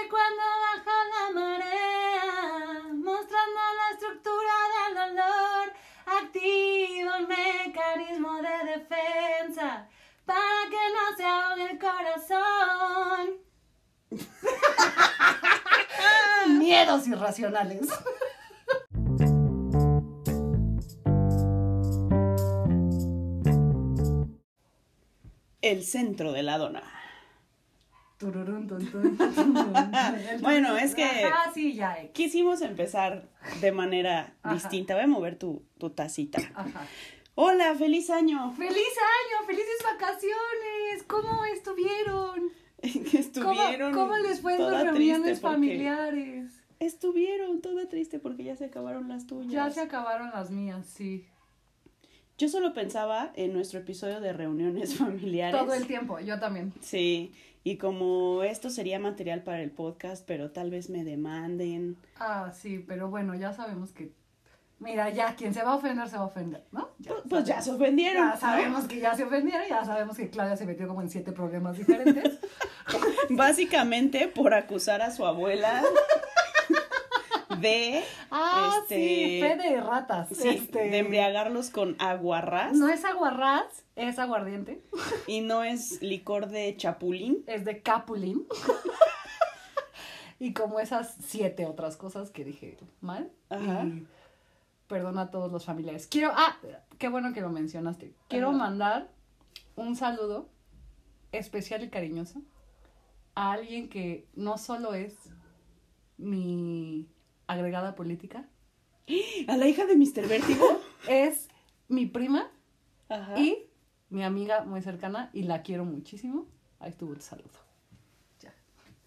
que 0.00 0.08
cuando 0.08 0.42
baja 0.64 0.96
la 1.14 1.24
marea, 1.40 2.82
mostrando 2.92 3.60
la 3.78 3.86
estructura 3.94 4.54
del 4.74 4.92
dolor, 4.94 5.66
activa 6.06 7.10
un 7.18 7.26
mecanismo 7.28 8.32
de 8.42 8.56
defensa 8.72 9.68
para 10.24 10.60
que 10.70 10.82
no 10.94 11.04
se 11.16 11.24
ahogue 11.24 11.66
el 11.70 11.78
corazón. 11.78 13.24
Miedos 16.58 17.06
irracionales. 17.08 17.88
El 25.60 25.84
centro 25.84 26.32
de 26.32 26.42
la 26.42 26.56
dona. 26.58 26.97
Bueno, 30.40 30.76
es 30.76 30.94
que- 30.94 31.28
sí, 31.54 31.74
ya. 31.74 31.94
eh. 32.00 32.10
Quisimos 32.12 32.60
empezar 32.62 33.28
de 33.60 33.72
manera 33.72 34.34
Ajá. 34.42 34.54
distinta. 34.54 34.94
Voy 34.94 35.04
a 35.04 35.06
mover 35.06 35.38
tu, 35.38 35.62
tu 35.78 35.90
tacita. 35.90 36.38
Ajá. 36.54 36.86
Hola, 37.34 37.74
feliz 37.76 38.10
año. 38.10 38.52
¡Feliz 38.52 38.72
año! 38.74 39.46
¡Felices 39.46 39.78
vacaciones! 39.84 41.04
¿Cómo 41.06 41.44
estuvieron? 41.44 42.50
Que 42.82 42.88
estuvieron. 43.18 43.92
¿Cómo, 43.92 44.06
cómo 44.08 44.18
les 44.18 44.40
fue 44.40 44.52
en 44.54 44.58
sus 44.58 44.66
toda 44.66 44.84
reuniones 44.84 45.40
familiares? 45.40 46.52
Estuvieron 46.80 47.60
toda 47.60 47.88
triste 47.88 48.18
porque 48.18 48.44
ya 48.44 48.56
se 48.56 48.66
acabaron 48.66 49.08
las 49.08 49.26
tuyas. 49.26 49.52
Ya 49.52 49.70
se 49.70 49.80
acabaron 49.80 50.30
las 50.30 50.50
mías, 50.50 50.86
sí. 50.86 51.26
Yo 52.38 52.48
solo 52.48 52.72
pensaba 52.72 53.32
en 53.34 53.52
nuestro 53.52 53.80
episodio 53.80 54.20
de 54.20 54.32
reuniones 54.32 54.94
familiares. 54.98 55.60
Todo 55.60 55.74
el 55.74 55.88
tiempo, 55.88 56.20
yo 56.20 56.38
también. 56.38 56.72
Sí, 56.80 57.34
y 57.64 57.78
como 57.78 58.44
esto 58.44 58.70
sería 58.70 59.00
material 59.00 59.42
para 59.42 59.60
el 59.60 59.72
podcast, 59.72 60.24
pero 60.24 60.52
tal 60.52 60.70
vez 60.70 60.88
me 60.88 61.02
demanden. 61.02 61.96
Ah, 62.16 62.52
sí, 62.54 62.84
pero 62.86 63.10
bueno, 63.10 63.34
ya 63.34 63.52
sabemos 63.52 63.90
que. 63.90 64.12
Mira, 64.78 65.10
ya 65.10 65.34
quien 65.34 65.52
se 65.52 65.64
va 65.64 65.72
a 65.72 65.74
ofender 65.74 66.08
se 66.08 66.16
va 66.16 66.22
a 66.22 66.26
ofender, 66.26 66.62
¿no? 66.70 66.90
Ya 67.00 67.10
Pues, 67.10 67.24
pues 67.28 67.44
ya 67.44 67.60
se 67.60 67.72
ofendieron. 67.72 68.30
Ya 68.30 68.36
sabemos 68.36 68.86
que 68.86 69.00
ya 69.00 69.12
se 69.16 69.24
ofendieron, 69.24 69.66
ya 69.68 69.84
sabemos 69.84 70.16
que 70.16 70.30
Claudia 70.30 70.56
se 70.56 70.66
metió 70.66 70.86
como 70.86 71.02
en 71.02 71.10
siete 71.10 71.32
problemas 71.32 71.76
diferentes. 71.76 72.38
Básicamente 73.30 74.28
por 74.28 74.54
acusar 74.54 75.02
a 75.02 75.10
su 75.10 75.26
abuela 75.26 75.82
de, 77.62 78.02
Ah, 78.30 78.72
Este, 78.82 78.94
sí, 78.96 79.40
fe 79.40 79.56
de 79.56 79.80
ratas. 79.80 80.28
sí, 80.32 80.48
este, 80.48 80.90
de 80.90 80.98
embriagarlos 80.98 81.70
con 81.70 81.96
aguarrás 81.98 82.74
No 82.76 82.88
es 82.88 83.04
aguarrás, 83.04 83.84
es 83.96 84.18
aguardiente. 84.18 84.82
y 85.26 85.40
no 85.40 85.62
es 85.64 86.00
licor 86.02 86.48
de 86.48 86.76
chapulín. 86.76 87.44
Es 87.46 87.64
de 87.64 87.82
Capulín. 87.82 88.46
y 90.40 90.52
como 90.52 90.78
esas 90.80 91.16
siete 91.24 91.66
otras 91.66 91.96
cosas 91.96 92.30
que 92.30 92.44
dije 92.44 92.76
mal. 93.00 93.30
Ajá. 93.50 93.84
Y 93.84 94.06
perdona 94.86 95.22
a 95.22 95.30
todos 95.30 95.50
los 95.50 95.64
familiares. 95.64 96.06
Quiero, 96.06 96.32
ah, 96.34 96.56
qué 96.98 97.08
bueno 97.08 97.32
que 97.32 97.40
lo 97.40 97.50
mencionaste. 97.50 98.12
Quiero 98.28 98.48
Ajá. 98.50 98.56
mandar 98.58 99.08
un 99.76 99.96
saludo 99.96 100.48
especial 101.32 101.82
y 101.82 101.90
cariñoso 101.90 102.40
a 103.34 103.52
alguien 103.52 103.88
que 103.88 104.26
no 104.34 104.58
solo 104.58 104.94
es 104.94 105.14
mi 106.16 107.06
agregada 107.48 107.96
política, 107.96 108.48
A 109.48 109.56
la 109.56 109.66
hija 109.66 109.86
de 109.86 109.96
Mr. 109.96 110.28
Vértigo. 110.28 110.80
es 111.08 111.48
mi 111.88 112.06
prima 112.06 112.50
Ajá. 113.08 113.40
y 113.40 113.66
mi 114.10 114.22
amiga 114.22 114.64
muy 114.64 114.82
cercana 114.82 115.30
y 115.32 115.42
la 115.42 115.62
quiero 115.62 115.84
muchísimo. 115.84 116.46
Ahí 116.78 116.90
estuvo 116.90 117.12
el 117.14 117.20
saludo. 117.22 117.48
Ya. 118.40 118.54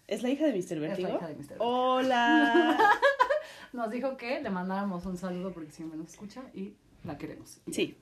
¿Es 0.08 0.22
la 0.22 0.28
hija 0.30 0.44
de 0.44 0.52
Mr. 0.52 0.80
Vértigo? 0.80 1.08
hija 1.08 1.28
de 1.28 1.34
Mr. 1.34 1.38
Vértigo. 1.38 1.64
Hola. 1.64 2.78
Nos 3.72 3.90
dijo 3.90 4.16
que 4.18 4.40
le 4.42 4.50
mandáramos 4.50 5.06
un 5.06 5.16
saludo 5.16 5.52
porque 5.52 5.70
siempre 5.70 5.96
nos 5.96 6.10
escucha 6.10 6.42
y 6.52 6.74
la 7.04 7.16
queremos. 7.16 7.60
Sí, 7.70 7.96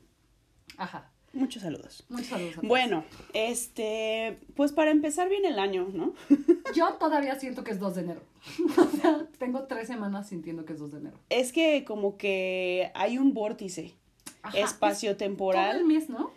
Ajá. 0.76 1.10
Muchos 1.32 1.62
saludos. 1.62 2.04
Muchos 2.08 2.28
saludos. 2.28 2.52
a 2.52 2.56
todos. 2.56 2.68
Bueno, 2.68 3.04
este, 3.32 4.38
pues 4.56 4.72
para 4.72 4.90
empezar 4.90 5.28
bien 5.28 5.44
el 5.44 5.58
año, 5.58 5.88
¿no? 5.92 6.14
Yo 6.74 6.94
todavía 6.94 7.38
siento 7.38 7.64
que 7.64 7.72
es 7.72 7.78
2 7.78 7.94
de 7.94 8.00
enero. 8.02 8.20
o 8.78 8.96
sea, 8.96 9.26
tengo 9.38 9.64
tres 9.64 9.88
semanas 9.88 10.28
sintiendo 10.28 10.64
que 10.64 10.72
es 10.72 10.78
2 10.78 10.92
de 10.92 10.98
enero. 10.98 11.18
Es 11.28 11.52
que 11.52 11.84
como 11.84 12.16
que 12.16 12.90
hay 12.94 13.18
un 13.18 13.34
vórtice 13.34 13.94
Ajá, 14.42 14.58
espacio 14.58 15.10
es 15.12 15.18
Todo 15.18 15.52
el 15.52 15.84
mes, 15.84 16.08
¿no? 16.08 16.30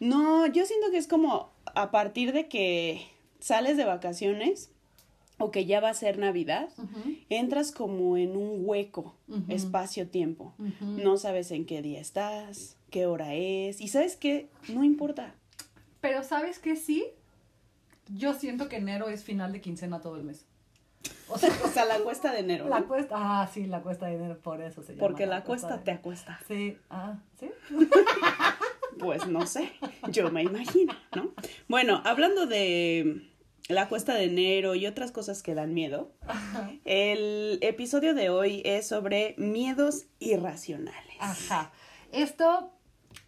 No, 0.00 0.46
yo 0.46 0.64
siento 0.64 0.90
que 0.90 0.98
es 0.98 1.08
como 1.08 1.50
a 1.74 1.90
partir 1.90 2.32
de 2.32 2.48
que 2.48 3.06
sales 3.40 3.76
de 3.76 3.84
vacaciones 3.84 4.70
o 5.38 5.50
que 5.50 5.64
ya 5.66 5.80
va 5.80 5.90
a 5.90 5.94
ser 5.94 6.18
Navidad, 6.18 6.68
entras 7.28 7.72
como 7.72 8.16
en 8.16 8.36
un 8.36 8.62
hueco 8.64 9.14
espacio-tiempo. 9.48 10.54
No 10.80 11.16
sabes 11.16 11.50
en 11.50 11.64
qué 11.66 11.82
día 11.82 12.00
estás, 12.00 12.76
qué 12.90 13.06
hora 13.06 13.34
es, 13.34 13.80
y 13.80 13.88
sabes 13.88 14.16
qué, 14.16 14.48
no 14.68 14.84
importa. 14.84 15.34
Pero 16.00 16.22
¿sabes 16.22 16.58
qué 16.58 16.76
sí? 16.76 17.04
Yo 18.14 18.32
siento 18.34 18.68
que 18.68 18.76
enero 18.76 19.08
es 19.08 19.22
final 19.24 19.52
de 19.52 19.60
quincena 19.60 20.00
todo 20.00 20.16
el 20.16 20.24
mes. 20.24 20.44
O 21.28 21.36
sea, 21.38 21.50
O 21.64 21.68
sea, 21.68 21.84
la 21.84 21.98
cuesta 21.98 22.32
de 22.32 22.40
enero, 22.40 22.68
la 22.68 22.80
¿no? 22.80 22.88
cuesta, 22.88 23.14
ah, 23.18 23.50
sí, 23.52 23.66
la 23.66 23.82
cuesta 23.82 24.06
de 24.06 24.14
enero, 24.14 24.38
por 24.38 24.62
eso 24.62 24.82
se 24.82 24.92
llama. 24.94 25.00
Porque 25.06 25.26
la 25.26 25.44
cuesta 25.44 25.76
de- 25.76 25.84
te 25.84 25.90
acuesta. 25.90 26.40
Sí, 26.48 26.76
ah, 26.90 27.18
sí. 27.38 27.50
Pues 28.98 29.28
no 29.28 29.46
sé, 29.46 29.70
yo 30.10 30.28
me 30.32 30.42
imagino, 30.42 30.92
¿no? 31.14 31.32
Bueno, 31.68 32.02
hablando 32.04 32.46
de 32.46 33.27
la 33.68 33.88
cuesta 33.88 34.14
de 34.14 34.24
enero 34.24 34.74
y 34.74 34.86
otras 34.86 35.12
cosas 35.12 35.42
que 35.42 35.54
dan 35.54 35.74
miedo, 35.74 36.12
el 36.84 37.58
episodio 37.62 38.14
de 38.14 38.30
hoy 38.30 38.62
es 38.64 38.88
sobre 38.88 39.34
miedos 39.36 40.06
irracionales. 40.18 41.16
Ajá. 41.20 41.70
Esto 42.12 42.72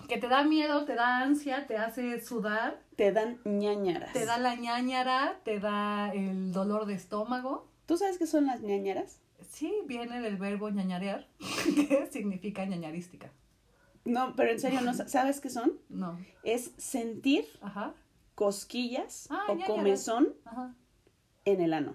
que 0.09 0.17
te 0.19 0.29
da 0.29 0.43
miedo, 0.45 0.85
te 0.87 0.95
da 0.95 1.19
ansia, 1.21 1.67
te 1.67 1.77
hace 1.77 2.21
sudar, 2.25 2.81
Te 2.97 3.13
dan 3.13 3.39
ñañaras. 3.45 4.13
te 4.13 4.25
da 4.25 4.39
la 4.39 4.55
ñañara, 4.57 5.39
te 5.45 5.61
da 5.61 6.11
el 6.13 6.53
dolor 6.53 6.87
de 6.87 6.95
estómago. 6.95 7.69
¿Tú 7.87 7.97
sabes 7.99 8.19
qué 8.19 8.27
son 8.27 8.47
las 8.47 8.61
ñañaras? 8.63 9.21
Sí, 9.51 9.73
viene 9.87 10.21
del 10.21 10.37
verbo 10.37 10.71
ñañarear, 10.71 11.29
que 11.75 12.09
significa 12.11 12.65
ñañarística. 12.65 13.31
No, 14.07 14.35
pero 14.37 14.51
en 14.53 14.61
serio, 14.61 14.81
¿no 14.81 14.95
sa- 14.95 15.09
sabes 15.09 15.41
qué 15.41 15.51
son? 15.51 15.75
No. 15.91 16.19
Es 16.43 16.73
sentir 16.79 17.45
Ajá. 17.61 17.95
Cosquillas 18.45 19.27
Ah, 19.31 19.43
o 19.49 19.59
comezón 19.67 20.33
en 21.45 21.61
el 21.61 21.75
ano. 21.75 21.95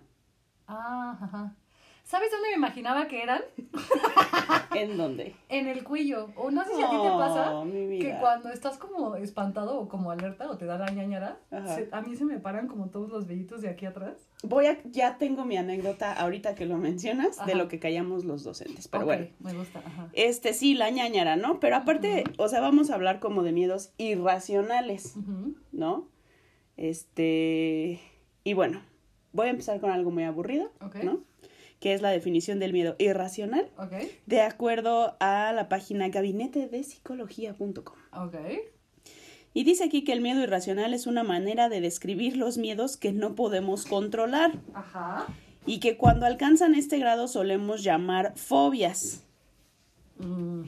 Ah, 0.68 1.18
ajá. 1.20 1.56
¿Sabes 2.04 2.30
dónde 2.30 2.50
me 2.50 2.56
imaginaba 2.56 3.08
que 3.08 3.24
eran? 3.24 3.42
¿En 4.76 4.96
dónde? 4.96 5.36
En 5.50 5.66
el 5.68 5.84
cuello. 5.84 6.30
O 6.36 6.52
no 6.52 6.64
sé 6.64 6.76
si 6.76 6.84
a 6.84 6.90
ti 6.92 6.98
te 7.02 7.10
pasa 7.10 7.52
Oh, 7.56 7.66
que 7.66 8.16
cuando 8.20 8.50
estás 8.50 8.78
como 8.78 9.16
espantado 9.16 9.80
o 9.80 9.88
como 9.90 10.12
alerta 10.12 10.52
o 10.52 10.58
te 10.58 10.66
da 10.66 10.78
la 10.78 10.92
ñañara, 10.92 11.40
se- 11.76 11.90
a 11.92 12.02
mí 12.02 12.16
se 12.16 12.26
me 12.26 12.38
paran 12.38 12.68
como 12.68 12.90
todos 12.92 13.10
los 13.10 13.26
vellitos 13.26 13.64
de 13.64 13.70
aquí 13.70 13.88
atrás. 13.88 14.28
Voy 14.44 14.68
a, 14.68 14.78
ya 14.84 15.18
tengo 15.18 15.46
mi 15.46 15.58
anécdota 15.58 16.14
ahorita 16.14 16.54
que 16.54 16.68
lo 16.68 16.78
mencionas 16.78 17.44
de 17.48 17.56
lo 17.56 17.68
que 17.68 17.80
callamos 17.80 18.24
los 18.24 18.44
docentes, 18.44 18.88
pero 18.88 19.06
bueno. 19.06 19.26
Me 19.40 19.54
gusta, 19.54 19.80
ajá. 19.80 20.10
Este 20.14 20.54
sí, 20.54 20.76
la 20.76 20.92
ñañara, 20.92 21.38
¿no? 21.38 21.60
Pero 21.60 21.78
aparte, 21.78 22.24
o 22.38 22.48
sea, 22.50 22.62
vamos 22.62 22.92
a 22.92 22.96
hablar 22.96 23.20
como 23.20 23.42
de 23.42 23.52
miedos 23.52 23.94
irracionales. 23.98 25.16
¿no? 25.72 26.08
Este, 26.78 28.00
y 28.44 28.54
bueno, 28.54 28.82
voy 29.34 29.48
a 29.48 29.52
empezar 29.52 29.80
con 29.80 29.92
algo 29.92 30.12
muy 30.12 30.24
aburrido. 30.24 30.72
¿no? 31.04 31.22
Que 31.80 31.94
es 31.94 32.02
la 32.02 32.10
definición 32.10 32.60
del 32.60 32.74
miedo 32.74 32.96
irracional, 33.00 33.70
Ok, 33.78 33.94
de 34.26 34.42
acuerdo 34.42 35.16
a 35.20 35.52
la 35.54 35.68
página 35.70 36.08
gabinetedepsicología.com. 36.10 37.96
ok. 38.14 38.36
Y 39.54 39.64
dice 39.64 39.86
aquí 39.86 40.04
que 40.04 40.12
el 40.12 40.20
miedo 40.22 40.42
irracional 40.42 40.94
es 40.94 41.08
una 41.08 41.24
manera 41.24 41.70
de 41.70 41.80
describir 41.80 42.36
los 42.36 42.58
miedos 42.58 42.98
que 42.98 43.14
no 43.14 43.36
podemos 43.36 43.86
controlar 43.86 44.52
Ajá. 44.74 45.28
y 45.66 45.80
que 45.80 45.96
cuando 45.96 46.26
alcanzan 46.26 46.76
este 46.76 47.00
grado 47.00 47.30
solemos 47.30 47.82
llamar 47.84 48.34
fobias. 48.36 49.24
Mm, 50.20 50.64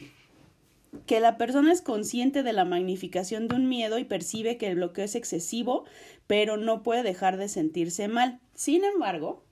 Que 1.05 1.19
la 1.19 1.37
persona 1.37 1.71
es 1.71 1.81
consciente 1.81 2.43
de 2.43 2.53
la 2.53 2.65
magnificación 2.65 3.47
de 3.47 3.55
un 3.55 3.67
miedo 3.69 3.97
y 3.99 4.05
percibe 4.05 4.57
que 4.57 4.67
el 4.67 4.75
bloqueo 4.75 5.05
es 5.05 5.15
excesivo, 5.15 5.85
pero 6.27 6.57
no 6.57 6.83
puede 6.83 7.03
dejar 7.03 7.37
de 7.37 7.49
sentirse 7.49 8.07
mal. 8.07 8.39
Sin 8.53 8.83
embargo, 8.83 9.43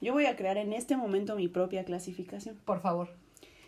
yo 0.00 0.12
voy 0.12 0.26
a 0.26 0.36
crear 0.36 0.56
en 0.56 0.72
este 0.72 0.96
momento 0.96 1.36
mi 1.36 1.48
propia 1.48 1.84
clasificación. 1.84 2.56
Por 2.64 2.80
favor. 2.80 3.10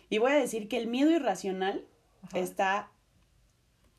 Y 0.09 0.17
voy 0.19 0.31
a 0.31 0.35
decir 0.35 0.67
que 0.67 0.77
el 0.77 0.87
miedo 0.87 1.11
irracional 1.11 1.85
Ajá. 2.23 2.39
está 2.39 2.89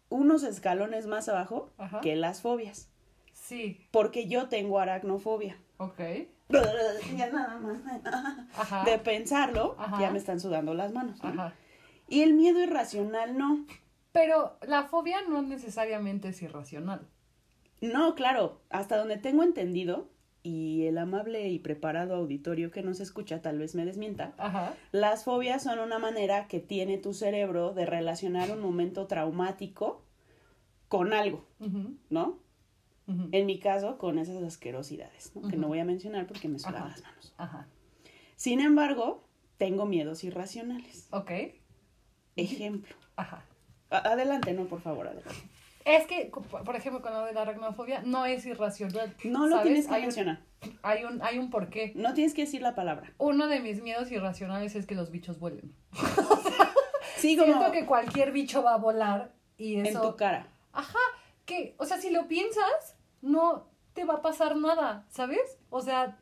unos 0.09 0.43
escalones 0.43 1.07
más 1.07 1.29
abajo 1.29 1.71
Ajá. 1.79 2.01
que 2.01 2.17
las 2.17 2.41
fobias. 2.41 2.89
Sí, 3.33 3.87
Porque 3.91 4.27
yo 4.27 4.49
tengo 4.49 4.79
aracnofobia. 4.79 5.57
ok. 5.79 6.01
Ya 7.17 7.31
nada 7.31 7.59
más. 7.59 7.79
Ajá. 8.55 8.85
De 8.85 8.99
pensarlo, 8.99 9.77
ya 9.99 10.11
me 10.11 10.19
están 10.19 10.41
sudando 10.41 10.75
las 10.75 10.93
manos. 10.93 11.23
¿no? 11.23 11.31
Ajá. 11.31 11.55
Y 12.09 12.23
el 12.23 12.35
miedo 12.35 12.61
irracional 12.61 13.37
no. 13.37 13.67
Pero 14.13 14.57
la 14.67 14.85
fobia 14.85 15.23
no 15.29 15.43
necesariamente 15.43 16.29
es 16.29 16.43
irracional. 16.43 17.07
No, 17.81 18.15
claro, 18.15 18.61
hasta 18.71 18.97
donde 18.97 19.17
tengo 19.17 19.43
entendido, 19.43 20.09
y 20.45 20.87
el 20.87 20.99
amable 20.99 21.49
y 21.49 21.59
preparado 21.59 22.15
auditorio 22.15 22.71
que 22.71 22.83
nos 22.83 23.01
escucha 23.01 23.41
tal 23.41 23.59
vez 23.59 23.75
me 23.75 23.87
desmienta, 23.87 24.35
Ajá. 24.37 24.75
las 24.93 25.25
fobias 25.25 25.63
son 25.63 25.79
una 25.79 25.99
manera 25.99 26.49
que 26.49 26.61
tiene 26.61 26.99
tu 26.99 27.15
cerebro 27.15 27.73
de 27.73 27.87
relacionar 27.87 28.51
un 28.51 28.61
momento 28.61 29.07
traumático 29.07 30.05
con 30.89 31.15
algo, 31.15 31.47
¿no? 32.11 32.39
En 33.33 33.47
mi 33.47 33.59
caso, 33.59 33.99
con 33.99 34.19
esas 34.19 34.43
asquerosidades, 34.43 35.35
¿no? 35.35 35.49
que 35.49 35.57
no 35.57 35.69
voy 35.69 35.79
a 35.79 35.85
mencionar 35.85 36.27
porque 36.27 36.49
me 36.49 36.59
sudan 36.59 36.89
las 36.89 37.03
manos. 37.03 37.35
Ajá. 37.37 37.67
Sin 38.37 38.61
embargo, 38.61 39.25
tengo 39.59 39.85
miedos 39.85 40.25
irracionales. 40.25 41.09
Ok. 41.11 41.31
Ejemplo. 42.37 42.95
Ajá. 43.17 43.45
Adelante, 43.91 44.53
no, 44.53 44.65
por 44.65 44.81
favor, 44.81 45.07
adelante. 45.07 45.35
Es 45.85 46.07
que, 46.07 46.33
por 46.65 46.77
ejemplo, 46.77 47.03
con 47.03 47.13
lo 47.13 47.25
de 47.25 47.35
la 47.35 47.43
aracnofobia, 47.43 48.03
no 48.03 48.25
es 48.25 48.47
irracional. 48.47 49.15
No 49.25 49.47
lo 49.47 49.57
¿sabes? 49.57 49.65
tienes 49.65 49.87
que 49.87 49.95
hay 49.95 50.03
mencionar. 50.03 50.41
Un, 50.63 50.79
hay, 50.83 51.05
un, 51.05 51.23
hay 51.23 51.39
un 51.39 51.51
porqué. 51.51 51.93
No 51.95 52.15
tienes 52.15 52.33
que 52.33 52.43
decir 52.43 52.63
la 52.63 52.75
palabra. 52.75 53.13
Uno 53.19 53.49
de 53.49 53.61
mis 53.61 53.83
miedos 53.83 54.11
irracionales 54.11 54.75
es 54.77 54.87
que 54.87 54.95
los 54.95 55.11
bichos 55.11 55.39
vuelen. 55.39 55.75
Sí, 57.17 57.39
como 57.39 57.55
Siento 57.55 57.73
que 57.73 57.87
cualquier 57.87 58.33
bicho 58.33 58.63
va 58.63 58.75
a 58.75 58.77
volar 58.77 59.33
y 59.57 59.77
en 59.77 59.87
eso... 59.87 60.03
tu 60.03 60.17
cara. 60.17 60.49
Ajá, 60.73 60.99
que, 61.47 61.75
o 61.79 61.87
sea, 61.87 61.99
si 61.99 62.11
lo 62.11 62.29
piensas, 62.29 62.97
no 63.23 63.67
te 63.95 64.05
va 64.05 64.15
a 64.15 64.23
pasar 64.23 64.57
nada, 64.57 65.07
¿sabes? 65.09 65.59
O 65.71 65.81
sea, 65.81 66.19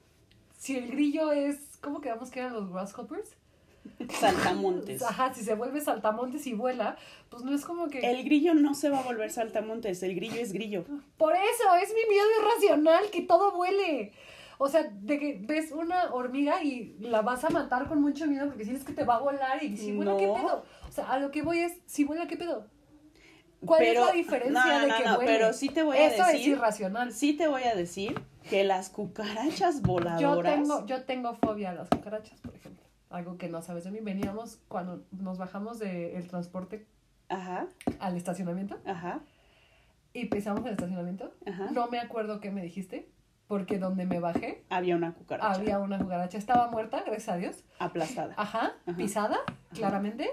si 0.57 0.77
el 0.77 0.89
grillo 0.93 1.33
es, 1.33 1.77
¿cómo 1.81 2.01
quedamos 2.01 2.31
que 2.31 2.39
eran 2.39 2.53
los 2.53 2.71
grasshoppers? 2.71 3.37
Saltamontes. 4.19 5.03
Ajá, 5.03 5.33
si 5.35 5.43
se 5.43 5.55
vuelve 5.55 5.81
saltamontes 5.81 6.47
y 6.47 6.53
vuela, 6.53 6.97
pues 7.29 7.43
no 7.43 7.55
es 7.55 7.65
como 7.65 7.89
que... 7.89 8.01
El 8.01 8.25
grillo 8.25 8.55
no 8.55 8.75
se 8.75 8.91
va 8.91 9.01
a 9.01 9.03
volver 9.03 9.31
saltamontes, 9.31 10.03
el 10.03 10.15
grillo 10.15 10.41
es 10.41 10.53
grillo. 10.53 10.85
Por 11.17 11.35
eso, 11.35 11.75
es 11.83 11.89
mi 11.91 12.09
miedo 12.09 12.27
irracional, 12.41 13.11
que 13.11 13.23
todo 13.23 13.53
vuele. 13.53 14.13
O 14.59 14.69
sea, 14.69 14.85
de 14.85 15.19
que 15.19 15.39
ves 15.43 15.73
una 15.73 16.13
hormiga 16.13 16.63
y 16.63 16.97
la 17.01 17.21
vas 17.23 17.45
a 17.45 17.51
matar 17.51 17.89
con 17.89 18.01
mucho 18.01 18.27
miedo 18.27 18.47
porque 18.47 18.65
sientes 18.65 18.85
que 18.85 18.93
te 18.93 19.05
va 19.05 19.17
a 19.17 19.21
volar 19.21 19.63
y 19.63 19.77
si 19.77 19.93
vuela, 19.93 20.17
¿qué 20.17 20.27
pedo? 20.27 20.65
O 20.89 20.93
sea, 20.93 21.11
a 21.11 21.19
lo 21.19 21.31
que 21.31 21.43
voy 21.43 21.59
es, 21.59 21.73
si 21.87 22.05
vuela, 22.05 22.27
¿qué 22.29 22.37
pedo? 22.37 22.67
¿Cuál 23.65 23.81
Pero- 23.81 24.01
es 24.03 24.07
la 24.07 24.13
diferencia 24.13 24.65
no, 24.65 24.87
no, 24.87 24.95
de 24.95 25.03
que 25.03 25.09
no, 25.09 25.19
pero 25.21 25.53
sí 25.53 25.69
te 25.69 25.83
voy 25.83 25.97
a 25.97 26.07
Eso 26.07 26.23
es 26.27 26.33
decir- 26.35 26.49
irracional. 26.53 27.13
Sí 27.13 27.33
te 27.33 27.49
voy 27.49 27.63
a 27.65 27.75
decir 27.75 28.21
que 28.51 28.63
las 28.65 28.89
cucarachas 28.91 29.77
Yo 29.77 29.83
voladoras. 29.83 30.55
tengo, 30.55 30.87
yo 30.87 31.03
tengo 31.05 31.35
fobia 31.35 31.71
a 31.71 31.75
las 31.75 31.89
cucarachas, 31.89 32.41
por 32.41 32.55
ejemplo. 32.55 32.85
Algo 33.13 33.37
que 33.39 33.49
no 33.49 33.63
sabes 33.63 33.85
de 33.85 33.91
mí. 33.91 34.01
Veníamos 34.01 34.59
cuando 34.69 35.05
nos 35.13 35.39
bajamos 35.39 35.79
del 35.79 36.27
transporte 36.29 36.87
Ajá, 37.29 37.67
al 38.01 38.17
estacionamiento 38.17 38.79
ajá, 38.85 39.21
y 40.13 40.27
pisamos 40.27 40.65
el 40.67 40.73
estacionamiento. 40.73 41.33
ajá. 41.47 41.71
No 41.73 41.89
me 41.89 41.99
acuerdo 41.99 42.41
qué 42.41 42.51
me 42.51 42.63
dijiste, 42.63 43.09
porque 43.47 43.79
donde 43.79 44.05
me 44.07 44.21
bajé 44.21 44.65
Había 44.69 44.97
una 44.97 45.15
cucaracha 45.15 45.53
había 45.53 45.79
una 45.79 45.99
cucaracha. 45.99 46.39
Estaba 46.39 46.71
muerta, 46.71 47.03
gracias 47.07 47.29
a 47.29 47.37
Dios. 47.37 47.65
aplastada. 47.79 48.35
Ajá, 48.37 48.73
pisada, 48.97 49.39
claramente. 49.75 50.31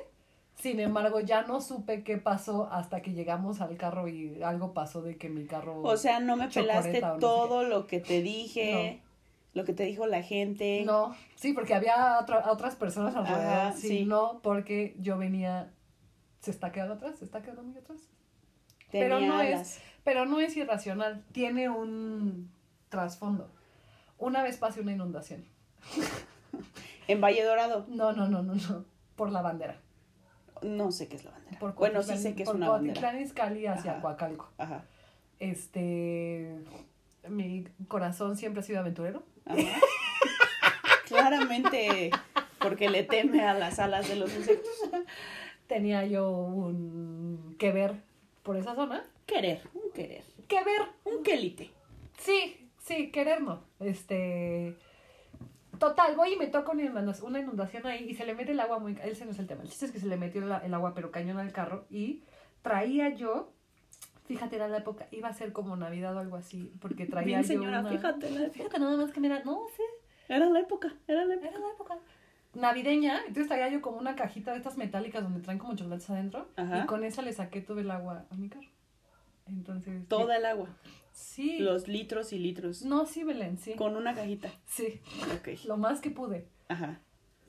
Sin 0.55 0.81
embargo, 0.81 1.21
ya 1.21 1.43
no 1.43 1.61
supe 1.61 2.03
qué 2.03 2.17
pasó 2.17 2.67
hasta 2.69 3.01
que 3.01 3.13
llegamos 3.13 3.61
al 3.61 3.77
carro 3.77 4.09
y 4.09 4.43
algo 4.43 4.73
pasó 4.73 5.01
de 5.01 5.15
que 5.15 5.29
mi 5.29 5.45
carro... 5.45 5.81
O 5.83 5.95
sea, 5.95 6.19
no 6.19 6.35
me 6.35 6.49
pelaste 6.49 6.99
sé 6.99 7.03
todo 7.21 7.63
lo 7.63 7.87
que 7.87 8.01
te 8.01 8.21
dije, 8.21 9.01
lo 9.53 9.65
que 9.65 9.73
te 9.73 9.83
dijo 9.83 10.05
la 10.07 10.21
gente. 10.21 10.83
No, 10.85 11.15
sí, 11.35 11.53
porque 11.53 11.73
había 11.73 12.19
otra- 12.19 12.51
otras 12.51 12.75
personas 12.75 13.15
alrededor. 13.15 13.43
Ajá, 13.45 13.71
sí, 13.73 13.87
sí. 13.87 14.05
no, 14.05 14.39
porque 14.41 14.95
yo 14.99 15.17
venía. 15.17 15.71
Se 16.41 16.51
está 16.51 16.71
quedando 16.71 16.93
atrás, 16.95 17.17
se 17.17 17.25
está 17.25 17.41
quedando 17.41 17.63
muy 17.63 17.77
atrás. 17.77 17.99
Tenía 18.91 19.07
pero 19.07 19.19
no 19.19 19.41
es-. 19.41 19.81
Pero 20.03 20.25
no 20.25 20.39
es 20.39 20.55
irracional, 20.55 21.23
tiene 21.31 21.69
un 21.69 22.49
trasfondo. 22.89 23.51
Una 24.17 24.41
vez 24.43 24.57
pasé 24.57 24.81
una 24.81 24.91
inundación. 24.93 25.45
En 27.07 27.21
Valle 27.21 27.43
Dorado, 27.43 27.85
No, 27.89 28.13
no, 28.13 28.27
no, 28.29 28.43
no, 28.43 28.53
no. 28.53 28.85
Por 29.15 29.31
la 29.31 29.41
bandera. 29.41 29.77
no 30.61 30.91
sé 30.91 31.07
qué 31.07 31.15
es 31.15 31.25
la 31.25 31.31
bandera. 31.31 31.57
Por 31.59 31.73
bueno, 31.73 32.03
sí 32.03 32.15
sé 32.17 32.35
que 32.35 32.43
es 32.43 32.47
por 32.49 32.55
una 32.55 32.69
bandera. 32.69 33.19
Izcalli 33.19 33.65
hacia 33.65 33.93
Ajá. 33.93 34.01
Coacalco. 34.01 34.49
Ajá, 34.59 34.83
Este. 35.39 36.55
Mi 37.29 37.65
corazón 37.87 38.37
siempre 38.37 38.61
ha 38.61 38.63
sido 38.63 38.79
aventurero. 38.79 39.23
ajá. 39.45 39.59
Claramente, 41.07 42.11
porque 42.59 42.87
le 42.87 43.03
teme 43.03 43.43
a 43.43 43.55
las 43.55 43.79
alas 43.79 44.07
de 44.07 44.15
los 44.15 44.33
insectos. 44.35 44.71
Tenía 45.67 46.05
yo 46.05 46.29
un 46.31 47.55
que 47.57 47.71
ver 47.71 47.95
por 48.43 48.57
esa 48.57 48.75
zona. 48.75 49.03
Querer, 49.25 49.61
un 49.73 49.91
querer, 49.91 50.23
Que 50.47 50.63
ver 50.63 50.81
un 51.05 51.23
quelite. 51.23 51.71
Sí, 52.19 52.69
sí, 52.79 53.11
querer 53.11 53.41
no. 53.41 53.63
Este. 53.79 54.75
Total, 55.79 56.15
voy 56.15 56.33
y 56.33 56.35
me 56.35 56.47
toco 56.47 56.71
una 56.71 57.39
inundación, 57.39 57.85
ahí 57.87 58.09
y 58.09 58.13
se 58.13 58.25
le 58.25 58.35
mete 58.35 58.51
el 58.51 58.59
agua 58.59 58.79
muy. 58.79 58.97
Ese 59.03 59.25
no 59.25 59.31
es 59.31 59.39
el 59.39 59.47
tema. 59.47 59.63
El 59.63 59.69
chiste 59.69 59.85
es 59.85 59.91
que 59.91 59.99
se 59.99 60.07
le 60.07 60.17
metió 60.17 60.41
el 60.43 60.73
agua, 60.73 60.93
pero 60.93 61.11
cañón 61.11 61.37
al 61.39 61.51
carro. 61.51 61.85
Y 61.89 62.23
traía 62.61 63.09
yo. 63.09 63.51
Fíjate, 64.29 64.55
era 64.55 64.67
la 64.69 64.77
época. 64.77 65.07
Iba 65.11 65.27
a 65.27 65.33
ser 65.33 65.51
como 65.51 65.75
Navidad 65.75 66.15
o 66.15 66.19
algo 66.19 66.37
así. 66.37 66.71
Porque 66.79 67.05
traía 67.05 67.25
Bien, 67.25 67.41
yo. 67.41 67.47
señora, 67.47 67.81
una- 67.81 67.89
fíjate, 67.89 68.29
la- 68.31 68.49
Fíjate 68.51 68.79
nada 68.79 68.95
más 68.95 69.11
que 69.11 69.19
mira. 69.19 69.41
No 69.43 69.65
sé, 69.75 69.83
Era 70.33 70.45
la 70.47 70.59
época, 70.61 70.93
era 71.07 71.25
la 71.25 71.33
época. 71.33 71.49
era 71.49 71.59
la 71.59 71.69
época. 71.71 71.97
Navideña. 72.53 73.19
Entonces 73.27 73.47
traía 73.47 73.69
yo 73.69 73.81
como 73.81 73.97
una 73.97 74.15
cajita 74.15 74.51
de 74.51 74.57
estas 74.57 74.77
metálicas 74.77 75.21
donde 75.23 75.41
traen 75.41 75.59
como 75.59 75.75
chocolates 75.75 76.09
adentro. 76.09 76.47
Ajá. 76.55 76.83
Y 76.83 76.85
con 76.85 77.03
esa 77.03 77.21
le 77.21 77.33
saqué 77.33 77.61
todo 77.61 77.79
el 77.79 77.91
agua 77.91 78.25
a 78.29 78.35
mi 78.35 78.49
carro. 78.49 78.67
Entonces. 79.47 80.07
Toda 80.07 80.37
el 80.37 80.45
agua, 80.45 80.67
Sí. 81.11 81.57
los 81.59 81.87
litros 81.87 82.31
y 82.33 82.39
litros, 82.39 82.83
No, 82.85 83.05
sí, 83.07 83.23
Belén, 83.23 83.57
sí. 83.57 83.73
con 83.73 83.95
una 83.95 84.13
cajita. 84.13 84.49
Sí. 84.67 85.01
Ok, 85.35 85.65
Lo 85.65 85.75
más 85.77 86.01
que 86.01 86.11
pude. 86.11 86.47
ajá, 86.67 86.99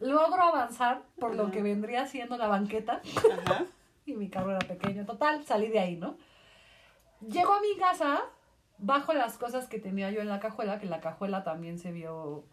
Logro 0.00 0.43
avanzar 0.43 1.03
por 1.19 1.35
lo 1.35 1.50
que 1.50 1.61
vendría 1.62 2.06
siendo 2.06 2.38
la 2.38 2.47
banqueta 2.49 3.03
ajá. 3.44 3.67
y 4.06 4.15
mi 4.15 4.31
carro 4.31 4.50
era 4.53 4.61
pequeño. 4.67 5.05
Total, 5.05 5.44
salí 5.44 5.69
de 5.69 5.79
ahí, 5.79 5.97
¿no? 5.97 6.17
Llego 7.29 7.53
a 7.55 7.61
mi 7.61 7.77
casa, 7.79 8.21
bajo 8.79 9.13
las 9.13 9.37
cosas 9.37 9.67
que 9.67 9.79
tenía 9.79 10.11
yo 10.11 10.21
en 10.21 10.29
la 10.29 10.41
cajuela, 10.41 10.79
que 10.79 10.87
la 10.87 11.01
cajuela 11.01 11.45
también 11.45 11.79
se 11.79 11.93
vio 11.93 12.45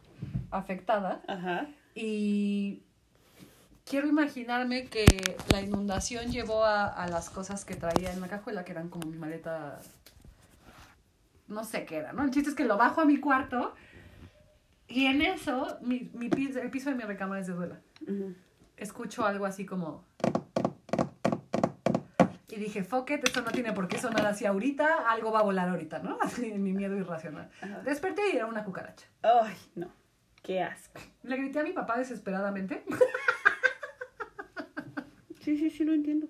afectada. 0.51 1.21
Ajá. 1.27 1.67
Y 1.95 2.83
quiero 3.85 4.07
imaginarme 4.07 4.85
que 4.85 5.05
la 5.51 5.61
inundación 5.61 6.31
llevó 6.31 6.65
a, 6.65 6.87
a 6.87 7.07
las 7.07 7.29
cosas 7.29 7.65
que 7.65 7.75
traía 7.75 8.11
en 8.11 8.21
la 8.21 8.27
cajuela, 8.27 8.65
que 8.65 8.71
eran 8.71 8.89
como 8.89 9.09
mi 9.09 9.17
maleta. 9.17 9.79
No 11.47 11.63
sé 11.63 11.85
qué 11.85 11.97
era, 11.97 12.11
¿no? 12.11 12.23
El 12.23 12.31
chiste 12.31 12.49
es 12.49 12.55
que 12.55 12.65
lo 12.65 12.77
bajo 12.77 13.01
a 13.01 13.05
mi 13.05 13.19
cuarto 13.19 13.73
y 14.87 15.05
en 15.05 15.21
eso 15.21 15.77
mi, 15.81 16.09
mi 16.13 16.29
piso, 16.29 16.59
el 16.59 16.69
piso 16.69 16.89
de 16.89 16.95
mi 16.95 17.03
recámara 17.03 17.41
es 17.41 17.47
de 17.47 17.53
duela. 17.53 17.79
Escucho 18.77 19.25
algo 19.25 19.45
así 19.45 19.65
como. 19.65 20.03
Y 22.57 22.59
dije, 22.59 22.83
fuck 22.83 23.11
it, 23.11 23.23
esto 23.23 23.41
no 23.41 23.51
tiene 23.51 23.71
por 23.71 23.87
qué 23.87 23.99
sonar 23.99 24.25
así 24.25 24.43
ahorita, 24.47 25.07
algo 25.11 25.31
va 25.31 25.41
a 25.41 25.43
volar 25.43 25.69
ahorita, 25.69 25.99
¿no? 25.99 26.17
Así 26.23 26.51
mi 26.53 26.73
miedo 26.73 26.95
irracional. 26.97 27.51
Desperté 27.83 28.21
y 28.33 28.35
era 28.37 28.47
una 28.47 28.63
cucaracha. 28.63 29.05
Ay, 29.21 29.55
no. 29.75 29.91
Qué 30.41 30.63
asco. 30.63 30.99
Le 31.21 31.37
grité 31.37 31.59
a 31.59 31.63
mi 31.63 31.73
papá 31.73 31.97
desesperadamente. 31.99 32.83
Sí, 35.41 35.55
sí, 35.57 35.69
sí, 35.69 35.85
lo 35.85 35.93
entiendo. 35.93 36.27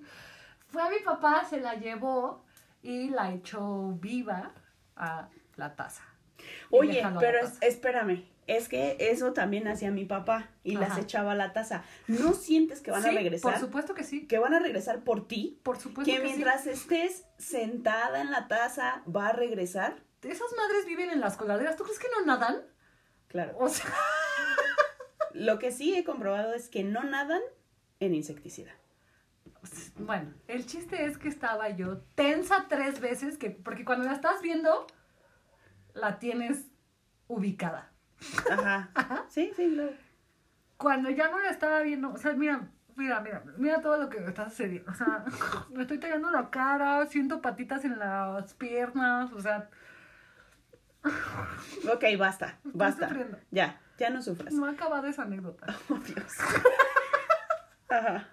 Fue 0.67 0.81
a 0.84 0.89
mi 0.91 1.00
papá, 1.00 1.43
se 1.43 1.60
la 1.60 1.74
llevó 1.74 2.46
y 2.84 3.10
la 3.10 3.31
echó 3.31 3.93
viva 3.93 4.51
a 4.96 5.29
la 5.55 5.75
taza. 5.75 6.03
Oye, 6.69 7.01
pero 7.19 7.39
la 7.39 7.39
es- 7.48 7.53
taza. 7.53 7.65
espérame. 7.65 8.25
Es 8.48 8.70
que 8.70 8.96
eso 9.00 9.34
también 9.34 9.68
hacía 9.68 9.92
mi 9.92 10.06
papá 10.06 10.50
y 10.63 10.75
las 10.75 10.98
echaba 10.98 11.34
a 11.34 11.36
la 11.36 11.54
taza. 11.54 11.84
¿No 12.08 12.34
sientes 12.34 12.82
que 12.82 12.92
van 12.92 13.06
a 13.06 13.12
regresar? 13.12 13.51
Por 13.51 13.60
supuesto 13.60 13.94
que 13.94 14.04
sí. 14.04 14.25
Que 14.25 14.39
van 14.39 14.54
a 14.54 14.60
regresar 14.60 15.04
por 15.04 15.27
ti. 15.27 15.60
Por 15.63 15.77
supuesto 15.77 16.12
Que 16.12 16.20
que, 16.20 16.24
mientras 16.24 16.66
estés 16.66 17.25
sentada 17.38 18.22
en 18.22 18.32
la 18.32 18.48
taza, 18.48 19.04
va 19.13 19.27
a 19.27 19.34
regresar. 19.34 20.01
Esas 20.24 20.48
madres 20.56 20.86
viven 20.86 21.10
en 21.10 21.20
las 21.20 21.36
coladeras. 21.38 21.75
¿Tú 21.75 21.84
crees 21.84 22.00
que 22.00 22.08
no 22.18 22.25
nadan? 22.25 22.56
Claro. 23.27 23.56
O 23.60 23.68
sea, 23.68 23.86
Lo 25.38 25.60
que 25.60 25.72
sí 25.72 25.96
he 25.96 26.04
comprobado 26.04 26.54
es 26.54 26.68
que 26.68 26.84
no 26.84 27.04
nadan 27.04 27.42
en 28.00 28.16
insecticida. 28.16 28.72
bueno, 29.98 30.34
el 30.48 30.66
chiste 30.66 31.06
es 31.06 31.20
que 31.20 31.27
estaba 31.27 31.70
yo 31.70 32.00
tensa 32.16 32.66
tres 32.68 33.00
veces, 33.00 33.38
que, 33.38 33.51
porque 33.51 33.86
cuando 33.86 34.06
la 34.06 34.13
estás 34.13 34.42
viendo, 34.42 34.88
la 35.94 36.18
tienes 36.18 36.66
ubicada. 37.27 37.92
Ajá. 38.50 38.89
Sí, 39.29 39.51
sí, 39.55 39.71
claro. 39.74 39.91
Cuando 40.77 41.09
ya 41.09 41.29
no 41.29 41.39
la 41.39 41.50
estaba 41.50 41.81
viendo, 41.81 42.12
o 42.12 42.17
sea, 42.17 42.33
mira, 42.33 42.67
mira, 42.95 43.19
mira, 43.21 43.43
mira 43.57 43.81
todo 43.81 43.97
lo 43.97 44.09
que 44.09 44.19
me 44.19 44.27
está 44.29 44.50
sucediendo. 44.50 44.91
O 44.91 44.93
sea, 44.95 45.25
me 45.74 45.81
estoy 45.83 46.00
tallando 46.00 46.29
la 46.31 46.50
cara, 46.50 47.05
siento 47.07 47.41
patitas 47.41 47.83
en 47.86 47.97
las 48.00 48.53
piernas, 48.53 49.31
o 49.33 49.41
sea, 49.41 49.69
Ok, 51.93 52.03
basta, 52.17 52.57
basta. 52.63 53.07
sufriendo. 53.07 53.38
Ya, 53.51 53.79
ya 53.97 54.09
no 54.09 54.21
sufras. 54.21 54.53
no 54.53 54.65
ha 54.65 54.71
acabado 54.71 55.07
esa 55.07 55.24
anécdota. 55.24 55.67
Oh, 55.89 55.95
Dios. 56.00 56.33
Ajá. 57.89 58.27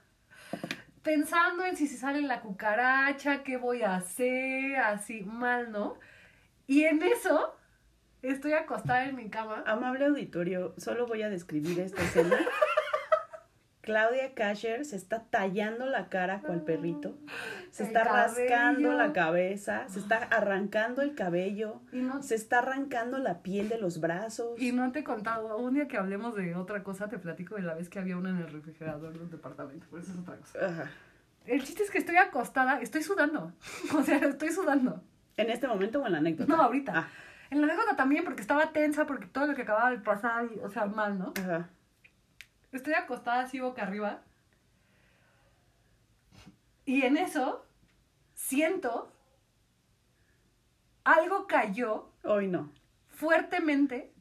Pensando 1.02 1.64
en 1.64 1.76
si 1.76 1.86
se 1.86 1.96
sale 1.98 2.22
la 2.22 2.40
cucaracha, 2.40 3.42
qué 3.42 3.56
voy 3.58 3.82
a 3.82 3.96
hacer, 3.96 4.76
así 4.76 5.22
mal, 5.22 5.70
¿no? 5.70 5.98
Y 6.66 6.84
en 6.84 7.02
eso 7.02 7.53
Estoy 8.24 8.52
acostada 8.52 9.04
en 9.04 9.16
mi 9.16 9.28
cama. 9.28 9.62
Amable 9.66 10.06
auditorio, 10.06 10.74
solo 10.78 11.06
voy 11.06 11.20
a 11.20 11.28
describir 11.28 11.78
esta 11.80 12.02
escena. 12.02 12.38
Claudia 13.82 14.32
Casher 14.32 14.86
se 14.86 14.96
está 14.96 15.24
tallando 15.24 15.84
la 15.84 16.08
cara 16.08 16.40
cual 16.40 16.62
perrito, 16.62 17.18
se 17.70 17.82
El 17.82 17.88
está 17.88 18.04
rascando 18.04 18.94
la 18.94 19.12
cabeza, 19.12 19.86
se 19.90 19.98
está 19.98 20.16
arrancando 20.16 21.02
el 21.02 21.14
cabello, 21.14 21.82
no, 21.92 22.22
se 22.22 22.34
está 22.34 22.60
arrancando 22.60 23.18
la 23.18 23.42
piel 23.42 23.68
de 23.68 23.76
los 23.76 24.00
brazos. 24.00 24.58
y 24.58 24.72
no 24.72 24.90
te 24.90 25.00
he 25.00 25.04
contado, 25.04 25.58
un 25.58 25.74
día 25.74 25.86
que 25.86 25.98
hablemos 25.98 26.34
de 26.34 26.54
otra 26.54 26.82
cosa, 26.82 27.08
te 27.10 27.18
platico 27.18 27.56
de 27.56 27.62
la 27.62 27.74
vez 27.74 27.90
que 27.90 27.98
había 27.98 28.16
una 28.16 28.30
en 28.30 28.38
el 28.38 28.50
refrigerador 28.50 29.18
del 29.18 29.28
departamento, 29.28 29.86
pero 29.90 30.00
eso 30.02 30.12
es 30.12 30.18
otra 30.18 30.36
cosa. 30.38 30.66
Ajá. 30.66 30.90
El 31.44 31.62
chiste 31.62 31.82
es 31.82 31.90
que 31.90 31.98
estoy 31.98 32.16
acostada, 32.16 32.80
estoy 32.80 33.02
sudando. 33.02 33.52
O 33.94 34.02
sea, 34.02 34.16
estoy 34.16 34.50
sudando. 34.50 35.02
¿En 35.36 35.50
este 35.50 35.68
momento 35.68 36.00
o 36.00 36.06
en 36.06 36.12
la 36.12 36.18
anécdota? 36.18 36.56
No, 36.56 36.62
ahorita. 36.62 36.92
Ah, 36.96 37.08
En 37.50 37.60
la 37.60 37.66
anécdota 37.66 37.96
también, 37.96 38.24
porque 38.24 38.40
estaba 38.42 38.72
tensa, 38.72 39.06
porque 39.06 39.26
todo 39.26 39.46
lo 39.46 39.54
que 39.54 39.62
acababa 39.62 39.90
de 39.90 39.98
pasar, 39.98 40.46
y, 40.54 40.58
o 40.60 40.68
sea, 40.68 40.86
mal, 40.86 41.18
¿no? 41.18 41.32
ajá. 41.38 41.68
Estoy 42.72 42.94
acostada 42.94 43.42
así 43.42 43.60
boca 43.60 43.82
arriba. 43.82 44.20
Y 46.84 47.02
en 47.02 47.16
eso 47.16 47.64
siento 48.34 49.12
algo 51.04 51.46
cayó 51.46 52.10
Hoy 52.24 52.48
no. 52.48 52.72
fuertemente 53.08 54.12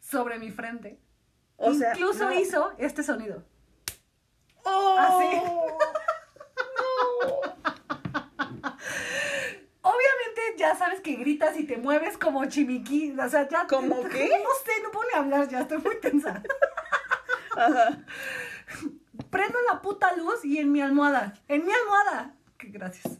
sobre 0.00 0.38
mi 0.38 0.50
frente. 0.50 0.98
O 1.56 1.72
sea, 1.72 1.92
Incluso 1.94 2.26
no. 2.26 2.32
hizo 2.34 2.72
este 2.76 3.02
sonido. 3.02 3.42
¡Oh! 4.64 4.96
Así. 4.98 5.26
Obviamente 7.22 7.61
ya 10.62 10.76
sabes 10.76 11.00
que 11.00 11.16
gritas 11.16 11.58
y 11.58 11.64
te 11.64 11.76
mueves 11.76 12.16
como 12.16 12.44
chimiquí. 12.46 13.14
O 13.18 13.28
sea, 13.28 13.48
ya. 13.48 13.66
¿Cómo 13.66 14.02
qué? 14.08 14.28
No 14.28 14.50
sé, 14.64 14.82
no 14.82 14.90
puedo 14.92 15.08
hablar 15.14 15.48
ya, 15.48 15.62
estoy 15.62 15.78
muy 15.78 16.00
tensa. 16.00 16.40
Ajá. 17.56 17.98
Prendo 19.28 19.58
la 19.70 19.82
puta 19.82 20.16
luz 20.16 20.44
y 20.44 20.58
en 20.58 20.70
mi 20.70 20.80
almohada. 20.80 21.34
En 21.48 21.66
mi 21.66 21.72
almohada. 21.72 22.34
Que 22.56 22.68
gracias. 22.68 23.18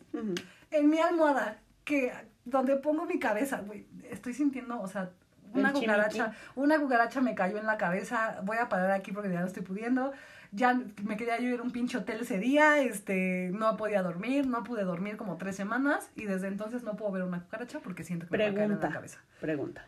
En 0.71 0.89
mi 0.89 1.01
almohada. 1.01 1.61
Que 1.85 2.13
donde 2.45 2.77
pongo 2.77 3.07
mi 3.07 3.19
cabeza, 3.19 3.61
güey. 3.61 3.87
Estoy 4.05 4.35
sintiendo, 4.35 4.81
o 4.81 4.87
sea, 4.87 5.11
una 5.55 5.73
cucaracha. 5.73 6.33
Una 6.55 6.79
cucaracha 6.79 7.21
me 7.21 7.35
cayó 7.35 7.59
en 7.59 7.67
la 7.67 7.77
cabeza. 7.77 8.41
Voy 8.45 8.59
a 8.59 8.69
parar 8.69 8.91
aquí 8.91 9.13
porque 9.13 9.31
ya 9.31 9.41
no 9.41 9.47
estoy 9.47 9.63
pudiendo. 9.63 10.13
Ya 10.51 10.79
me 11.05 11.17
quería 11.17 11.39
yo 11.39 11.49
ir 11.49 11.61
a 11.61 11.63
un 11.63 11.71
pinche 11.71 11.99
hotel 11.99 12.21
ese 12.21 12.39
día. 12.39 12.83
Este, 12.83 13.51
no 13.53 13.77
podía 13.77 14.03
dormir. 14.03 14.47
No 14.47 14.65
pude 14.65 14.85
dormir 14.85 15.17
como 15.17 15.37
tres 15.37 15.57
semanas. 15.57 16.11
Y 16.15 16.25
desde 16.25 16.49
entonces 16.49 16.83
no 16.83 16.97
puedo 16.97 17.13
ver 17.13 17.23
una 17.23 17.43
cucaracha 17.43 17.81
porque 17.81 18.05
siento 18.05 18.27
que 18.27 18.37
me 18.37 18.45
va 18.45 18.51
a 18.51 18.55
caer 18.55 18.71
en 18.71 18.81
la 18.81 18.89
cabeza. 18.91 19.19
Pregunta. 19.41 19.87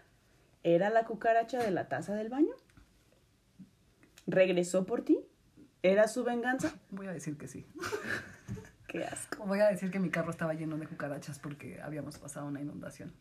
¿Era 0.62 0.90
la 0.90 1.04
cucaracha 1.04 1.58
de 1.58 1.70
la 1.70 1.88
taza 1.88 2.14
del 2.14 2.30
baño? 2.30 2.54
¿Regresó 4.26 4.86
por 4.86 5.02
ti? 5.02 5.20
¿Era 5.82 6.08
su 6.08 6.24
venganza? 6.24 6.72
Voy 6.90 7.06
a 7.06 7.12
decir 7.12 7.36
que 7.36 7.46
sí. 7.46 7.66
Qué 8.88 9.04
asco. 9.04 9.44
Voy 9.44 9.60
a 9.60 9.66
decir 9.66 9.90
que 9.90 9.98
mi 9.98 10.08
carro 10.08 10.30
estaba 10.30 10.54
lleno 10.54 10.78
de 10.78 10.86
cucarachas 10.86 11.38
porque 11.38 11.80
habíamos 11.82 12.18
pasado 12.18 12.46
una 12.46 12.60
inundación. 12.60 13.12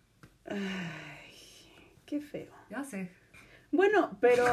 Qué 2.05 2.21
feo. 2.21 2.51
Ya 2.69 2.83
sé. 2.83 3.11
Bueno, 3.71 4.17
pero 4.21 4.45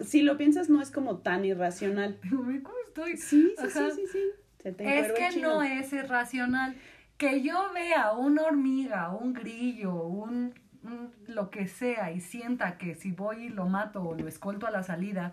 si 0.00 0.22
lo 0.22 0.36
piensas 0.36 0.70
no 0.70 0.80
es 0.80 0.90
como 0.90 1.18
tan 1.18 1.44
irracional. 1.44 2.18
¿Cómo 2.30 2.74
estoy? 2.86 3.16
Sí, 3.16 3.54
sí, 3.58 3.66
Ajá. 3.66 3.90
sí, 3.90 4.02
sí, 4.02 4.06
sí. 4.12 4.24
Se 4.62 4.72
te 4.72 4.98
Es 5.00 5.12
que 5.12 5.28
chino. 5.30 5.54
no 5.56 5.62
es 5.62 5.92
irracional. 5.92 6.74
Que 7.18 7.42
yo 7.42 7.70
vea 7.74 8.12
una 8.12 8.42
hormiga, 8.42 9.12
un 9.12 9.32
grillo, 9.34 9.94
un, 10.06 10.54
un 10.82 11.12
lo 11.26 11.50
que 11.50 11.66
sea 11.68 12.10
y 12.12 12.20
sienta 12.20 12.78
que 12.78 12.94
si 12.94 13.12
voy 13.12 13.44
y 13.44 13.48
lo 13.48 13.66
mato 13.66 14.02
o 14.02 14.14
lo 14.16 14.26
escolto 14.26 14.66
a 14.66 14.70
la 14.70 14.82
salida 14.82 15.32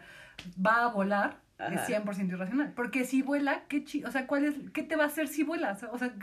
va 0.64 0.84
a 0.86 0.88
volar, 0.92 1.40
Ajá. 1.60 1.76
es 1.76 1.90
100% 1.90 2.30
irracional. 2.30 2.74
Porque 2.74 3.04
si 3.06 3.22
vuela, 3.22 3.64
¿qué, 3.68 3.84
chi 3.84 4.04
o 4.06 4.12
sea, 4.12 4.26
¿cuál 4.28 4.46
es, 4.46 4.56
¿qué 4.74 4.82
te 4.82 4.96
va 4.96 5.04
a 5.04 5.08
hacer 5.08 5.28
si 5.28 5.44
vuelas? 5.44 5.84
O 5.84 5.98
sea, 5.98 6.14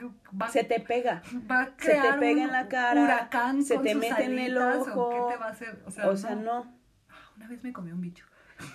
va, 0.40 0.48
Se 0.48 0.64
te 0.64 0.80
pega. 0.80 1.22
va 1.50 1.62
a 1.62 1.64
se 1.66 1.72
te 1.72 1.98
crear 1.98 2.18
pega 2.18 2.32
un 2.40 2.46
en 2.46 2.52
la 2.52 2.68
cara, 2.68 3.02
huracán 3.02 3.62
se 3.62 3.74
con 3.74 3.84
te 3.84 3.92
sus 3.92 4.00
mete 4.00 4.24
en 4.24 4.38
el 4.38 4.56
ojo. 4.56 5.08
¿o 5.08 5.28
¿Qué 5.28 5.34
te 5.34 5.38
va 5.40 5.46
a 5.46 5.50
hacer? 5.50 5.82
O 5.84 5.90
sea, 5.90 6.08
O 6.08 6.16
sea, 6.16 6.34
no. 6.34 6.74
Una 7.36 7.46
vez 7.48 7.62
me 7.62 7.72
comí 7.72 7.92
un 7.92 8.00
bicho. 8.00 8.24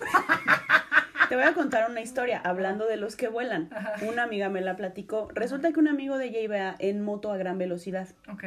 Te 1.29 1.35
voy 1.37 1.45
a 1.45 1.53
contar 1.53 1.89
una 1.89 2.01
historia 2.01 2.41
hablando 2.43 2.85
de 2.85 2.97
los 2.97 3.15
que 3.15 3.29
vuelan. 3.29 3.69
Una 4.05 4.23
amiga 4.23 4.49
me 4.49 4.59
la 4.59 4.75
platicó. 4.75 5.29
Resulta 5.33 5.71
que 5.71 5.79
un 5.79 5.87
amigo 5.87 6.17
de 6.17 6.25
ella 6.25 6.39
iba 6.41 6.75
en 6.77 7.01
moto 7.01 7.31
a 7.31 7.37
gran 7.37 7.57
velocidad. 7.57 8.09
Ok. 8.29 8.43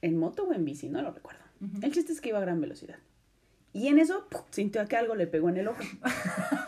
¿En 0.00 0.16
moto 0.16 0.44
o 0.44 0.52
en 0.52 0.64
bici? 0.64 0.88
No 0.88 1.02
lo 1.02 1.10
recuerdo. 1.10 1.40
El 1.82 1.92
chiste 1.92 2.12
es 2.12 2.20
que 2.20 2.28
iba 2.28 2.38
a 2.38 2.42
gran 2.42 2.60
velocidad. 2.60 2.98
Y 3.72 3.88
en 3.88 3.98
eso 3.98 4.28
¡pum! 4.30 4.42
sintió 4.50 4.86
que 4.86 4.96
algo 4.96 5.16
le 5.16 5.26
pegó 5.26 5.48
en 5.48 5.56
el 5.56 5.68
ojo. 5.68 5.82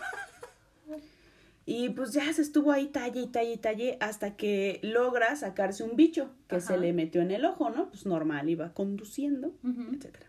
Y 1.72 1.90
pues 1.90 2.12
ya 2.12 2.32
se 2.32 2.42
estuvo 2.42 2.72
ahí 2.72 2.88
talle 2.88 3.20
y 3.20 3.26
talle 3.28 3.52
y 3.52 3.56
talle 3.56 3.96
hasta 4.00 4.36
que 4.36 4.80
logra 4.82 5.36
sacarse 5.36 5.84
un 5.84 5.94
bicho 5.94 6.34
que 6.48 6.56
Ajá. 6.56 6.66
se 6.66 6.78
le 6.78 6.92
metió 6.92 7.22
en 7.22 7.30
el 7.30 7.44
ojo, 7.44 7.70
¿no? 7.70 7.90
Pues 7.90 8.06
normal, 8.06 8.48
iba 8.48 8.74
conduciendo, 8.74 9.54
Ujú. 9.62 9.82
etcétera. 9.94 10.26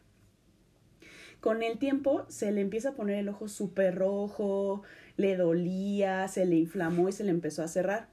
Con 1.39 1.63
el 1.63 1.79
tiempo 1.79 2.27
se 2.29 2.51
le 2.51 2.61
empieza 2.61 2.89
a 2.89 2.93
poner 2.93 3.15
el 3.17 3.27
ojo 3.27 3.47
súper 3.47 3.95
rojo, 3.95 4.83
le 5.17 5.35
dolía, 5.35 6.27
se 6.27 6.45
le 6.45 6.57
inflamó 6.57 7.09
y 7.09 7.11
se 7.11 7.23
le 7.23 7.31
empezó 7.31 7.63
a 7.63 7.67
cerrar. 7.67 8.09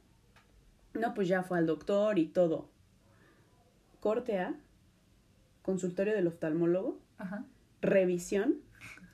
No, 0.94 1.12
pues 1.12 1.28
ya 1.28 1.42
fue 1.42 1.58
al 1.58 1.66
doctor 1.66 2.18
y 2.18 2.28
todo. 2.28 2.70
Corte 4.00 4.38
A, 4.38 4.54
consultorio 5.60 6.14
del 6.14 6.28
oftalmólogo, 6.28 6.98
Ajá. 7.18 7.44
revisión, 7.82 8.62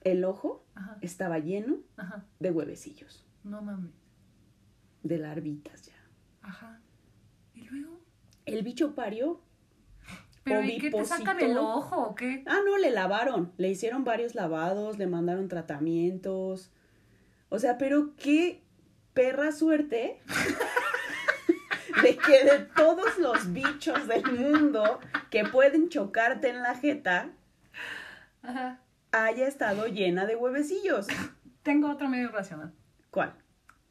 el 0.02 0.24
ojo 0.24 0.64
Ajá. 0.76 0.98
estaba 1.00 1.40
lleno 1.40 1.78
de 2.38 2.52
huevecillos, 2.52 3.26
No 3.42 3.60
mames. 3.60 4.03
De 5.04 5.18
larvitas 5.18 5.82
ya. 5.86 5.94
Ajá. 6.42 6.80
¿Y 7.54 7.62
luego? 7.66 8.00
El 8.46 8.64
bicho 8.64 8.94
parió. 8.96 9.40
¿Pero 10.42 10.62
y 10.62 10.78
qué 10.78 10.90
te 10.90 11.04
sacan 11.04 11.40
el 11.40 11.56
ojo 11.56 11.96
o 11.96 12.14
qué? 12.14 12.42
Ah, 12.46 12.58
no, 12.66 12.76
le 12.76 12.90
lavaron. 12.90 13.52
Le 13.56 13.70
hicieron 13.70 14.04
varios 14.04 14.34
lavados, 14.34 14.98
le 14.98 15.06
mandaron 15.06 15.48
tratamientos. 15.48 16.70
O 17.48 17.58
sea, 17.58 17.78
pero 17.78 18.14
qué 18.16 18.62
perra 19.14 19.52
suerte 19.52 20.20
de 22.02 22.16
que 22.16 22.44
de 22.44 22.58
todos 22.76 23.16
los 23.18 23.52
bichos 23.52 24.06
del 24.06 24.24
mundo 24.32 25.00
que 25.30 25.44
pueden 25.44 25.88
chocarte 25.88 26.50
en 26.50 26.62
la 26.62 26.74
jeta, 26.74 27.30
Ajá. 28.42 28.80
haya 29.12 29.46
estado 29.46 29.86
llena 29.86 30.26
de 30.26 30.36
huevecillos. 30.36 31.06
Tengo 31.62 31.90
otro 31.90 32.08
medio 32.08 32.28
racional. 32.30 32.74
¿Cuál? 33.10 33.34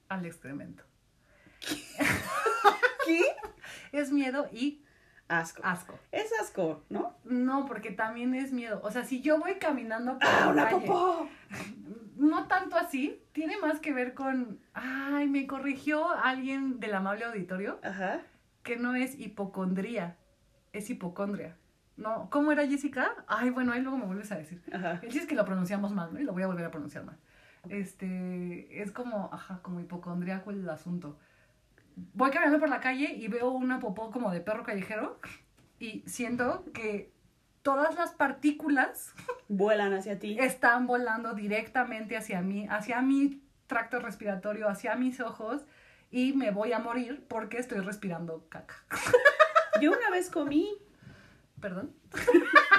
Al 0.10 0.25
excremento. 0.25 0.84
¿Qué? 3.05 3.22
Es 3.91 4.12
miedo 4.12 4.48
y 4.51 4.84
Asco. 5.27 5.62
asco. 5.63 5.98
Es 6.12 6.32
asco, 6.41 6.84
¿no? 6.89 7.15
No, 7.24 7.65
porque 7.65 7.91
también 7.91 8.36
es 8.36 8.51
miedo. 8.51 8.82
O 8.84 8.91
sea, 8.91 9.03
si 9.03 9.22
yo 9.22 9.39
voy 9.39 9.55
caminando 9.55 10.20
por 10.20 10.27
¡Ah, 10.27 10.46
la 10.46 10.51
una 10.51 10.63
calle, 10.65 10.86
popó! 10.86 11.27
no 12.17 12.48
tanto 12.48 12.75
así, 12.77 13.22
tiene 13.32 13.58
más 13.58 13.79
que 13.79 13.93
ver 13.93 14.13
con, 14.13 14.60
ay, 14.74 15.27
me 15.27 15.48
corrigió 15.48 16.10
alguien 16.12 16.79
del 16.79 16.93
amable 16.93 17.25
auditorio 17.25 17.79
Ajá. 17.84 18.22
que 18.63 18.77
no 18.77 18.96
es 18.96 19.17
hipocondría, 19.20 20.17
es 20.72 20.89
hipocondria. 20.89 21.58
No, 21.96 22.27
¿cómo 22.32 22.51
era 22.51 22.65
Jessica? 22.67 23.24
Ay, 23.27 23.51
bueno, 23.51 23.72
ahí 23.72 23.82
luego 23.82 23.98
me 23.98 24.05
vuelves 24.05 24.32
a 24.32 24.38
decir. 24.38 24.62
Ajá. 24.74 25.00
El 25.01 25.15
es 25.15 25.27
que 25.27 25.36
lo 25.36 25.46
pronunciamos 25.46 25.91
mal, 25.91 26.13
¿no? 26.13 26.20
Y 26.20 26.24
lo 26.24 26.34
voy 26.34 26.43
a 26.43 26.48
volver 26.48 26.65
a 26.65 26.72
pronunciar 26.72 27.05
mal. 27.05 27.17
Este, 27.70 28.82
es 28.82 28.91
como, 28.91 29.29
ajá, 29.32 29.60
como 29.62 29.79
hipocondríaco 29.79 30.51
el 30.51 30.67
asunto. 30.70 31.17
Voy 32.14 32.32
caminando 32.32 32.60
por 32.60 32.70
la 32.70 32.80
calle 32.80 33.14
y 33.14 33.28
veo 33.28 33.52
una 33.52 33.80
popó 33.80 34.12
como 34.12 34.32
de 34.32 34.42
perro 34.42 34.64
callejero 34.64 35.20
y 35.80 36.04
siento 36.06 36.66
que 36.74 37.12
todas 37.62 37.96
las 37.96 38.12
partículas 38.12 39.14
Vuelan 39.48 39.94
hacia 39.94 40.20
ti. 40.20 40.38
están 40.40 40.88
volando 40.88 41.34
directamente 41.34 42.18
hacia 42.18 42.42
mí, 42.42 42.68
hacia 42.70 43.02
mi 43.02 43.42
tracto 43.68 44.00
respiratorio, 44.00 44.68
hacia 44.70 44.96
mis 44.96 45.20
ojos 45.20 45.66
y 46.12 46.34
me 46.34 46.52
voy 46.52 46.74
a 46.74 46.80
morir 46.80 47.26
porque 47.28 47.58
estoy 47.58 47.80
respirando 47.80 48.46
caca. 48.50 48.76
Yo 49.82 49.92
una 49.92 50.10
vez 50.10 50.30
comí 50.30 50.70
Perdón. 51.60 51.94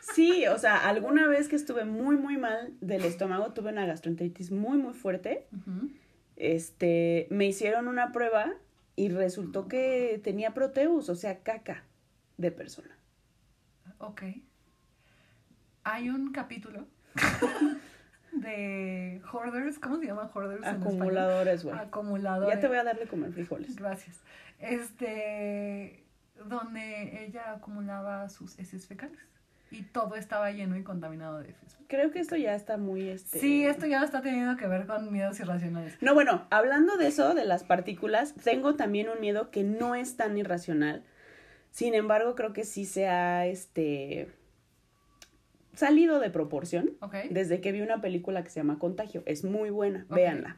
Sí, 0.00 0.46
o 0.46 0.56
sea, 0.58 0.88
alguna 0.88 1.28
vez 1.28 1.46
que 1.46 1.56
estuve 1.56 1.84
muy, 1.84 2.16
muy 2.16 2.38
mal 2.38 2.72
del 2.80 3.04
estómago, 3.04 3.52
tuve 3.52 3.70
una 3.70 3.84
gastroenteritis 3.84 4.50
muy, 4.50 4.78
muy 4.78 4.94
fuerte. 4.94 5.46
Ujú. 5.52 5.90
Este, 6.36 7.26
me 7.30 7.46
hicieron 7.46 7.88
una 7.88 8.12
prueba 8.12 8.54
y 8.94 9.08
resultó 9.08 9.68
que 9.68 10.20
tenía 10.22 10.54
proteus, 10.54 11.08
o 11.08 11.14
sea, 11.14 11.40
caca 11.40 11.84
de 12.36 12.50
persona. 12.50 12.96
Ok. 13.98 14.22
Hay 15.84 16.10
un 16.10 16.32
capítulo 16.32 16.86
de 18.32 19.22
hoarders, 19.32 19.78
¿cómo 19.78 19.98
se 19.98 20.06
llama 20.06 20.30
hoarders? 20.34 20.66
Acumuladores, 20.66 21.64
güey. 21.64 21.76
Acumuladores. 21.76 22.54
Ya 22.54 22.60
te 22.60 22.68
voy 22.68 22.78
a 22.78 22.84
darle 22.84 23.06
comer 23.06 23.32
frijoles. 23.32 23.76
Gracias. 23.76 24.20
Este, 24.58 26.04
donde 26.44 27.24
ella 27.24 27.52
acumulaba 27.52 28.28
sus 28.28 28.58
heces 28.58 28.86
fecales. 28.86 29.20
Y 29.70 29.82
todo 29.82 30.14
estaba 30.16 30.50
lleno 30.50 30.76
y 30.76 30.82
contaminado 30.82 31.38
de 31.40 31.50
heces. 31.50 31.76
Creo 31.88 32.10
que 32.10 32.18
esto 32.20 32.36
ya 32.36 32.54
está 32.54 32.78
muy 32.78 33.08
este. 33.08 33.38
Sí, 33.38 33.64
esto 33.64 33.86
ya 33.86 34.02
está 34.02 34.20
teniendo 34.20 34.56
que 34.56 34.66
ver 34.66 34.86
con 34.86 35.12
miedos 35.12 35.38
irracionales. 35.40 35.96
No, 36.00 36.14
bueno, 36.14 36.46
hablando 36.50 36.96
de 36.96 37.06
eso, 37.08 37.34
de 37.34 37.44
las 37.44 37.64
partículas, 37.64 38.34
tengo 38.42 38.74
también 38.74 39.08
un 39.08 39.20
miedo 39.20 39.50
que 39.50 39.62
no 39.64 39.94
es 39.94 40.16
tan 40.16 40.36
irracional. 40.36 41.04
Sin 41.70 41.94
embargo, 41.94 42.34
creo 42.34 42.52
que 42.52 42.64
sí 42.64 42.84
se 42.86 43.06
ha 43.08 43.46
este 43.46 44.28
salido 45.74 46.20
de 46.20 46.30
proporción 46.30 46.92
Ok. 47.00 47.14
desde 47.30 47.60
que 47.60 47.70
vi 47.70 47.82
una 47.82 48.00
película 48.00 48.42
que 48.42 48.50
se 48.50 48.60
llama 48.60 48.78
Contagio. 48.78 49.22
Es 49.26 49.44
muy 49.44 49.70
buena, 49.70 50.06
Ok, 50.08 50.16
véanla. 50.16 50.56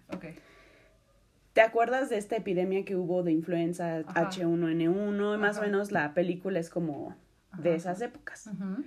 ¿Te 1.52 1.60
acuerdas 1.60 2.08
de 2.08 2.18
esta 2.18 2.36
epidemia 2.36 2.84
que 2.84 2.94
hubo 2.94 3.24
de 3.24 3.32
influenza 3.32 4.04
Ajá. 4.06 4.30
H1N1? 4.30 5.38
Más 5.38 5.58
o 5.58 5.62
menos 5.62 5.90
la 5.90 6.14
película 6.14 6.60
es 6.60 6.70
como 6.70 7.16
de 7.58 7.74
esas 7.74 8.00
épocas. 8.00 8.46
Ujú. 8.46 8.84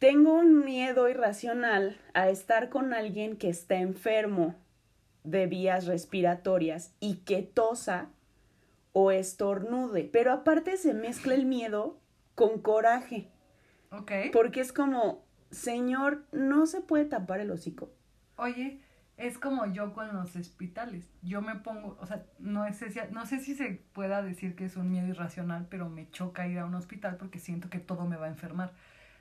Tengo 0.00 0.32
un 0.32 0.64
miedo 0.64 1.10
irracional 1.10 2.00
a 2.14 2.30
estar 2.30 2.70
con 2.70 2.94
alguien 2.94 3.36
que 3.36 3.50
está 3.50 3.76
enfermo 3.76 4.54
de 5.24 5.46
vías 5.46 5.84
respiratorias 5.84 6.94
y 7.00 7.16
que 7.16 7.42
tosa 7.42 8.08
o 8.94 9.10
estornude. 9.10 10.08
Pero 10.10 10.32
aparte 10.32 10.78
se 10.78 10.94
mezcla 10.94 11.34
el 11.34 11.44
miedo 11.44 12.00
con 12.34 12.62
coraje. 12.62 13.28
Ok. 13.90 14.10
Porque 14.32 14.62
es 14.62 14.72
como, 14.72 15.22
señor, 15.50 16.24
no 16.32 16.64
se 16.64 16.80
puede 16.80 17.04
tapar 17.04 17.40
el 17.40 17.50
hocico. 17.50 17.92
Oye, 18.36 18.80
es 19.18 19.36
como 19.36 19.66
yo 19.66 19.92
con 19.92 20.14
los 20.14 20.34
hospitales. 20.34 21.10
Yo 21.20 21.42
me 21.42 21.56
pongo, 21.56 21.98
o 22.00 22.06
sea, 22.06 22.24
no 22.38 22.72
sé, 22.72 22.90
si, 22.90 23.00
no 23.10 23.26
sé 23.26 23.38
si 23.38 23.54
se 23.54 23.82
pueda 23.92 24.22
decir 24.22 24.56
que 24.56 24.64
es 24.64 24.78
un 24.78 24.90
miedo 24.90 25.08
irracional, 25.08 25.66
pero 25.68 25.90
me 25.90 26.08
choca 26.10 26.48
ir 26.48 26.58
a 26.58 26.64
un 26.64 26.74
hospital 26.74 27.18
porque 27.18 27.38
siento 27.38 27.68
que 27.68 27.80
todo 27.80 28.06
me 28.06 28.16
va 28.16 28.24
a 28.24 28.30
enfermar. 28.30 28.72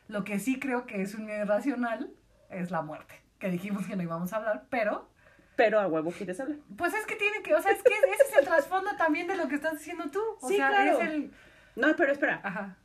Lo 0.10 0.26
que 0.26 0.40
sí 0.40 0.60
creo 0.60 0.86
que 0.86 1.02
es 1.02 1.16
un 1.16 1.26
miedo 1.26 1.44
irracional 1.46 2.12
es 2.50 2.70
la 2.72 2.82
muerte, 2.82 3.14
que 3.40 3.50
dijimos 3.50 3.86
que 3.88 3.96
no 3.96 4.04
íbamos 4.04 4.34
a 4.34 4.38
hablar, 4.38 4.66
pero 4.70 5.08
Pero 5.56 5.80
a 5.80 5.88
huevo 5.88 6.12
quieres 6.12 6.40
hablar. 6.42 6.58
pues 6.78 6.94
es 6.94 7.06
que 7.06 7.16
tiene 7.16 7.42
que, 7.44 7.54
o 7.54 7.62
sea, 7.62 7.72
es 7.72 7.82
que 7.84 7.94
ese 7.94 8.24
es 8.32 8.38
el 8.40 8.44
trasfondo 8.46 8.90
también 8.98 9.28
de 9.28 9.38
lo 9.38 9.48
que 9.48 9.56
estás 9.56 9.74
diciendo 9.80 10.10
tú. 10.12 10.20
O 10.42 10.48
Sí, 10.50 10.56
sea, 10.58 10.70
claro. 10.70 11.00
es 11.00 11.10
el... 11.10 11.32
No, 11.76 11.96
pero 11.96 12.12
espera. 12.12 12.42
Ajá. 12.44 12.76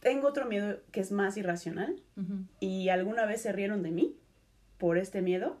Tengo 0.00 0.26
otro 0.28 0.46
miedo 0.46 0.80
que 0.90 1.00
es 1.00 1.12
más 1.12 1.36
irracional 1.36 2.02
Ujú. 2.16 2.44
y 2.58 2.88
alguna 2.88 3.24
vez 3.24 3.40
se 3.42 3.52
rieron 3.52 3.82
de 3.84 3.92
mí 3.92 4.16
por 4.78 4.98
este 4.98 5.22
miedo, 5.22 5.60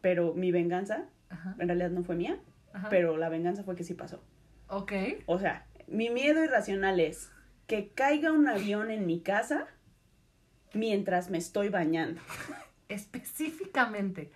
pero 0.00 0.32
mi 0.32 0.50
venganza 0.50 1.04
Ajá. 1.28 1.54
en 1.58 1.68
realidad 1.68 1.90
no 1.90 2.02
fue 2.02 2.16
mía, 2.16 2.38
Ajá. 2.72 2.88
pero 2.88 3.18
la 3.18 3.28
venganza 3.28 3.62
fue 3.62 3.76
que 3.76 3.84
sí 3.84 3.92
pasó. 3.92 4.24
Ok. 4.68 4.92
O 5.26 5.38
sea, 5.38 5.66
mi 5.88 6.08
miedo 6.08 6.42
irracional 6.42 7.00
es 7.00 7.30
que 7.70 7.92
caiga 7.94 8.32
un 8.32 8.48
avión 8.48 8.90
en 8.90 9.06
mi 9.06 9.20
casa 9.20 9.68
mientras 10.74 11.30
me 11.30 11.38
estoy 11.38 11.68
bañando. 11.68 12.20
Específicamente, 12.88 14.32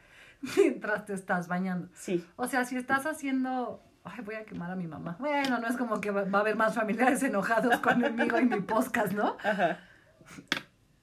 mientras 0.57 1.05
te 1.05 1.15
estás 1.15 1.49
bañando. 1.49 1.89
Sí. 1.95 2.25
O 2.37 2.47
sea, 2.47 2.65
si 2.65 2.77
estás 2.77 3.07
haciendo. 3.07 3.83
Ay, 4.05 4.21
voy 4.25 4.37
a 4.37 4.45
quemar 4.45 4.71
a 4.71 4.77
mi 4.77 4.87
mamá. 4.87 5.17
Bueno, 5.19 5.59
no 5.59 5.67
es 5.67 5.77
como 5.77 6.01
que 6.01 6.13
va 6.13 6.21
a 6.39 6.41
haber 6.43 6.55
más 6.55 6.77
familiares 6.77 7.25
enojados 7.25 7.77
conmigo 7.81 8.37
en 8.37 8.51
mi 8.51 8.61
podcast, 8.61 9.13
¿no? 9.15 9.37
Ajá. 9.43 9.81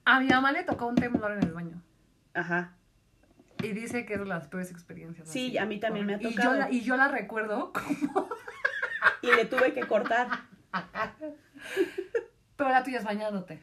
A 0.06 0.20
mi 0.20 0.28
mamá 0.28 0.52
le 0.52 0.64
tocó 0.64 0.86
un 0.86 0.94
temblor 0.94 1.32
en 1.32 1.42
el 1.42 1.52
baño. 1.52 1.82
Ajá. 2.32 2.72
Y 3.62 3.72
dice 3.72 4.06
que 4.06 4.14
es 4.14 4.20
de 4.20 4.24
las 4.24 4.48
peores 4.48 4.70
experiencias. 4.70 5.28
Sí, 5.28 5.48
así. 5.48 5.58
a 5.58 5.66
mí 5.66 5.78
también 5.80 6.06
me 6.06 6.14
ha 6.14 6.16
Y 6.16 6.22
yo 6.22 6.30
tocado. 6.30 6.54
la, 6.54 6.70
y 6.70 6.80
yo 6.80 6.96
la 6.96 7.08
recuerdo, 7.08 7.74
como- 7.74 8.30
Y 9.20 9.26
le 9.36 9.44
tuve 9.44 9.74
que 9.74 9.82
cortar. 9.86 10.28
Pero 12.56 12.70
la 12.70 12.82
tuya 12.82 12.98
es 12.98 13.04
bañándote. 13.04 13.60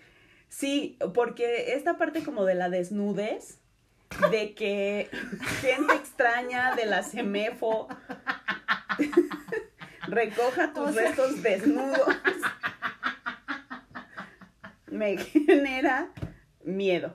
Sí, 0.47 0.97
porque 1.13 1.73
esta 1.73 1.97
parte 1.97 2.23
como 2.23 2.45
de 2.45 2.55
la 2.55 2.69
desnudez, 2.69 3.59
de 4.31 4.55
que 4.55 5.09
gente 5.61 5.93
extraña 5.93 6.75
de 6.75 6.85
la 6.87 7.03
semefo 7.03 7.87
recoja 10.07 10.73
tus 10.73 10.89
O 10.89 10.93
sea- 10.93 11.03
restos 11.03 11.43
desnudos, 11.43 12.15
me 14.87 15.17
genera 15.17 16.09
miedo. 16.63 17.13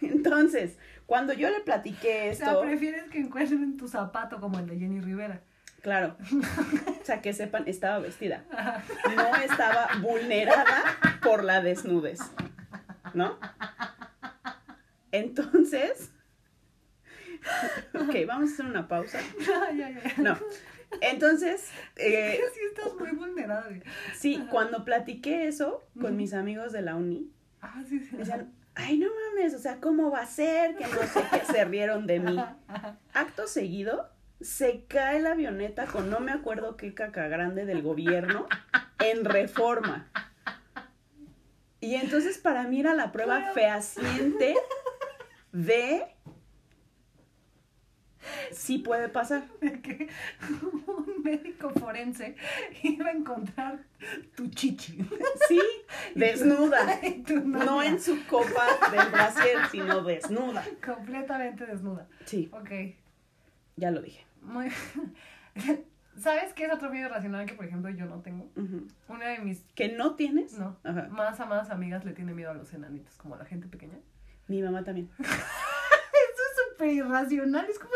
Entonces, 0.00 0.78
cuando 1.06 1.32
yo 1.32 1.50
le 1.50 1.60
platiqué 1.60 2.30
O 2.30 2.34
sea, 2.34 2.48
esto, 2.48 2.60
prefieres 2.62 3.04
que 3.10 3.18
encuentren 3.18 3.76
tu 3.76 3.88
zapato 3.88 4.40
como 4.40 4.58
el 4.58 4.66
de 4.68 4.78
Jenny 4.78 5.00
Rivera. 5.00 5.42
Claro, 5.86 6.16
o 7.00 7.04
sea, 7.04 7.22
que 7.22 7.32
sepan, 7.32 7.62
estaba 7.68 8.00
vestida. 8.00 8.42
No 9.14 9.36
estaba 9.36 9.88
vulnerada 10.02 10.82
por 11.22 11.44
la 11.44 11.60
desnudez, 11.62 12.18
¿no? 13.14 13.38
Entonces, 15.12 16.10
ok, 17.94 18.14
vamos 18.26 18.50
a 18.50 18.52
hacer 18.54 18.66
una 18.66 18.88
pausa. 18.88 19.20
No, 20.16 20.36
entonces, 21.00 21.70
eh, 21.94 22.40
Sí, 22.52 22.60
estás 22.68 22.92
muy 22.98 23.12
vulnerable. 23.12 23.84
sí, 24.16 24.44
cuando 24.50 24.84
platiqué 24.84 25.46
eso 25.46 25.86
con 26.00 26.16
mis 26.16 26.34
amigos 26.34 26.72
de 26.72 26.82
la 26.82 26.96
uni, 26.96 27.30
Ah, 27.60 27.80
sí, 27.88 28.00
sí. 28.00 28.16
decían, 28.16 28.52
ay, 28.74 28.98
no 28.98 29.06
mames, 29.36 29.54
o 29.54 29.58
sea, 29.60 29.76
¿cómo 29.80 30.10
va 30.10 30.22
a 30.22 30.26
ser? 30.26 30.74
Que 30.76 30.84
no 30.88 31.00
sé 31.04 31.22
qué, 31.30 31.52
se 31.52 31.64
rieron 31.64 32.08
de 32.08 32.18
mí. 32.18 32.36
Acto 33.14 33.46
seguido, 33.46 34.10
se 34.40 34.84
cae 34.86 35.20
la 35.20 35.32
avioneta 35.32 35.86
con 35.86 36.10
no 36.10 36.20
me 36.20 36.32
acuerdo 36.32 36.76
qué 36.76 36.94
caca 36.94 37.28
grande 37.28 37.64
del 37.64 37.82
gobierno 37.82 38.46
en 38.98 39.24
reforma. 39.24 40.10
Y 41.80 41.94
entonces 41.94 42.38
para 42.38 42.64
mí 42.64 42.80
era 42.80 42.94
la 42.94 43.12
prueba 43.12 43.52
fehaciente 43.52 44.54
de 45.52 46.04
si 48.50 48.78
puede 48.78 49.08
pasar. 49.08 49.44
de 49.60 49.80
que 49.80 50.08
un 50.62 51.22
médico 51.22 51.70
forense 51.70 52.34
iba 52.82 53.08
a 53.08 53.12
encontrar 53.12 53.78
tu 54.34 54.48
chichi. 54.48 54.98
Sí, 55.48 55.60
desnuda. 56.14 56.98
Y 57.02 57.22
tu 57.22 57.34
novia 57.40 57.64
No 57.64 57.82
en 57.82 58.00
su 58.00 58.26
copa 58.26 58.66
del 58.90 59.08
brasier, 59.10 59.58
sino 59.70 60.02
desnuda. 60.02 60.64
Completamente 60.84 61.66
desnuda. 61.66 62.08
Sí, 62.24 62.50
Ok. 62.52 62.70
ya 63.76 63.90
lo 63.90 64.02
dije. 64.02 64.25
Muy... 64.46 64.70
¿Sabes 66.18 66.54
qué 66.54 66.64
es 66.64 66.72
otro 66.72 66.88
miedo 66.90 67.08
irracional 67.08 67.44
que, 67.44 67.54
por 67.54 67.66
ejemplo, 67.66 67.90
yo 67.90 68.06
no 68.06 68.22
tengo? 68.22 68.48
Una 69.08 69.26
de 69.28 69.38
mis 69.40 69.60
¿Que 69.74 69.88
no 69.90 70.14
tienes? 70.14 70.54
no, 70.54 70.78
Ajá. 70.82 71.08
más 71.10 71.38
amadas 71.40 71.68
amigas 71.70 72.04
le 72.06 72.12
tiene 72.12 72.32
miedo 72.32 72.50
a 72.50 72.54
los 72.54 72.72
enanitos, 72.72 73.16
como 73.16 73.34
a 73.34 73.38
la 73.38 73.44
gente 73.44 73.68
pequeña. 73.68 73.98
Mi 74.48 74.62
mamá 74.62 74.82
también. 74.82 75.10
Eso 75.18 75.28
es 76.42 76.70
súper 76.72 76.88
irracional. 76.88 77.66
Es 77.68 77.78
como, 77.78 77.92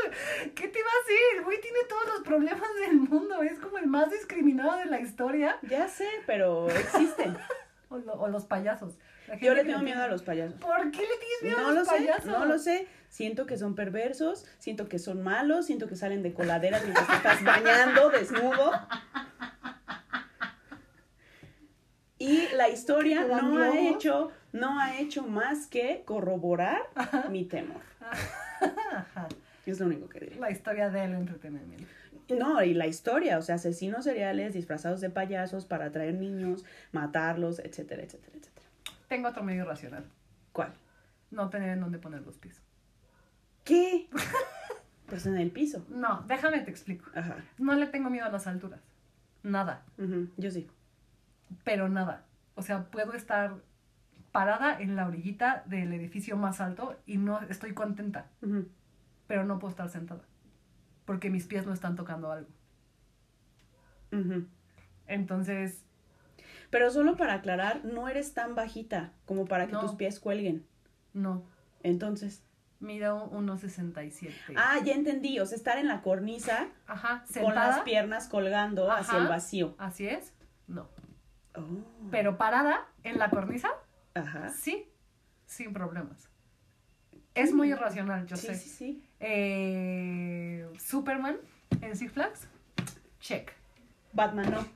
¿qué 0.54 0.68
te 0.68 0.82
va 0.82 0.88
a 0.88 1.02
hacer? 1.02 1.38
El 1.38 1.44
güey 1.44 1.60
tiene 1.62 1.78
todos 1.88 2.06
los 2.08 2.20
problemas 2.22 2.68
del 2.86 2.96
mundo. 2.98 3.42
Es 3.42 3.58
como 3.58 3.78
el 3.78 3.86
más 3.86 4.10
discriminado 4.10 4.76
de 4.78 4.86
la 4.86 5.00
historia. 5.00 5.56
Ya 5.62 5.88
sé, 5.88 6.08
pero 6.26 6.68
existen. 6.68 7.36
O, 7.92 7.98
lo- 7.98 8.12
o 8.12 8.28
los 8.28 8.44
payasos. 8.44 8.94
Yo 9.40 9.52
le 9.52 9.64
tengo 9.64 9.78
miedo 9.80 9.96
tiene- 9.96 10.02
a 10.02 10.06
los 10.06 10.22
payasos. 10.22 10.60
¿Por 10.60 10.78
qué 10.92 11.00
le 11.00 11.06
tienes 11.08 11.42
miedo 11.42 11.58
No 11.60 11.66
a 11.66 11.70
lo 11.72 11.78
los 11.80 11.88
sé, 11.88 11.94
payasos? 11.96 12.24
no 12.26 12.44
lo 12.44 12.56
sé. 12.60 12.86
Siento 13.10 13.44
que 13.44 13.58
son 13.58 13.74
perversos, 13.74 14.46
siento 14.58 14.88
que 14.88 15.00
son 15.00 15.22
malos, 15.22 15.66
siento 15.66 15.88
que 15.88 15.96
salen 15.96 16.22
de 16.22 16.32
coladeras 16.32 16.82
mientras 16.84 17.06
te 17.08 17.16
estás 17.16 17.44
bañando 17.44 18.08
desnudo. 18.08 18.72
Y 22.18 22.48
la 22.54 22.68
historia 22.68 23.22
¿Te 23.22 23.28
dan 23.28 23.52
no 23.52 23.60
ha 23.60 23.78
hecho, 23.78 24.30
no 24.52 24.78
ha 24.78 24.98
hecho 24.98 25.26
más 25.26 25.66
que 25.66 26.02
corroborar 26.04 26.82
mi 27.30 27.44
temor. 27.44 27.82
Ajá. 28.00 29.28
Es 29.66 29.80
lo 29.80 29.86
único 29.86 30.08
que 30.08 30.20
diré. 30.20 30.36
La 30.36 30.50
historia 30.50 30.90
del 30.90 31.14
entretenimiento. 31.14 31.86
No, 32.28 32.62
y 32.62 32.74
la 32.74 32.86
historia, 32.86 33.38
o 33.38 33.42
sea, 33.42 33.56
asesinos 33.56 34.04
seriales 34.04 34.54
disfrazados 34.54 35.00
de 35.00 35.10
payasos 35.10 35.64
para 35.64 35.86
atraer 35.86 36.14
niños, 36.14 36.64
matarlos, 36.92 37.58
etcétera, 37.58 38.02
etcétera, 38.02 38.36
etcétera. 38.38 38.66
Tengo 39.08 39.28
otro 39.28 39.42
medio 39.42 39.62
irracional. 39.62 40.04
¿Cuál? 40.52 40.72
No 41.30 41.50
tener 41.50 41.70
en 41.70 41.80
dónde 41.80 41.98
poner 41.98 42.22
los 42.22 42.38
pies. 42.38 42.62
¿Qué? 43.64 44.08
Pues 45.06 45.26
en 45.26 45.36
el 45.36 45.50
piso. 45.50 45.84
No, 45.88 46.22
déjame 46.28 46.60
te 46.60 46.70
explico. 46.70 47.04
Ajá. 47.16 47.34
No 47.58 47.74
le 47.74 47.88
tengo 47.88 48.10
miedo 48.10 48.26
a 48.26 48.30
las 48.30 48.46
alturas. 48.46 48.78
Nada. 49.42 49.82
Yo 50.36 50.52
sí. 50.52 50.68
Pero 51.64 51.88
nada. 51.88 52.26
O 52.54 52.62
sea, 52.62 52.84
puedo 52.92 53.14
estar 53.14 53.56
parada 54.30 54.80
en 54.80 54.94
la 54.94 55.08
orillita 55.08 55.64
del 55.66 55.92
edificio 55.94 56.36
más 56.36 56.60
alto 56.60 56.96
y 57.06 57.16
no 57.16 57.40
estoy 57.42 57.74
contenta. 57.74 58.26
Pero 59.26 59.42
no 59.44 59.58
puedo 59.58 59.70
estar 59.72 59.88
sentada. 59.88 60.22
Porque 61.06 61.28
mis 61.28 61.44
pies 61.48 61.66
no 61.66 61.72
están 61.72 61.96
tocando 61.96 62.30
algo. 62.30 62.48
Entonces, 65.08 65.84
Pero 66.70 66.88
solo 66.92 67.16
para 67.16 67.34
aclarar, 67.34 67.84
no 67.84 68.06
eres 68.08 68.32
tan 68.32 68.54
bajita 68.54 69.12
como 69.26 69.46
para 69.46 69.66
que 69.66 69.72
No. 69.72 69.80
tus 69.80 69.94
pies 69.96 70.20
cuelguen. 70.20 70.64
no. 71.14 71.42
Entonces. 71.82 72.44
Mido 72.80 73.30
1,67. 73.30 74.32
Ah, 74.56 74.78
ya 74.84 74.94
entendí. 74.94 75.38
O 75.38 75.46
sea, 75.46 75.56
estar 75.56 75.78
en 75.78 75.86
la 75.86 76.00
cornisa 76.00 76.68
Ajá, 76.86 77.24
con 77.40 77.54
las 77.54 77.80
piernas 77.80 78.26
colgando 78.28 78.90
hacia 78.90 79.18
el 79.18 79.28
vacío. 79.28 79.74
Así 79.78 80.06
es. 80.06 80.32
No. 80.66 80.88
Oh. 81.54 81.66
Pero 82.10 82.38
parada 82.38 82.86
en 83.04 83.18
la 83.18 83.30
cornisa, 83.30 83.68
Ajá. 84.14 84.48
Sí, 84.48 84.88
sin 85.46 85.72
problemas. 85.72 86.28
Es 87.34 87.52
muy 87.52 87.70
irracional, 87.70 88.26
yo 88.26 88.36
sí, 88.36 88.48
sé. 88.48 88.54
sí, 88.56 88.68
sí. 88.68 89.08
Eh, 89.20 90.68
Superman 90.78 91.36
en 91.80 91.96
Six 91.96 92.12
Flags, 92.12 92.48
check. 93.20 93.52
Batman 94.12 94.50
no. 94.50 94.66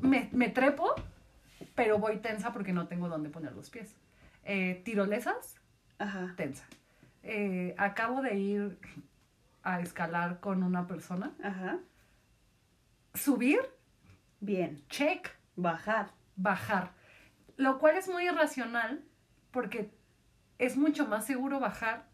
Me, 0.00 0.28
me 0.32 0.48
trepo, 0.48 0.94
pero 1.74 1.98
voy 1.98 2.18
tensa 2.18 2.52
porque 2.52 2.72
no 2.72 2.88
tengo 2.88 3.08
dónde 3.08 3.30
poner 3.30 3.52
los 3.52 3.70
pies. 3.70 3.94
Eh, 4.44 4.82
tirolesas, 4.84 5.56
Ajá. 5.98 6.34
tensa. 6.36 6.64
Eh, 7.22 7.74
acabo 7.78 8.20
de 8.22 8.34
ir 8.36 8.78
a 9.62 9.80
escalar 9.80 10.40
con 10.40 10.62
una 10.62 10.86
persona. 10.86 11.34
Ajá. 11.42 11.78
Subir, 13.14 13.60
Bien. 14.40 14.82
check. 14.88 15.30
Bajar. 15.56 16.10
Bajar. 16.36 16.92
Lo 17.56 17.78
cual 17.78 17.96
es 17.96 18.08
muy 18.08 18.26
irracional 18.26 19.04
porque 19.50 19.90
es 20.58 20.76
mucho 20.76 21.06
más 21.06 21.26
seguro 21.26 21.60
bajar 21.60 22.10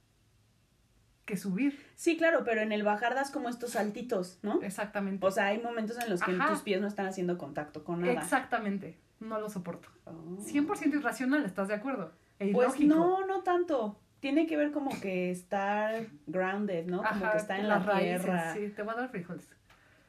que 1.24 1.36
subir. 1.36 1.78
Sí, 1.94 2.16
claro, 2.16 2.42
pero 2.44 2.62
en 2.62 2.72
el 2.72 2.82
bajar 2.82 3.14
das 3.14 3.30
como 3.30 3.48
estos 3.50 3.72
saltitos, 3.72 4.38
¿no? 4.42 4.62
Exactamente. 4.62 5.24
O 5.26 5.30
sea, 5.30 5.46
hay 5.46 5.60
momentos 5.60 5.98
en 5.98 6.08
los 6.08 6.22
que 6.22 6.32
Ajá. 6.32 6.48
tus 6.48 6.62
pies 6.62 6.80
no 6.80 6.86
están 6.86 7.06
haciendo 7.06 7.36
contacto 7.36 7.84
con 7.84 8.00
nada. 8.00 8.14
Exactamente. 8.14 8.98
No 9.20 9.38
lo 9.38 9.50
soporto. 9.50 9.88
Oh. 10.06 10.38
100% 10.40 10.94
irracional, 10.94 11.44
¿estás 11.44 11.68
de 11.68 11.74
acuerdo? 11.74 12.12
E 12.38 12.52
Pues 12.52 12.80
no, 12.80 13.26
no 13.26 13.42
tanto. 13.42 14.00
Tiene 14.20 14.46
que 14.46 14.56
ver 14.56 14.72
como 14.72 14.90
que 15.00 15.30
estar 15.30 16.06
grounded, 16.26 16.86
¿no? 16.86 16.98
Como 16.98 17.08
Ajá, 17.08 17.32
que 17.32 17.38
está 17.38 17.58
en 17.58 17.68
la 17.68 17.78
raíces, 17.78 18.22
tierra. 18.22 18.54
Sí, 18.54 18.68
te 18.74 18.82
voy 18.82 18.94
a 18.94 18.96
dar 18.96 19.08
frijoles. 19.10 19.48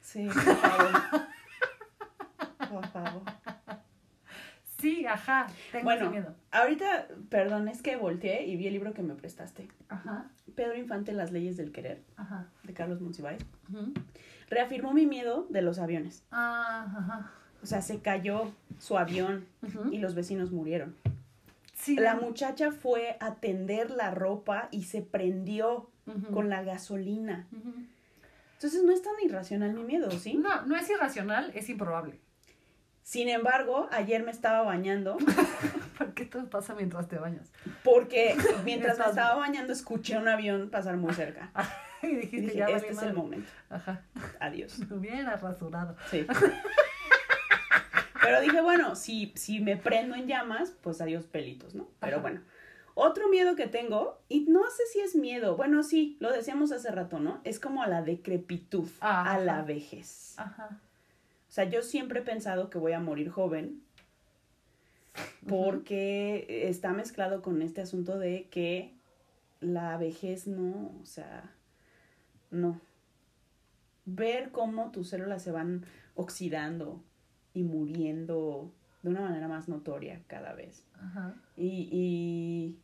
Sí, 0.02 0.26
por 0.28 0.42
favor. 0.56 1.02
por 2.70 2.88
favor. 2.88 3.22
Sí, 4.80 5.06
ajá. 5.06 5.48
Tengo 5.72 5.84
Bueno. 5.84 6.10
miedo. 6.10 6.36
Ahorita, 6.52 7.08
perdón, 7.30 7.68
es 7.68 7.82
que 7.82 7.98
volteé 7.98 8.46
y 8.48 8.56
vi 8.56 8.68
el 8.68 8.74
libro 8.74 8.94
que 8.94 9.02
me 9.02 9.14
prestaste. 9.14 9.68
Ajá, 9.90 10.26
Pedro 10.56 10.76
Infante, 10.78 11.12
Las 11.12 11.32
leyes 11.32 11.58
del 11.58 11.72
querer, 11.72 12.02
ajá. 12.16 12.48
de 12.64 12.74
Carlos 12.74 13.02
Monsiváis. 13.02 13.42
Ujú. 13.72 13.94
Reafirmó 14.50 14.94
mi 14.94 15.06
miedo 15.06 15.46
de 15.50 15.62
los 15.62 15.80
aviones. 15.80 16.24
Ah, 16.32 16.86
ajá. 16.98 17.32
O 17.62 17.66
sea, 17.66 17.82
se 17.82 18.00
cayó 18.02 18.52
su 18.80 18.98
avión 18.98 19.46
y 19.92 19.98
los 19.98 20.16
vecinos 20.16 20.52
murieron. 20.52 20.96
Sí. 21.82 21.96
La 21.96 22.16
muchacha 22.16 22.72
fue 22.72 23.16
a 23.22 23.36
tender 23.36 23.90
la 23.92 24.12
ropa 24.12 24.68
y 24.72 24.84
se 24.84 25.02
prendió 25.02 25.90
con 26.34 26.50
la 26.50 26.64
gasolina. 26.64 27.48
Ujú. 27.52 27.74
Entonces 28.56 28.84
no 28.84 28.92
es 28.92 29.02
tan 29.02 29.14
irracional 29.24 29.74
mi 29.74 29.84
miedo, 29.84 30.12
¿sí? 30.12 30.34
No, 30.34 30.66
no 30.66 30.76
es 30.76 30.90
irracional, 30.90 31.52
es 31.56 31.70
improbable. 31.70 32.20
Sin 33.04 33.30
embargo, 33.30 33.88
ayer 33.92 34.24
me 34.24 34.32
estaba 34.32 34.62
bañando 34.64 35.18
¿Por 35.98 36.14
qué 36.14 36.26
todo 36.26 36.50
pasa 36.50 36.76
mientras 36.76 37.08
te 37.08 37.18
bañas? 37.18 37.52
porque 37.84 38.36
mientras 38.66 39.00
me 39.00 39.06
estaba 39.06 39.36
bañando 39.36 39.72
escuché 39.74 40.18
un 40.18 40.28
avión 40.28 40.70
pasar 40.70 40.98
muy 40.98 41.14
cerca. 41.14 41.52
Y 42.04 42.08
Y 42.08 42.16
dijiste, 42.16 42.42
dije, 42.42 42.56
ya 42.58 42.68
este 42.68 42.90
es 42.90 42.96
madre". 42.96 43.10
el 43.10 43.16
momento. 43.16 43.50
Ajá. 43.70 44.02
Adiós. 44.40 44.80
Me 44.90 44.96
hubiera 44.98 45.36
rasurado. 45.38 45.96
Sí. 46.12 46.26
Pero 48.30 48.42
dije, 48.42 48.62
bueno, 48.62 48.96
si, 48.96 49.34
si 49.36 49.60
me 49.60 49.76
prendo 49.76 50.14
en 50.16 50.28
llamas, 50.28 50.72
pues 50.82 51.02
adiós 51.02 51.26
pelitos, 51.26 51.74
¿no? 51.74 51.88
Pero 52.00 52.18
Ajá. 52.18 52.22
bueno. 52.22 52.42
Otro 52.94 53.28
miedo 53.30 53.56
que 53.56 53.66
tengo, 53.66 54.20
y 54.30 54.42
no 54.42 54.70
sé 54.70 54.84
si 54.92 55.00
es 55.00 55.16
miedo, 55.16 55.56
bueno, 55.56 55.82
sí, 55.84 56.16
lo 56.20 56.32
decíamos 56.32 56.72
hace 56.72 56.92
rato, 56.92 57.20
¿no? 57.20 57.42
Es 57.44 57.60
como 57.60 57.82
a 57.82 57.88
la 57.88 58.04
decrepitud, 58.04 58.88
Ajá. 59.00 59.34
a 59.34 59.40
la 59.40 59.64
vejez. 59.64 60.36
Ajá. 60.38 60.80
O 61.48 61.52
sea, 61.52 61.64
yo 61.64 61.82
siempre 61.82 62.20
he 62.20 62.24
pensado 62.24 62.70
que 62.70 62.78
voy 62.78 62.92
a 62.92 63.00
morir 63.00 63.32
joven 63.32 63.82
porque 65.48 66.68
está 66.70 66.94
mezclado 66.94 67.42
con 67.42 67.64
este 67.64 67.82
asunto 67.82 68.20
de 68.20 68.48
que 68.50 68.94
la 69.60 69.98
vejez 69.98 70.46
no, 70.46 70.92
o 71.02 71.06
sea, 71.06 71.52
no. 72.52 72.80
Ver 74.06 74.52
cómo 74.52 74.92
tus 74.92 75.10
células 75.10 75.42
se 75.42 75.52
van 75.52 75.84
oxidando 76.14 77.02
y 77.54 77.64
muriendo 77.64 78.72
de 79.04 79.10
una 79.10 79.22
manera 79.22 79.48
más 79.48 79.68
notoria 79.70 80.22
cada 80.28 80.54
vez. 80.54 80.86
Ajá. 80.96 81.36
Y, 81.56 81.90
y, 81.92 82.78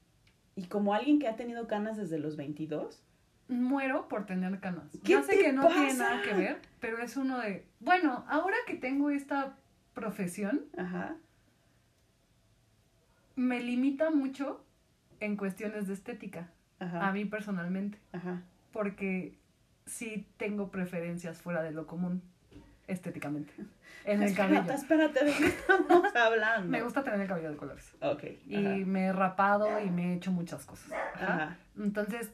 y 0.56 0.68
como 0.68 0.94
alguien 0.94 1.20
que 1.20 1.28
ha 1.28 1.36
tenido 1.36 1.68
canas 1.68 1.98
desde 1.98 2.18
los 2.20 2.36
22, 2.38 3.02
Muero 3.48 4.08
por 4.08 4.26
tener 4.26 4.60
canas. 4.60 4.90
¿Qué 5.04 5.12
Ya 5.14 5.22
sé 5.22 5.38
que 5.38 5.54
no 5.54 5.68
tiene 5.68 5.94
nada 5.94 6.24
que 6.24 6.34
ver, 6.34 6.62
pero 6.80 6.98
es 6.98 7.16
uno 7.16 7.38
de. 7.38 7.64
Bueno, 7.80 8.26
ahora 8.28 8.56
que 8.66 8.74
tengo 8.74 9.12
esta 9.12 9.56
profesión, 9.94 10.66
ajá, 10.78 11.16
me 13.36 13.60
limita 13.62 14.10
mucho 14.10 14.64
en 15.20 15.38
cuestiones 15.38 15.88
de 15.88 15.94
estética. 15.94 16.50
ajá, 16.80 17.08
A 17.08 17.12
mí 17.12 17.26
personalmente. 17.26 18.00
ajá. 18.14 18.42
Porque 18.72 19.38
sí 19.86 20.26
tengo 20.38 20.70
preferencias 20.72 21.40
fuera 21.42 21.62
de 21.62 21.72
lo 21.72 21.86
común 21.88 22.22
estéticamente. 22.88 23.54
En 24.06 24.22
el 24.22 24.36
cabello. 24.36 24.72
Espérate, 24.72 25.26
¿de 25.26 25.32
qué 25.34 25.46
estamos 25.48 26.16
hablando? 26.16 26.70
Me 26.70 26.82
gusta 26.84 27.04
tener 27.04 27.22
el 27.22 27.28
cabello 27.28 27.52
de 27.52 27.58
colores. 27.58 27.94
Ok. 28.02 28.24
Y 28.48 28.56
ajá, 28.56 28.76
me 28.86 29.06
he 29.06 29.14
rapado 29.14 29.80
y 29.84 29.90
me 29.90 30.12
he 30.14 30.16
hecho 30.16 30.32
muchas 30.32 30.66
cosas. 30.66 30.92
Ajá. 31.16 31.58
Entonces, 31.78 32.32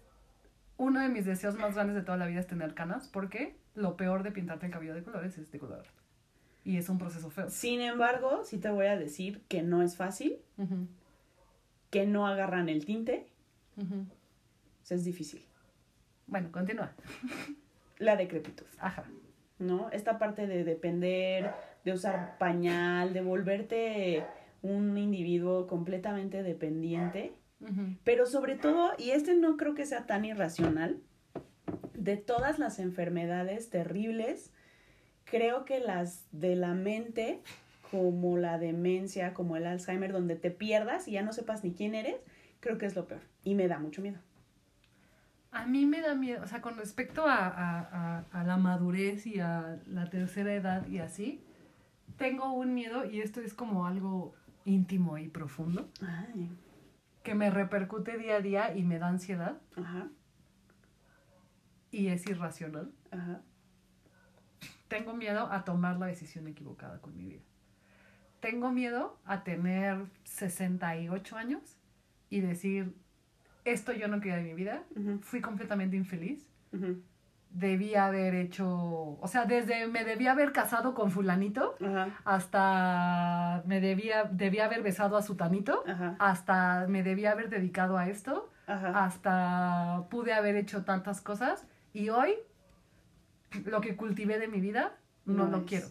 uno 0.78 1.00
de 1.00 1.10
mis 1.10 1.26
deseos 1.26 1.56
más 1.58 1.76
grandes 1.76 1.96
de 1.96 2.02
toda 2.02 2.18
la 2.18 2.26
vida 2.26 2.40
es 2.40 2.48
tener 2.48 2.74
canas, 2.74 3.08
porque 3.08 3.56
lo 3.76 3.96
peor 3.96 4.24
de 4.24 4.32
pintarte 4.32 4.66
el 4.66 4.72
cabello 4.72 4.94
de 4.96 5.04
colores 5.04 5.38
es 5.38 5.52
decolor. 5.52 5.86
Y 6.64 6.78
es 6.78 6.90
un 6.90 6.98
proceso 6.98 7.30
feo. 7.30 7.50
Sin 7.50 7.82
embargo, 7.82 8.44
sí 8.44 8.58
te 8.58 8.70
voy 8.70 8.88
a 8.88 8.98
decir 8.98 9.42
que 9.48 9.64
no 9.64 9.82
es 9.82 9.96
fácil, 9.96 10.38
Ujú, 10.58 10.88
que 11.90 12.06
no 12.06 12.28
agarran 12.28 12.70
el 12.70 12.86
tinte, 12.86 13.28
o 13.78 14.86
sea, 14.86 14.98
es 14.98 15.04
difícil. 15.06 15.44
Bueno, 16.28 16.52
continúa. 16.52 16.92
La 17.98 18.16
decrepitud, 18.16 18.66
Ajá. 18.80 19.04
¿No? 19.62 19.90
Esta 19.92 20.18
parte 20.18 20.48
de 20.48 20.64
depender, 20.64 21.52
de 21.86 21.94
usar 21.94 22.38
pañal, 22.38 23.14
de 23.14 23.22
volverte 23.22 24.24
un 24.62 24.98
individuo 24.98 25.68
completamente 25.68 26.44
dependiente, 26.44 27.34
pero 28.04 28.26
sobre 28.26 28.56
todo, 28.56 28.92
y 28.98 29.12
este 29.12 29.36
no 29.36 29.56
creo 29.56 29.76
que 29.76 29.86
sea 29.86 30.08
tan 30.08 30.26
irracional, 30.26 31.00
de 31.94 32.18
todas 32.18 32.58
las 32.58 32.80
enfermedades 32.80 33.70
terribles, 33.70 34.52
creo 35.26 35.66
que 35.66 35.80
las 35.80 36.26
de 36.32 36.56
la 36.56 36.74
mente, 36.74 37.40
como 37.92 38.38
la 38.38 38.58
demencia, 38.58 39.34
como 39.34 39.58
el 39.58 39.68
Alzheimer, 39.68 40.12
donde 40.12 40.36
te 40.36 40.50
pierdas 40.50 41.08
y 41.08 41.12
ya 41.12 41.22
no 41.22 41.34
sepas 41.34 41.64
ni 41.64 41.74
quién 41.74 41.94
eres, 41.94 42.16
creo 42.60 42.78
que 42.80 42.88
es 42.88 42.96
lo 42.96 43.06
peor. 43.06 43.22
Y 43.44 43.54
me 43.54 43.68
da 43.68 43.78
mucho 43.78 44.02
miedo. 44.02 44.20
A 45.52 45.66
mí 45.66 45.86
me 45.86 46.02
da 46.02 46.16
miedo, 46.16 46.44
o 46.44 46.48
sea, 46.48 46.62
con 46.62 46.78
respecto 46.78 47.26
a, 47.28 47.46
a- 47.48 47.80
a- 48.20 48.26
a 48.32 48.44
la 48.44 48.58
madurez 48.58 49.26
y 49.28 49.40
a 49.40 49.80
la 49.88 50.10
tercera 50.10 50.54
edad 50.54 50.88
y 50.88 51.00
así, 51.00 51.44
tengo 52.18 52.54
un 52.54 52.74
miedo, 52.74 53.06
y 53.10 53.20
esto 53.22 53.42
es 53.42 53.54
como 53.54 53.86
algo 53.86 54.34
íntimo 54.64 55.18
y 55.18 55.28
profundo, 55.28 55.90
Ay, 56.02 56.50
que 57.24 57.36
me 57.36 57.50
repercute 57.50 58.18
día 58.18 58.36
a 58.38 58.42
día 58.42 58.76
y 58.78 58.84
me 58.84 58.98
da 59.00 59.08
ansiedad 59.08 59.60
ajá, 59.76 60.08
y 61.92 62.08
es 62.08 62.26
irracional. 62.28 62.92
ajá. 63.12 63.42
Tengo 64.88 65.14
miedo 65.14 65.50
a 65.52 65.64
tomar 65.64 65.98
la 65.98 66.08
decisión 66.08 66.48
equivocada 66.48 67.00
con 67.00 67.16
mi 67.16 67.26
vida. 67.26 67.42
Tengo 68.42 68.72
miedo 68.72 69.20
a 69.26 69.44
tener 69.44 70.06
68 70.26 71.38
años 71.38 71.78
y 72.30 72.42
decir, 72.42 72.94
esto 73.66 73.92
yo 73.94 74.08
no 74.08 74.20
quería 74.20 74.38
de 74.38 74.44
mi 74.44 74.54
vida, 74.54 74.84
fui 75.22 75.42
completamente 75.42 75.96
infeliz, 75.96 76.48
ujú, 76.74 77.02
debí 77.52 77.96
haber 77.96 78.34
hecho, 78.36 78.68
o 79.20 79.28
sea, 79.28 79.46
desde 79.46 79.86
me 79.88 80.06
debía 80.06 80.32
haber 80.32 80.52
casado 80.54 80.94
con 80.94 81.12
fulanito 81.12 81.76
hasta 82.24 83.62
me 83.66 83.82
debía, 83.82 84.24
debía 84.24 84.66
haber 84.66 84.82
besado 84.84 85.18
a 85.18 85.22
sutanito, 85.22 85.84
hasta 86.20 86.86
me 86.88 87.04
debía 87.04 87.32
haber 87.32 87.50
dedicado 87.50 87.98
a 87.98 88.08
esto, 88.10 88.50
hasta 88.68 90.06
pude 90.10 90.34
haber 90.34 90.56
hecho 90.56 90.84
tantas 90.86 91.22
cosas 91.22 91.68
y 91.94 92.10
hoy 92.10 92.36
lo 93.66 93.82
que 93.82 93.96
cultivé 93.96 94.40
de 94.40 94.48
mi 94.48 94.62
vida 94.62 94.94
no, 95.26 95.46
No 95.46 95.52
lo 95.52 95.58
es. 95.58 95.64
quiero. 95.66 95.88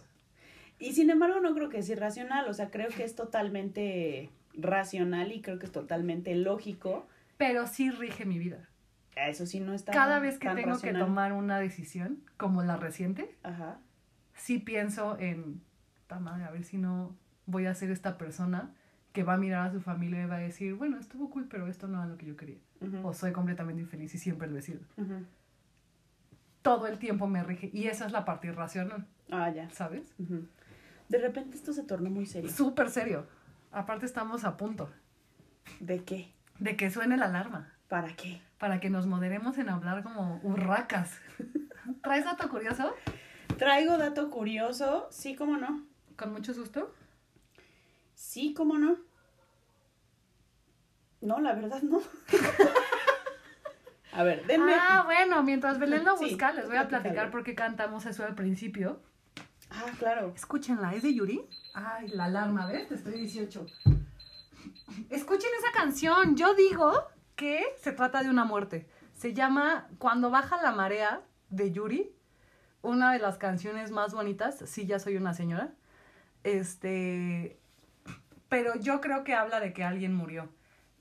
Y 0.79 0.93
sin 0.93 1.09
embargo, 1.11 1.39
no 1.41 1.53
creo 1.53 1.69
que 1.69 1.77
es 1.77 1.89
irracional, 1.89 2.47
o 2.49 2.53
sea, 2.53 2.71
creo 2.71 2.89
que 2.89 3.03
es 3.03 3.15
totalmente 3.15 4.31
racional 4.53 5.31
y 5.31 5.41
creo 5.41 5.59
que 5.59 5.67
es 5.67 5.71
totalmente 5.71 6.33
lógico. 6.35 7.07
Pero 7.41 7.65
sí 7.65 7.89
rige 7.89 8.23
mi 8.23 8.37
vida. 8.37 8.69
Eso 9.15 9.47
sí 9.47 9.59
no 9.59 9.73
está 9.73 9.91
Cada 9.91 10.19
vez 10.19 10.37
que 10.37 10.45
tan 10.45 10.55
tengo 10.57 10.69
racional. 10.73 11.01
que 11.01 11.05
tomar 11.07 11.33
una 11.33 11.57
decisión, 11.59 12.23
como 12.37 12.61
la 12.61 12.77
reciente, 12.77 13.35
Ajá, 13.41 13.79
sí 14.35 14.59
pienso 14.59 15.17
en, 15.19 15.59
"Ta 16.05 16.19
madre, 16.19 16.43
a 16.43 16.51
ver 16.51 16.63
si 16.63 16.77
no 16.77 17.15
voy 17.47 17.65
a 17.65 17.73
ser 17.73 17.89
esta 17.89 18.19
persona 18.19 18.75
que 19.11 19.23
va 19.23 19.33
a 19.33 19.37
mirar 19.37 19.67
a 19.67 19.71
su 19.71 19.81
familia 19.81 20.21
y 20.21 20.25
va 20.27 20.35
a 20.35 20.39
decir, 20.39 20.75
bueno, 20.75 20.99
estuvo 20.99 21.31
cool, 21.31 21.47
pero 21.49 21.65
esto 21.67 21.87
no 21.87 21.97
era 21.97 22.05
lo 22.07 22.15
que 22.17 22.27
yo 22.27 22.37
quería. 22.37 22.59
O 23.03 23.11
soy 23.13 23.31
completamente 23.31 23.81
infeliz 23.81 24.13
y 24.13 24.19
siempre 24.19 24.47
lo 24.47 24.57
he 24.59 24.61
sido. 24.61 24.81
ujú. 24.97 25.25
Todo 26.61 26.85
el 26.85 26.99
tiempo 26.99 27.25
me 27.25 27.41
rige. 27.43 27.71
Y 27.73 27.87
esa 27.87 28.05
es 28.05 28.11
la 28.11 28.23
parte 28.23 28.47
irracional, 28.47 29.07
Ah, 29.31 29.49
ya. 29.49 29.67
¿sabes? 29.71 30.13
De 31.09 31.17
repente 31.17 31.57
esto 31.57 31.73
se 31.73 31.81
tornó 31.83 32.11
muy 32.11 32.27
serio. 32.27 32.51
Súper 32.51 32.91
serio. 32.91 33.25
Aparte 33.71 34.05
estamos 34.05 34.43
a 34.43 34.57
punto. 34.57 34.89
¿De 35.79 36.03
qué? 36.03 36.31
De 36.61 36.77
que 36.77 36.91
suene 36.91 37.17
la 37.17 37.25
alarma. 37.25 37.73
¿Para 37.87 38.15
qué? 38.15 38.39
Para 38.59 38.79
que 38.79 38.91
nos 38.91 39.07
moderemos 39.07 39.57
en 39.57 39.67
hablar 39.67 40.03
como 40.03 40.39
urracas. 40.43 41.19
¿Traes 42.03 42.23
dato 42.23 42.47
curioso? 42.49 42.93
Traigo 43.57 43.97
dato 43.97 44.29
curioso. 44.29 45.07
Sí, 45.09 45.35
cómo 45.35 45.57
no. 45.57 45.83
Con 46.15 46.31
mucho 46.31 46.53
susto. 46.53 46.93
Sí, 48.13 48.53
cómo 48.53 48.77
no. 48.77 48.97
No, 51.21 51.39
la 51.39 51.53
verdad 51.53 51.81
no. 51.81 51.99
a 54.13 54.21
ver, 54.21 54.45
denme. 54.45 54.75
Ah, 54.79 55.01
bueno, 55.03 55.41
mientras 55.41 55.79
Belén 55.79 56.05
lo 56.05 56.15
Sí, 56.15 56.25
busca, 56.25 56.51
les 56.51 56.67
voy 56.67 56.77
a 56.77 56.87
platicar 56.87 57.31
por 57.31 57.43
qué 57.43 57.55
cantamos 57.55 58.05
eso 58.05 58.23
al 58.23 58.35
principio. 58.35 59.01
Ah, 59.71 59.85
claro. 59.97 60.31
Escúchenla, 60.35 60.93
¿es 60.93 61.01
de 61.01 61.15
Yuri? 61.15 61.41
Ay, 61.73 62.09
la 62.09 62.25
alarma, 62.25 62.67
¿ves? 62.67 62.87
Te 62.87 62.93
estoy 62.93 63.13
18. 63.13 63.65
Escuchen 65.09 65.49
esa 65.59 65.71
canción. 65.71 66.35
Yo 66.35 66.53
digo 66.53 66.91
que 67.35 67.63
se 67.81 67.91
trata 67.91 68.23
de 68.23 68.29
una 68.29 68.45
muerte. 68.45 68.87
Se 69.13 69.33
llama 69.33 69.87
Cuando 69.97 70.29
baja 70.29 70.61
la 70.61 70.71
marea 70.71 71.21
de 71.49 71.71
Yuri. 71.71 72.11
Una 72.81 73.13
de 73.13 73.19
las 73.19 73.37
canciones 73.37 73.91
más 73.91 74.13
bonitas. 74.13 74.63
Sí, 74.65 74.85
ya 74.85 74.99
soy 74.99 75.17
una 75.17 75.33
señora. 75.33 75.73
Este. 76.43 77.59
Pero 78.49 78.75
yo 78.75 78.99
creo 79.01 79.23
que 79.23 79.33
habla 79.33 79.59
de 79.59 79.73
que 79.73 79.83
alguien 79.83 80.13
murió. 80.13 80.49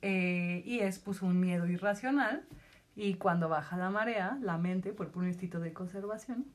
Eh, 0.03 0.63
y 0.65 0.81
es 0.81 0.99
pues 0.99 1.23
un 1.23 1.41
miedo 1.41 1.67
irracional. 1.67 2.47
Y 2.95 3.15
cuando 3.15 3.49
baja 3.49 3.77
la 3.77 3.91
marea, 3.91 4.39
la 4.43 4.59
mente, 4.59 4.93
por 4.93 5.11
puro 5.11 5.27
instinto 5.27 5.61
de 5.61 5.73
conservación, 5.73 6.47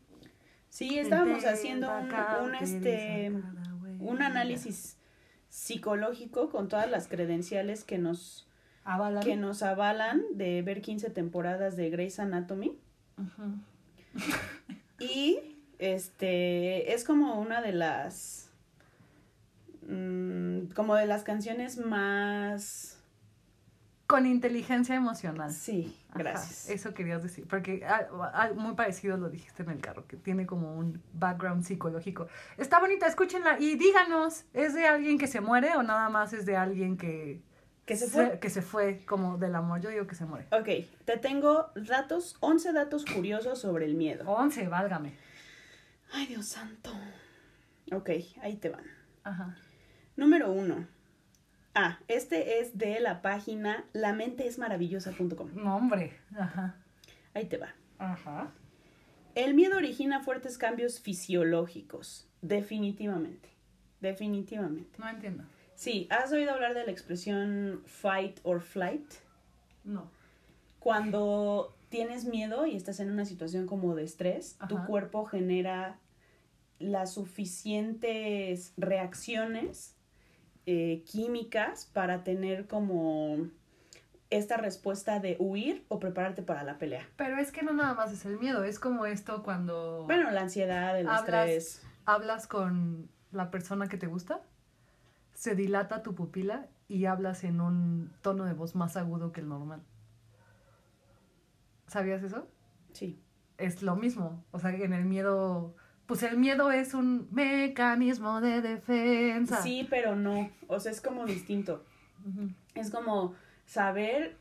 Sí, 0.75 0.99
estábamos 0.99 1.45
haciendo 1.45 1.89
un, 1.89 2.13
un, 2.47 2.55
este 2.55 3.31
un 3.99 4.21
análisis 4.21 4.97
psicológico 5.55 6.49
con 6.49 6.67
todas 6.67 6.91
las 6.91 7.07
credenciales 7.07 7.85
que 7.85 7.97
nos 7.97 8.45
Avalan. 8.83 9.23
que 9.23 9.37
nos 9.37 9.63
avalan 9.63 10.21
de 10.33 10.61
ver 10.61 10.81
15 10.81 11.09
temporadas 11.11 11.77
de 11.77 11.89
Grey's 11.89 12.19
Anatomy 12.19 12.77
y 14.99 15.39
este 15.79 16.93
es 16.93 17.05
como 17.05 17.39
una 17.39 17.61
de 17.61 17.71
las 17.71 18.49
mm, 19.87 20.73
como 20.75 20.95
de 20.95 21.05
las 21.05 21.23
canciones 21.23 21.77
más 21.77 22.94
Con 24.07 24.25
inteligencia 24.27 24.95
emocional. 24.95 25.51
sí 25.51 25.97
Ajá, 26.09 26.19
gracias 26.19 26.69
eso 26.69 26.93
querías 26.93 27.23
decir, 27.23 27.47
porque 27.47 27.83
ah, 27.85 28.07
ah, 28.33 28.51
muy 28.55 28.75
parecido 28.75 29.17
lo 29.17 29.29
dijiste 29.29 29.63
en 29.63 29.71
el 29.71 29.79
carro, 29.81 30.05
que 30.07 30.15
tiene 30.15 30.45
como 30.45 30.75
un 30.75 31.01
background 31.13 31.63
psicológico. 31.63 32.27
Está 32.57 32.79
bonita, 32.79 33.07
escúchenla 33.07 33.57
y 33.59 33.75
díganos, 33.75 34.45
¿es 34.53 34.73
de 34.75 34.85
alguien 34.87 35.17
que 35.17 35.27
se 35.27 35.41
muere 35.41 35.75
o 35.75 35.81
nada 35.83 36.09
más 36.09 36.33
es 36.33 36.45
de 36.45 36.55
alguien 36.55 36.97
que, 36.97 37.41
que 37.85 37.95
se 37.97 38.07
fue 38.07 38.39
que 38.39 38.49
se 38.49 38.61
fue 38.61 39.03
como 39.05 39.37
del 39.37 39.55
amor? 39.55 39.81
Yo 39.81 39.89
digo 39.89 40.05
que 40.05 40.15
se 40.15 40.25
muere. 40.25 40.45
Ok, 40.51 40.87
te 41.05 41.17
tengo 41.17 41.71
datos 41.75 42.37
11 42.41 42.73
datos 42.73 43.05
curiosos 43.05 43.59
sobre 43.59 43.85
el 43.85 43.95
miedo 43.95 44.23
11, 44.29 44.67
válgame. 44.67 45.13
ay 46.13 46.27
Dios 46.27 46.45
santo 46.45 46.91
ok 47.91 48.09
ahí 48.43 48.55
te 48.57 48.69
van 48.69 48.85
Ajá. 49.23 49.57
Número 50.15 50.51
uno. 50.51 50.87
Ah, 51.75 51.99
este 52.07 52.61
es 52.61 52.77
de 52.77 53.01
la 53.01 53.21
página 53.21 53.85
lamenteesmaravillosa.com. 53.91 55.49
No, 55.55 55.75
hombre. 55.75 56.13
Ajá. 56.37 56.77
Ahí 57.33 57.45
te 57.45 57.57
va. 57.57 57.75
Ajá. 57.99 58.53
El 59.35 59.53
miedo 59.53 59.75
origina 59.75 60.21
fuertes 60.21 60.57
cambios 60.57 61.01
fisiológicos. 61.01 62.29
Definitivamente. 62.41 63.49
Definitivamente. 63.99 64.97
No 64.97 65.09
entiendo. 65.09 65.43
Sí, 65.75 66.07
¿has 66.09 66.31
oído 66.31 66.53
hablar 66.53 66.73
de 66.73 66.85
la 66.85 66.91
expresión 66.91 67.81
fight 67.85 68.39
or 68.43 68.61
flight? 68.61 69.13
No. 69.83 70.09
Cuando 70.79 71.75
tienes 71.89 72.23
miedo 72.23 72.65
y 72.65 72.77
estás 72.77 73.01
en 73.01 73.11
una 73.11 73.25
situación 73.25 73.67
como 73.67 73.95
de 73.95 74.05
estrés, 74.05 74.57
tu 74.69 74.81
cuerpo 74.85 75.25
genera 75.25 75.99
las 76.79 77.13
suficientes 77.13 78.73
reacciones 78.77 79.94
eh, 80.65 81.03
químicas 81.05 81.85
para 81.93 82.23
tener 82.23 82.67
como 82.67 83.37
esta 84.31 84.57
respuesta 84.57 85.19
de 85.19 85.37
huir 85.39 85.85
o 85.87 85.99
prepararte 85.99 86.41
para 86.41 86.63
la 86.63 86.77
pelea. 86.77 87.07
Pero 87.15 87.37
es 87.37 87.51
que 87.51 87.61
no 87.63 87.73
nada 87.73 87.93
más 87.93 88.11
es 88.11 88.25
el 88.25 88.37
miedo, 88.39 88.63
es 88.63 88.79
como 88.79 89.05
esto 89.05 89.43
cuando 89.43 90.03
Bueno, 90.05 90.31
la 90.31 90.41
ansiedad, 90.41 90.99
el 90.99 91.07
Hablas- 91.07 91.49
estrés. 91.49 91.81
hablas 92.05 92.47
con 92.47 93.07
la 93.31 93.51
persona 93.51 93.87
que 93.87 93.97
te 93.97 94.07
gusta, 94.07 94.41
se 95.33 95.53
dilata 95.55 96.01
tu 96.01 96.15
pupila 96.15 96.67
y 96.87 97.05
hablas 97.05 97.43
en 97.43 97.61
un 97.61 98.11
tono 98.21 98.45
de 98.45 98.53
voz 98.53 98.73
más 98.75 98.97
agudo 98.97 99.31
que 99.31 99.41
el 99.41 99.49
normal. 99.49 99.83
¿Sabías 101.87 102.23
eso? 102.23 102.47
Sí. 102.93 103.21
Es 103.57 103.81
lo 103.83 103.95
mismo. 103.95 104.43
O 104.51 104.59
sea, 104.59 104.71
en 104.71 104.93
el 104.93 105.05
miedo, 105.05 105.75
pues 106.05 106.23
el 106.23 106.37
miedo 106.37 106.71
es 106.71 106.93
un 106.93 107.27
mecanismo 107.31 108.41
de 108.41 108.61
defensa. 108.61 109.61
Sí, 109.61 109.87
pero 109.89 110.15
no. 110.15 110.49
O 110.67 110.79
sea, 110.79 110.91
es 110.91 111.01
como 111.01 111.25
distinto. 111.25 111.83
Es 112.73 112.89
como 112.89 113.35
saber 113.65 114.37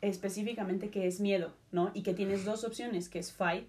específicamente 0.00 0.90
qué 0.90 1.06
es 1.06 1.20
miedo, 1.20 1.54
¿no? 1.70 1.90
Y 1.94 2.02
que 2.02 2.14
tienes 2.14 2.44
dos 2.44 2.64
opciones, 2.64 3.08
que 3.08 3.18
es 3.18 3.32
fight, 3.32 3.68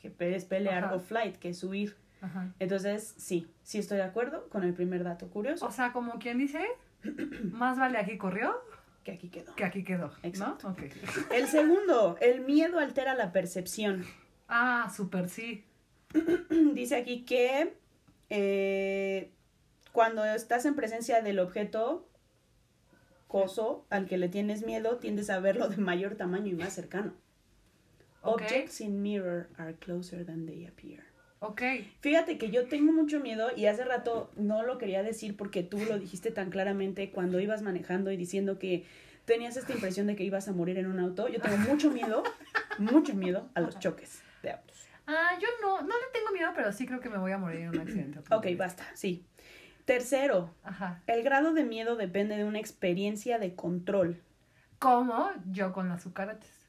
que 0.00 0.14
es 0.34 0.44
pelear, 0.44 0.84
Ajá. 0.84 0.94
o 0.94 1.00
flight, 1.00 1.36
que 1.36 1.50
es 1.50 1.62
huir. 1.64 1.96
Ajá. 2.20 2.52
Entonces, 2.58 3.14
sí, 3.18 3.46
sí 3.62 3.78
estoy 3.78 3.98
de 3.98 4.04
acuerdo 4.04 4.48
con 4.48 4.64
el 4.64 4.72
primer 4.72 5.04
dato 5.04 5.28
curioso 5.28 5.66
O 5.66 5.70
sea, 5.70 5.92
como 5.92 6.18
quien 6.18 6.38
dice, 6.38 6.64
más 7.52 7.78
vale 7.78 7.98
aquí 7.98 8.16
corrió 8.16 8.54
que 9.04 9.12
aquí 9.12 9.28
quedó. 9.28 9.54
que 9.54 9.64
aquí 9.64 9.84
quedó. 9.84 10.10
Exacto. 10.22 10.70
¿no? 10.70 11.34
El 11.34 11.46
segundo, 11.46 12.16
el 12.20 12.40
miedo 12.40 12.78
altera 12.80 13.14
la 13.14 13.32
percepción. 13.32 14.04
Ah, 14.48 14.90
súper 14.94 15.28
sí. 15.28 15.64
Dice 16.74 16.96
aquí 16.96 17.24
que 17.24 17.74
eh, 18.30 19.30
cuando 19.92 20.24
estás 20.24 20.64
en 20.64 20.74
presencia 20.74 21.22
del 21.22 21.38
objeto 21.38 22.08
coso 23.28 23.86
al 23.90 24.06
que 24.06 24.18
le 24.18 24.28
tienes 24.28 24.64
miedo, 24.64 24.98
tiendes 24.98 25.30
a 25.30 25.40
verlo 25.40 25.68
de 25.68 25.76
mayor 25.78 26.16
tamaño 26.16 26.48
y 26.48 26.54
más 26.54 26.72
cercano. 26.72 27.14
Ok. 28.22 28.42
Objects 28.42 28.80
in 28.80 29.02
mirror 29.02 29.48
are 29.56 29.74
closer 29.74 30.24
than 30.24 30.46
they 30.46 30.66
appear. 30.66 31.04
Ok. 31.40 31.62
Fíjate 32.00 32.38
que 32.38 32.50
yo 32.50 32.66
tengo 32.66 32.92
mucho 32.92 33.20
miedo 33.20 33.50
y 33.54 33.66
hace 33.66 33.84
rato 33.84 34.30
no 34.36 34.62
lo 34.62 34.78
quería 34.78 35.02
decir 35.02 35.36
porque 35.36 35.62
tú 35.62 35.78
lo 35.78 35.98
dijiste 35.98 36.30
tan 36.30 36.50
claramente 36.50 37.10
cuando 37.10 37.40
ibas 37.40 37.62
manejando 37.62 38.10
y 38.10 38.16
diciendo 38.16 38.58
que 38.58 38.84
tenías 39.26 39.56
esta 39.56 39.72
impresión 39.72 40.06
de 40.06 40.16
que 40.16 40.24
ibas 40.24 40.48
a 40.48 40.52
morir 40.52 40.78
en 40.78 40.86
un 40.86 40.98
auto. 40.98 41.28
Yo 41.28 41.40
tengo 41.40 41.58
mucho 41.58 41.90
miedo, 41.90 42.22
mucho 42.78 43.14
miedo 43.14 43.48
a 43.54 43.60
los 43.60 43.78
choques 43.78 44.22
de 44.42 44.52
autos. 44.52 44.75
Ah, 45.06 45.38
yo 45.40 45.48
no, 45.62 45.82
no 45.82 45.94
le 45.94 46.04
tengo 46.12 46.32
miedo, 46.32 46.50
pero 46.54 46.72
sí 46.72 46.86
creo 46.86 47.00
que 47.00 47.08
me 47.08 47.18
voy 47.18 47.32
a 47.32 47.38
morir 47.38 47.60
en 47.60 47.68
un 47.70 47.80
accidente. 47.80 48.20
Ok, 48.30 48.46
basta, 48.56 48.84
sí. 48.94 49.24
Tercero, 49.84 50.52
Ajá. 50.64 51.00
el 51.06 51.22
grado 51.22 51.52
de 51.52 51.62
miedo 51.64 51.94
depende 51.94 52.36
de 52.36 52.44
una 52.44 52.58
experiencia 52.58 53.38
de 53.38 53.54
control. 53.54 54.20
Como 54.80 55.30
yo 55.46 55.72
con 55.72 55.88
las 55.88 56.02
cucarachas. 56.02 56.66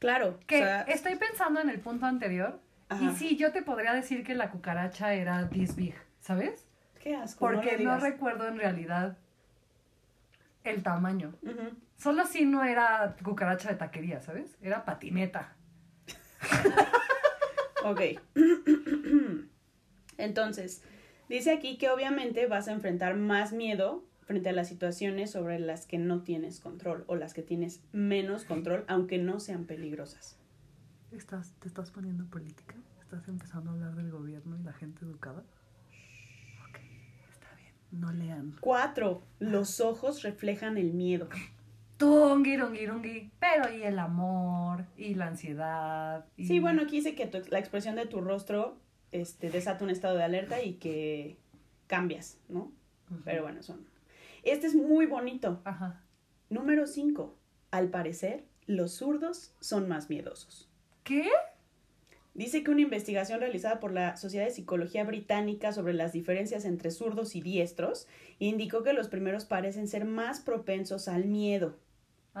Claro, 0.00 0.40
Que 0.46 0.56
o 0.56 0.58
sea, 0.64 0.82
estoy 0.82 1.14
pensando 1.16 1.60
en 1.60 1.70
el 1.70 1.78
punto 1.78 2.06
anterior. 2.06 2.60
Ajá. 2.88 3.04
Y 3.04 3.14
sí, 3.14 3.36
yo 3.36 3.52
te 3.52 3.62
podría 3.62 3.92
decir 3.92 4.24
que 4.24 4.34
la 4.34 4.50
cucaracha 4.50 5.14
era 5.14 5.48
this 5.48 5.76
big, 5.76 5.94
¿sabes? 6.20 6.66
qué 7.00 7.16
asco, 7.16 7.38
Porque 7.40 7.78
no, 7.78 7.98
recuerdo 7.98 8.46
en 8.46 8.58
realidad 8.58 9.16
el 10.64 10.82
tamaño. 10.82 11.34
Solo 11.96 12.26
si 12.26 12.44
no 12.44 12.64
era 12.64 13.16
cucaracha 13.22 13.70
de 13.70 13.76
taquería, 13.76 14.20
¿sabes? 14.20 14.56
Era 14.60 14.84
patineta. 14.84 15.54
Ok. 17.84 18.00
Entonces, 20.18 20.82
dice 21.28 21.50
aquí 21.50 21.78
que 21.78 21.90
obviamente 21.90 22.46
vas 22.46 22.68
a 22.68 22.72
enfrentar 22.72 23.16
más 23.16 23.52
miedo 23.52 24.04
frente 24.30 24.50
a 24.50 24.52
las 24.52 24.68
situaciones 24.68 25.30
sobre 25.30 25.58
las 25.58 25.86
que 25.86 25.98
no 25.98 26.22
tienes 26.22 26.60
control 26.60 27.04
o 27.08 27.16
las 27.16 27.34
que 27.34 27.42
tienes 27.42 27.80
menos 27.92 28.44
control, 28.44 28.84
aunque 28.86 29.18
no 29.18 29.40
sean 29.40 29.64
peligrosas. 29.64 30.38
¿Estás, 31.10 31.52
¿Te 31.58 31.66
estás 31.66 31.90
poniendo 31.90 32.26
política? 32.26 32.76
¿Estás 33.00 33.26
empezando 33.26 33.70
a 33.70 33.74
hablar 33.74 33.96
del 33.96 34.10
gobierno 34.10 34.56
y 34.56 34.62
la 34.62 34.72
gente 34.72 35.04
educada? 35.04 35.42
Ok, 36.68 36.78
está 37.32 37.48
bien. 37.56 37.74
No 37.90 38.12
lean. 38.12 38.56
Cuatro, 38.60 39.24
los 39.40 39.80
ojos 39.80 40.22
reflejan 40.22 40.78
el 40.78 40.92
miedo. 40.92 41.28
Tungi. 42.00 43.30
Pero 43.38 43.72
y 43.72 43.82
el 43.82 43.98
amor, 43.98 44.86
y 44.96 45.14
la 45.14 45.26
ansiedad. 45.26 46.24
Y... 46.36 46.46
Sí, 46.46 46.58
bueno, 46.58 46.82
aquí 46.82 46.96
dice 46.96 47.14
que 47.14 47.26
tu- 47.26 47.42
la 47.50 47.58
expresión 47.58 47.94
de 47.94 48.06
tu 48.06 48.20
rostro 48.20 48.78
este, 49.12 49.50
desata 49.50 49.84
un 49.84 49.90
estado 49.90 50.16
de 50.16 50.24
alerta 50.24 50.62
y 50.62 50.74
que 50.74 51.36
cambias, 51.86 52.38
¿no? 52.48 52.72
Pero 53.24 53.42
bueno, 53.42 53.62
son. 53.62 53.86
Este 54.42 54.66
es 54.66 54.74
muy 54.74 55.06
bonito. 55.06 55.60
Ajá. 55.64 56.02
Número 56.48 56.86
cinco, 56.86 57.36
al 57.70 57.88
parecer, 57.90 58.44
los 58.66 58.92
zurdos 58.92 59.54
son 59.60 59.88
más 59.88 60.08
miedosos. 60.10 60.68
¿Qué? 61.04 61.28
Dice 62.34 62.62
que 62.62 62.70
una 62.70 62.80
investigación 62.82 63.40
realizada 63.40 63.80
por 63.80 63.92
la 63.92 64.16
Sociedad 64.16 64.44
de 64.46 64.52
Psicología 64.52 65.04
Británica 65.04 65.72
sobre 65.72 65.92
las 65.92 66.12
diferencias 66.12 66.64
entre 66.64 66.90
zurdos 66.92 67.34
y 67.34 67.40
diestros 67.40 68.06
indicó 68.38 68.82
que 68.84 68.92
los 68.92 69.08
primeros 69.08 69.44
parecen 69.44 69.88
ser 69.88 70.04
más 70.04 70.40
propensos 70.40 71.08
al 71.08 71.24
miedo, 71.26 71.76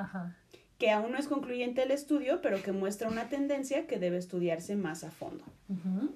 Ajá. 0.00 0.36
que 0.78 0.90
aún 0.90 1.12
no 1.12 1.18
es 1.18 1.28
concluyente 1.28 1.82
el 1.82 1.90
estudio, 1.90 2.40
pero 2.40 2.62
que 2.62 2.72
muestra 2.72 3.08
una 3.08 3.28
tendencia 3.28 3.86
que 3.86 3.98
debe 3.98 4.16
estudiarse 4.16 4.76
más 4.76 5.04
a 5.04 5.10
fondo. 5.10 5.44
Ujú. 5.68 6.10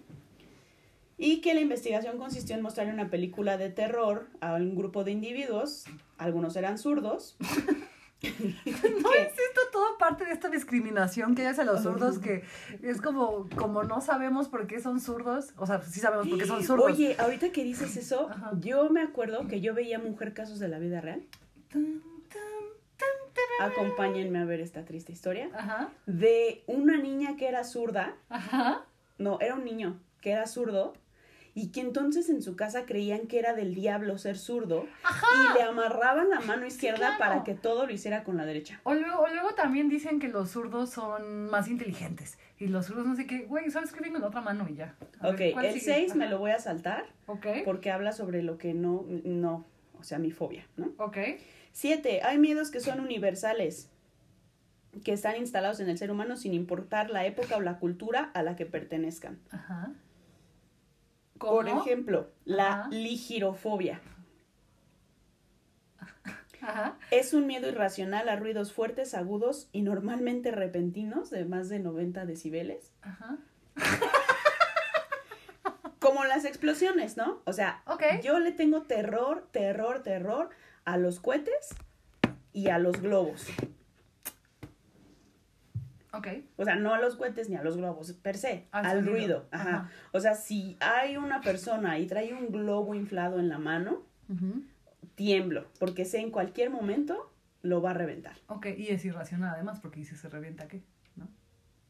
Y 1.19 1.41
que 1.43 1.53
la 1.55 1.61
investigación 1.61 2.17
consistió 2.19 2.57
en 2.57 2.63
mostrar 2.63 2.89
una 2.89 3.09
película 3.11 3.57
de 3.59 3.69
terror 3.71 4.27
a 4.41 4.55
un 4.55 4.75
grupo 4.75 5.05
de 5.05 5.13
individuos, 5.13 5.85
algunos 6.19 6.57
eran 6.57 6.79
zurdos. 6.79 7.37
¿No 8.23 9.13
es 9.13 9.33
esto 9.33 9.61
todo 9.71 9.99
parte 9.99 10.25
de 10.25 10.33
esta 10.33 10.49
discriminación 10.49 11.35
que 11.35 11.43
hay 11.43 11.49
hacia 11.49 11.65
los 11.65 11.83
zurdos 11.83 12.19
que 12.19 12.43
es 12.83 13.03
como, 13.03 13.47
como 13.55 13.83
no 13.85 14.01
sabemos 14.01 14.49
por 14.49 14.67
qué 14.67 14.81
son 14.81 14.99
zurdos? 14.99 15.53
O 15.59 15.67
sea, 15.67 15.83
sí 15.83 16.01
sabemos 16.01 16.27
por 16.29 16.39
qué 16.39 16.47
son 16.47 16.65
zurdos. 16.65 16.91
Oye, 16.91 17.17
ahorita 17.19 17.51
que 17.51 17.63
dices 17.65 17.97
eso, 17.99 18.31
Ajá. 18.31 18.53
yo 18.61 18.89
me 18.89 19.03
acuerdo 19.03 19.47
que 19.47 19.61
yo 19.61 19.75
veía 19.75 19.99
Mujer 19.99 20.33
Casos 20.33 20.59
de 20.59 20.69
la 20.69 20.79
Vida 20.79 21.03
Real. 21.03 21.23
Acompáñenme 23.61 24.39
a 24.39 24.45
ver 24.45 24.61
esta 24.61 24.85
triste 24.85 25.13
historia. 25.13 25.49
Ajá, 25.55 25.91
De 26.07 26.63
una 26.67 26.97
niña 26.99 27.37
que 27.37 27.49
era 27.49 27.65
zurda, 27.65 28.15
ajá. 28.29 28.85
no, 29.19 29.39
era 29.41 29.55
un 29.55 29.65
niño 29.65 30.01
que 30.21 30.31
era 30.33 30.47
zurdo, 30.47 30.95
y 31.57 31.69
que 31.71 31.81
entonces 31.81 32.29
en 32.31 32.43
su 32.43 32.57
casa 32.57 32.85
creían 32.85 33.29
que 33.29 33.39
era 33.39 33.53
del 33.55 33.75
diablo 33.77 34.19
ser 34.19 34.37
zurdo, 34.39 34.87
y 34.87 35.55
le 35.57 35.63
amarraban 35.63 36.29
la 36.31 36.41
mano 36.41 36.67
izquierda 36.67 36.99
claro. 36.99 37.19
para 37.19 37.45
que 37.45 37.55
todo 37.55 37.87
lo 37.87 37.93
hiciera 37.93 38.25
con 38.25 38.37
la 38.37 38.45
derecha. 38.45 38.81
O 38.83 38.95
luego, 38.95 39.21
o 39.21 39.29
luego 39.29 39.55
también 39.55 39.89
dicen 39.89 40.19
que 40.19 40.29
los 40.29 40.51
zurdos 40.51 40.91
son 40.91 41.49
más 41.49 41.69
inteligentes. 41.69 42.39
Y 42.59 42.67
los 42.69 42.87
zurdos 42.87 43.07
no 43.07 43.15
sé 43.15 43.27
qué, 43.27 43.41
güey, 43.43 43.71
solo 43.71 43.85
escriben 43.87 44.13
con 44.13 44.23
la 44.23 44.29
otra 44.29 44.41
mano 44.41 44.67
y 44.69 44.75
ya. 44.77 44.97
A 45.21 45.29
Ok, 45.29 45.39
ver, 45.39 45.53
¿cuál 45.53 45.67
el 45.67 45.75
sigue? 45.75 45.95
6 45.95 46.17
me 46.17 46.25
Ajá. 46.25 46.33
lo 46.33 46.39
voy 46.41 46.51
a 46.51 46.59
saltar 46.59 47.07
Ok, 47.27 47.47
porque 47.65 47.91
habla 47.93 48.13
sobre 48.13 48.43
lo 48.43 48.59
que 48.59 48.75
no, 48.75 49.05
no, 49.09 49.65
o 49.99 50.03
sea, 50.03 50.19
mi 50.19 50.33
fobia, 50.33 50.67
¿no? 50.77 50.91
ok. 50.99 51.19
Siete, 51.75 52.23
hay 52.23 52.39
miedos 52.39 52.71
que 52.71 52.79
son 52.79 53.01
universales, 53.01 53.91
que 55.03 55.13
están 55.13 55.37
instalados 55.37 55.81
en 55.81 55.89
el 55.89 55.99
ser 55.99 56.13
humano 56.13 56.37
sin 56.37 56.55
importar 56.55 57.11
la 57.11 57.27
época 57.27 57.57
o 57.57 57.61
la 57.61 57.81
cultura 57.81 58.31
a 58.33 58.45
la 58.45 58.55
que 58.55 58.65
pertenezcan. 58.65 59.41
Ajá. 59.51 59.93
Por 61.37 61.69
ejemplo, 61.69 62.31
la 62.45 62.83
Ajá. 62.83 62.89
ligirofobia. 62.91 64.01
Ajá. 66.61 66.97
Es 67.11 67.35
un 67.35 67.49
miedo 67.49 67.69
irracional 67.69 68.29
a 68.29 68.37
ruidos 68.37 68.73
fuertes, 68.73 69.13
agudos 69.13 69.69
y 69.73 69.83
normalmente 69.83 70.53
repentinos 70.53 71.29
de 71.31 71.45
más 71.45 71.69
de 71.69 71.81
90 71.81 72.25
decibeles. 72.25 72.93
Ajá. 73.03 73.37
Como 75.99 76.25
las 76.25 76.45
explosiones, 76.45 77.17
¿no? 77.17 77.43
O 77.47 77.53
sea, 77.53 77.83
yo 78.23 78.39
le 78.39 78.53
tengo 78.53 78.83
terror, 78.83 79.49
terror, 79.51 80.05
terror 80.05 80.51
a 80.85 80.97
los 80.97 81.21
cohetes 81.21 81.75
y 82.53 82.69
a 82.69 82.79
los 82.79 83.01
globos. 83.01 83.47
Ok. 86.13 86.29
O 86.57 86.65
sea, 86.65 86.77
no 86.77 86.95
a 86.95 87.01
los 87.01 87.17
cohetes 87.17 87.49
ni 87.49 87.57
a 87.57 87.63
los 87.63 87.77
globos, 87.77 88.13
per 88.13 88.37
se, 88.37 88.69
Al 88.71 88.87
al, 88.87 89.07
ruido. 89.07 89.47
Ajá. 89.51 89.69
Ajá. 89.69 89.91
O 90.13 90.21
sea, 90.21 90.35
si 90.35 90.77
hay 90.81 91.17
una 91.17 91.41
persona 91.41 91.99
y 91.99 92.07
trae 92.07 92.33
un 92.33 92.53
globo 92.53 92.95
inflado 92.95 93.41
en 93.41 93.49
la 93.49 93.59
mano, 93.59 94.03
tiemblo, 95.17 95.67
porque 95.81 96.05
sé 96.05 96.21
en 96.21 96.31
cualquier 96.31 96.71
momento 96.71 97.33
lo 97.63 97.83
va 97.83 97.91
a 97.91 97.95
reventar. 97.95 98.37
Ok, 98.47 98.67
y 98.77 98.89
es 98.89 99.05
irracional 99.05 99.55
además 99.55 99.81
porque 99.81 100.01
dice 100.01 100.17
se 100.17 100.29
revienta 100.29 100.69
qué, 100.69 100.83
¿no? 101.17 101.29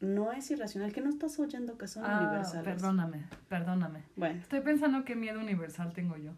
No 0.00 0.33
es 0.33 0.50
irracional, 0.50 0.92
que 0.92 1.00
no 1.02 1.11
estás 1.11 1.38
oyendo 1.38 1.76
que 1.76 1.87
son 1.87 2.04
Ah, 2.07 2.20
universales. 2.22 2.64
perdóname, 2.64 3.24
perdóname. 3.48 4.04
Bueno, 4.16 4.40
Estoy 4.40 4.61
pensando 4.61 5.04
qué 5.04 5.16
miedo 5.16 5.38
universal 5.40 5.92
tengo 5.92 6.16
yo. 6.16 6.33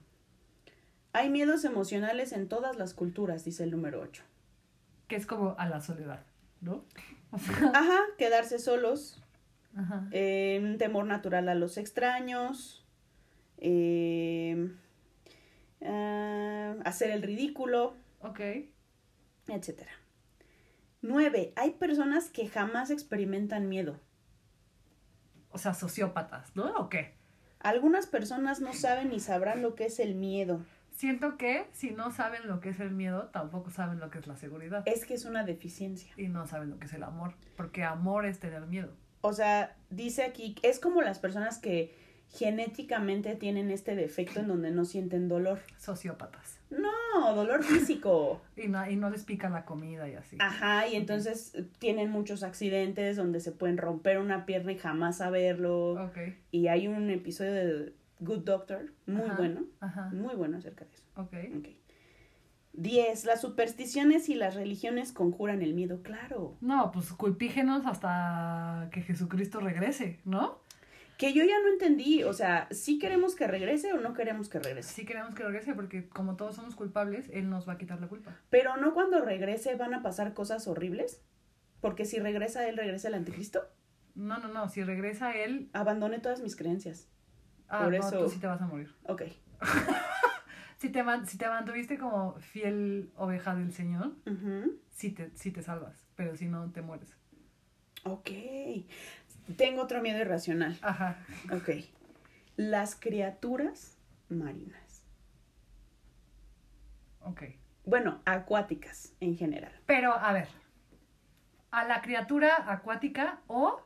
Hay 1.17 1.31
miedos 1.31 1.65
emocionales 1.65 2.33
en 2.33 2.49
todas 2.49 2.77
las 2.77 2.95
culturas, 2.95 3.45
dice 3.45 3.65
el 3.65 3.71
número 3.71 4.01
8. 4.01 4.23
Que 5.09 5.17
es 5.17 5.27
como 5.27 5.55
a 5.59 5.67
la 5.69 5.81
soledad, 5.81 6.25
¿no? 6.61 6.85
O 7.31 7.39
sea, 7.39 7.71
Ajá, 7.75 7.99
quedarse 8.19 8.59
solos, 8.59 9.21
ajá. 9.77 10.07
eh, 10.11 10.61
un 10.63 10.79
temor 10.79 11.07
natural 11.07 11.49
a 11.49 11.55
los 11.55 11.77
extraños, 11.79 12.85
eh, 13.59 14.71
ah, 15.83 16.75
hacer 16.85 17.11
el 17.11 17.23
ridículo, 17.23 17.95
Ok. 18.21 18.41
etcétera. 19.49 19.93
Nueve, 21.03 21.53
hay 21.57 21.73
personas 21.73 22.31
que 22.31 22.49
jamás 22.49 22.91
experimentan 22.91 23.69
miedo. 23.69 24.01
O 25.51 25.59
sea, 25.59 25.73
sociópatas, 25.75 26.55
¿no? 26.57 26.75
¿O 26.77 26.89
qué? 26.89 27.15
Algunas 27.61 28.07
personas 28.07 28.61
no 28.61 28.73
saben 28.75 29.11
ni 29.11 29.21
sabrán 29.21 29.63
lo 29.63 29.75
que 29.75 29.87
es 29.87 29.99
el 30.01 30.15
miedo. 30.15 30.61
Siento 30.97 31.37
que 31.37 31.67
si 31.73 31.91
no 31.91 32.11
saben 32.11 32.49
lo 32.49 32.61
que 32.61 32.71
es 32.71 32.81
el 32.81 32.91
miedo, 32.91 33.29
tampoco 33.31 33.71
saben 33.71 34.01
lo 34.01 34.09
que 34.11 34.19
es 34.19 34.27
la 34.27 34.35
seguridad. 34.37 34.83
Es 34.87 35.05
que 35.05 35.13
es 35.13 35.27
una 35.27 35.45
deficiencia. 35.45 36.11
Y 36.17 36.29
no 36.29 36.47
saben 36.47 36.71
lo 36.71 36.79
que 36.79 36.87
es 36.87 36.95
el 36.95 37.03
amor. 37.03 37.35
Porque 37.55 37.85
amor 37.85 38.25
es 38.25 38.41
tener 38.41 38.63
miedo. 38.67 38.95
O 39.21 39.35
sea, 39.35 39.77
dice 39.91 40.25
aquí, 40.25 40.55
es 40.63 40.81
como 40.81 41.03
las 41.03 41.19
personas 41.19 41.59
que 41.59 41.95
genéticamente 42.31 43.35
tienen 43.37 43.71
este 43.71 43.95
defecto 43.95 44.41
en 44.41 44.49
donde 44.49 44.71
no 44.71 44.87
sienten 44.87 45.29
dolor. 45.29 45.61
Sociópatas. 45.77 46.61
No, 46.71 47.35
dolor 47.35 47.63
físico. 47.63 48.41
Y 48.57 48.69
no, 48.69 48.89
y 48.91 48.97
no 48.97 49.11
les 49.11 49.25
pica 49.25 49.51
la 49.51 49.67
comida 49.67 50.09
y 50.09 50.15
así. 50.15 50.39
Ajá, 50.41 50.89
y 50.89 50.97
entonces 50.97 51.53
tienen 51.79 52.11
muchos 52.11 52.43
accidentes 52.43 53.19
donde 53.19 53.41
se 53.41 53.53
pueden 53.53 53.77
romper 53.77 54.19
una 54.19 54.47
pierna 54.47 54.73
y 54.73 54.79
jamás 54.79 55.19
saberlo. 55.19 56.07
Ok. 56.07 56.17
Y 56.51 56.69
hay 56.69 56.89
un 56.89 57.11
episodio 57.11 57.53
de 57.53 57.93
Good 58.21 58.45
Doctor, 58.45 58.93
muy 59.07 59.23
Ajá, 59.23 59.35
bueno, 59.37 59.65
Ajá. 59.81 60.11
muy 60.13 60.35
bueno 60.35 60.59
acerca 60.59 60.85
de 60.85 60.93
eso. 60.93 61.05
Ok. 61.17 61.35
Ok. 61.59 61.69
10. 62.73 63.25
Las 63.25 63.41
supersticiones 63.41 64.29
y 64.29 64.35
las 64.35 64.55
religiones 64.55 65.13
conjuran 65.13 65.63
el 65.63 65.75
miedo, 65.75 66.03
claro. 66.03 66.57
No, 66.61 66.91
pues 66.93 67.11
culpígenos 67.13 67.87
hasta 67.87 68.89
que 68.93 69.01
Jesucristo 69.03 69.61
regrese, 69.61 70.21
¿no? 70.25 70.61
Que 71.17 71.33
yo 71.33 71.43
ya 71.45 71.59
no 71.63 71.69
entendí, 71.69 72.25
o 72.25 72.35
sea, 72.35 72.69
¿sí 72.71 72.99
queremos 72.99 73.35
que 73.35 73.47
regrese 73.47 73.95
o 73.95 74.01
no 74.01 74.13
queremos 74.13 74.51
que 74.51 74.59
regrese? 74.59 74.93
Sí 74.93 75.07
queremos 75.07 75.35
que 75.35 75.45
regrese 75.45 75.73
porque 75.75 76.11
como 76.11 76.37
todos 76.37 76.57
somos 76.57 76.75
culpables, 76.77 77.31
Él 77.33 77.49
nos 77.49 77.67
va 77.67 77.75
a 77.75 77.79
quitar 77.79 77.99
la 78.01 78.09
culpa. 78.09 78.37
Pero 78.51 78.77
no 78.77 78.93
cuando 78.93 79.23
regrese 79.23 79.77
van 79.77 79.95
a 79.95 80.03
pasar 80.03 80.35
cosas 80.35 80.69
horribles. 80.69 81.23
Porque 81.81 82.05
si 82.05 82.19
regresa 82.19 82.69
él, 82.69 82.77
regresa 82.77 83.09
el 83.09 83.15
anticristo. 83.15 83.63
No, 84.15 84.39
no, 84.39 84.49
no. 84.49 84.69
Si 84.69 84.83
regresa 84.83 85.37
Él, 85.37 85.69
Abandone 85.73 86.19
todas 86.19 86.41
mis 86.41 86.57
creencias. 86.57 87.09
Ah, 87.69 87.85
Por 87.85 87.93
no, 87.93 87.99
eso- 87.99 88.25
tú 88.25 88.31
sí 88.31 88.39
te 88.39 88.47
vas 88.47 88.61
a 88.61 88.67
morir. 88.67 88.95
Ok. 89.05 89.23
Si 90.79 90.91
te, 90.91 91.03
man- 91.03 91.27
si 91.27 91.39
te 91.39 91.49
mantuviste 91.49 91.97
como 91.97 92.35
fiel 92.35 93.11
oveja 93.17 93.55
del 93.55 93.73
Señor, 93.73 94.13
sí 94.91 95.11
te, 95.11 95.31
sí 95.35 95.51
te 95.51 95.63
salvas. 95.63 96.07
Pero 96.17 96.37
si 96.37 96.49
no, 96.49 96.71
te 96.71 96.83
mueres. 96.83 97.17
Ok. 98.05 98.29
Tengo 99.57 99.81
otro 99.83 100.03
miedo 100.03 100.19
irracional. 100.21 100.79
Ajá. 100.83 101.17
Ok. 101.51 101.71
Las 102.57 102.95
criaturas 102.95 103.97
marinas. 104.29 105.03
Ok. 107.21 107.43
Bueno, 107.87 108.21
acuáticas 108.27 109.15
en 109.21 109.37
general. 109.39 109.73
Pero, 109.87 110.13
a 110.13 110.33
ver. 110.35 110.49
A 111.71 111.85
la 111.85 112.03
criatura 112.03 112.71
acuática 112.71 113.41
o 113.47 113.81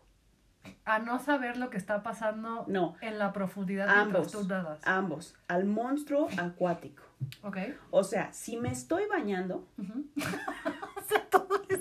a 0.84 0.98
no 0.98 1.18
saber 1.20 1.56
lo 1.56 1.70
que 1.70 1.76
está 1.78 2.02
pasando 2.02 2.64
No, 2.68 2.96
en 3.00 3.18
la 3.18 3.32
profundidad 3.32 3.88
ambos. 3.88 4.12
mientras 4.12 4.32
tú 4.32 4.48
nadas. 4.48 4.80
Ambos. 4.84 5.34
Al 5.48 5.64
monstruo 5.64 6.28
acuático. 6.38 7.02
Ok. 7.42 7.58
O 7.90 8.02
sea, 8.04 8.32
si 8.32 8.56
me 8.56 8.70
estoy 8.72 9.06
bañando, 9.06 9.66
o 9.78 11.02
sea, 11.08 11.24
todo 11.30 11.62
es, 11.68 11.80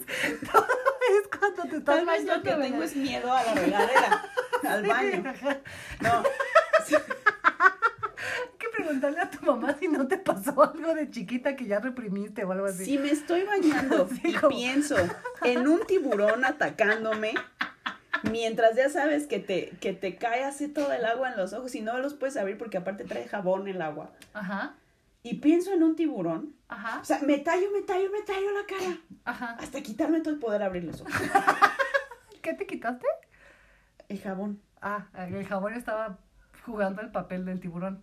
todo 0.51 0.65
es 0.65 1.27
cuando 1.39 1.63
te 1.63 1.77
estás 1.77 1.95
tal 1.97 2.05
vez 2.05 2.25
lo 2.25 2.41
que 2.41 2.49
bañando, 2.49 2.61
tengo 2.67 2.84
es 2.84 2.95
miedo 2.95 3.32
a 3.34 3.43
la 3.43 3.53
regadera, 3.53 4.23
al 4.69 4.86
baño. 4.86 5.23
No, 6.01 6.23
Hay 8.19 8.57
que 8.57 8.67
preguntarle 8.75 9.19
a 9.21 9.30
tu 9.30 9.45
mamá 9.45 9.75
si 9.80 9.88
no 9.88 10.07
te 10.07 10.17
pasó 10.17 10.61
algo 10.63 10.93
de 10.93 11.09
chiquita 11.09 11.55
que 11.55 11.65
ya 11.65 11.80
reprimiste 11.80 12.43
o 12.43 12.51
algo 12.51 12.65
así. 12.65 12.86
Si 12.86 12.97
me 12.97 13.11
estoy 13.11 13.43
bañando 13.43 14.07
Sí, 14.09 14.21
y 14.25 14.34
como- 14.34 14.49
pienso 14.55 14.95
en 15.43 15.67
un 15.67 15.86
tiburón 15.86 16.43
atacándome, 16.45 17.34
mientras 18.32 18.76
ya 18.76 18.89
sabes 18.89 19.28
que 19.28 19.39
te, 19.39 19.72
que 19.82 19.93
te 19.93 20.17
cae 20.17 20.43
así 20.43 20.67
todo 20.67 20.91
el 20.91 21.05
agua 21.05 21.32
en 21.32 21.38
los 21.38 21.53
ojos 21.53 21.76
y 21.76 21.82
no 21.82 21.97
los 21.99 22.13
puedes 22.13 22.38
abrir 22.38 22.57
porque 22.57 22.78
aparte 22.78 23.03
trae 23.03 23.28
jabón 23.28 23.67
el 23.67 23.82
agua, 23.82 24.11
Ajá, 24.34 24.76
y 25.22 25.36
pienso 25.36 25.74
en 25.74 25.84
un 25.84 25.95
tiburón, 25.95 26.55
ajá, 26.67 26.99
o 27.01 27.05
sea, 27.05 27.20
me 27.20 27.39
tallo, 27.39 27.72
me 27.72 27.82
tallo, 27.82 28.09
me 28.11 28.22
tallo 28.22 28.51
la 28.51 28.65
cara, 28.65 28.97
ajá. 29.26 29.57
hasta 29.59 29.82
quitarme 29.82 30.22
todo 30.22 30.36
y 30.36 30.38
poder 30.38 30.63
abrir 30.63 30.84
los 30.86 31.01
ojos. 31.01 31.13
¿Qué 32.41 32.53
te 32.53 32.65
quitaste? 32.65 33.05
El 34.07 34.20
jabón. 34.22 34.61
Ah, 34.82 35.07
el 35.13 35.45
jabón 35.45 35.74
estaba 35.74 36.20
jugando 36.65 37.01
el 37.01 37.11
papel 37.11 37.45
del 37.45 37.59
tiburón. 37.59 38.01